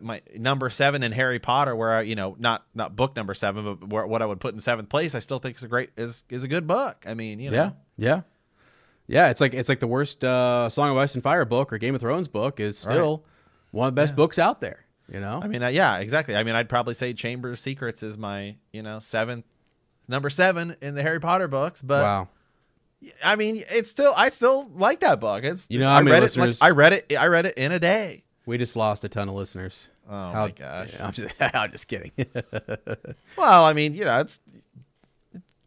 [0.00, 3.64] my number seven in Harry Potter, where I, you know, not not book number seven,
[3.64, 5.90] but where, what I would put in seventh place, I still think is a great
[5.96, 7.04] is is a good book.
[7.06, 8.20] I mean, you know, yeah, yeah,
[9.06, 9.30] yeah.
[9.30, 11.94] It's like it's like the worst uh, Song of Ice and Fire book or Game
[11.94, 13.24] of Thrones book is still
[13.70, 14.84] one of the best books out there.
[15.12, 16.34] You know, I mean, uh, yeah, exactly.
[16.34, 19.44] I mean, I'd probably say Chamber of Secrets is my, you know, seventh,
[20.08, 21.82] number seven in the Harry Potter books.
[21.82, 22.28] But wow.
[23.22, 25.44] I mean, it's still, I still like that book.
[25.44, 26.34] It's, You know I read it.
[26.38, 27.14] Like, I read it.
[27.18, 28.24] I read it in a day.
[28.46, 29.90] We just lost a ton of listeners.
[30.08, 30.90] Oh How- my gosh.
[30.94, 32.12] Yeah, I'm just, I'm just kidding.
[33.36, 34.40] Well, I mean, you know, it's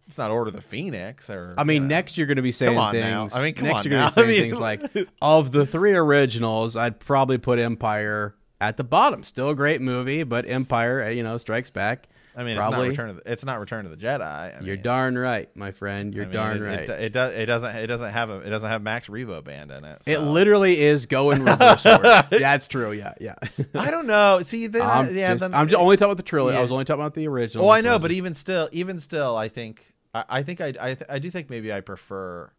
[0.07, 1.53] it's not Order of the Phoenix or.
[1.57, 1.95] I mean, know.
[1.95, 2.93] next you're going to be saying things.
[2.93, 3.27] now.
[3.34, 5.65] I mean, come next on you're going to be I mean- things like, of the
[5.65, 9.23] three originals, I'd probably put Empire at the bottom.
[9.23, 12.07] Still a great movie, but Empire, uh, you know, Strikes Back.
[12.35, 12.89] I mean, probably.
[12.89, 14.21] it's not Return of the, it's not Return of the Jedi.
[14.21, 16.13] I You're mean, darn right, my friend.
[16.13, 16.79] You're I mean, darn it, right.
[16.81, 17.34] It, it does.
[17.34, 17.75] It doesn't.
[17.75, 18.38] It doesn't have a.
[18.41, 20.03] It doesn't have Max Rebo band in it.
[20.05, 22.27] It literally is go in reverse order.
[22.29, 22.91] That's true.
[22.91, 23.34] Yeah, yeah.
[23.73, 24.41] I don't know.
[24.43, 26.55] See, then I- I'm yeah, just, then I'm just only talking about the trilogy.
[26.55, 27.65] I was only talking about the original.
[27.65, 29.95] Oh, I know, but just- even still, even still, I think,
[30.30, 32.52] I, I think I, I, th- I do think maybe I prefer.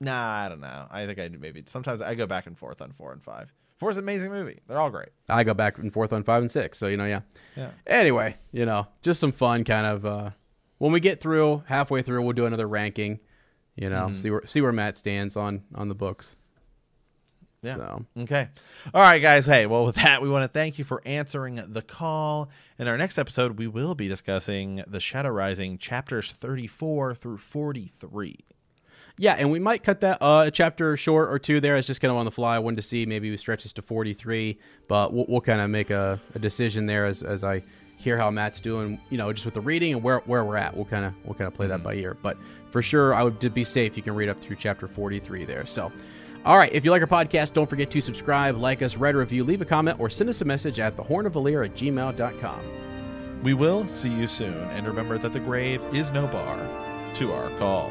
[0.00, 0.86] Nah, I don't know.
[0.90, 3.52] I think I maybe sometimes I go back and forth on four and five.
[3.78, 4.60] Four's an amazing movie.
[4.66, 5.08] They're all great.
[5.28, 6.78] I go back and forth on five and six.
[6.78, 7.20] So you know, yeah.
[7.56, 7.70] Yeah.
[7.86, 10.06] Anyway, you know, just some fun kind of.
[10.06, 10.30] uh
[10.78, 13.20] When we get through halfway through, we'll do another ranking.
[13.76, 14.14] You know, Mm-hmm.
[14.14, 16.36] see where see where Matt stands on on the books.
[17.64, 17.76] Yeah.
[17.76, 18.48] So Okay.
[18.92, 19.46] All right, guys.
[19.46, 22.50] Hey, well, with that, we want to thank you for answering the call.
[22.78, 28.36] In our next episode, we will be discussing the Shadow Rising chapters 34 through 43.
[29.16, 31.76] yeah, and we might cut that uh, a chapter short or two there.
[31.76, 32.56] It's just kind of on the fly.
[32.56, 34.58] I wanted to see maybe we stretch this to 43,
[34.88, 37.62] but we'll, we'll kind of make a, a decision there as, as I
[37.96, 39.00] hear how Matt's doing.
[39.10, 40.74] You know, just with the reading and where, where we're at.
[40.74, 42.16] We'll kind of we'll kind of play that by ear.
[42.20, 42.36] But
[42.70, 43.96] for sure, I would to be safe.
[43.96, 45.64] You can read up through chapter 43 there.
[45.64, 45.92] So.
[46.44, 49.18] All right, if you like our podcast, don't forget to subscribe, like us, write a
[49.18, 53.40] review, leave a comment, or send us a message at thehornofvalir at gmail.com.
[53.42, 56.58] We will see you soon, and remember that the grave is no bar
[57.14, 57.90] to our call.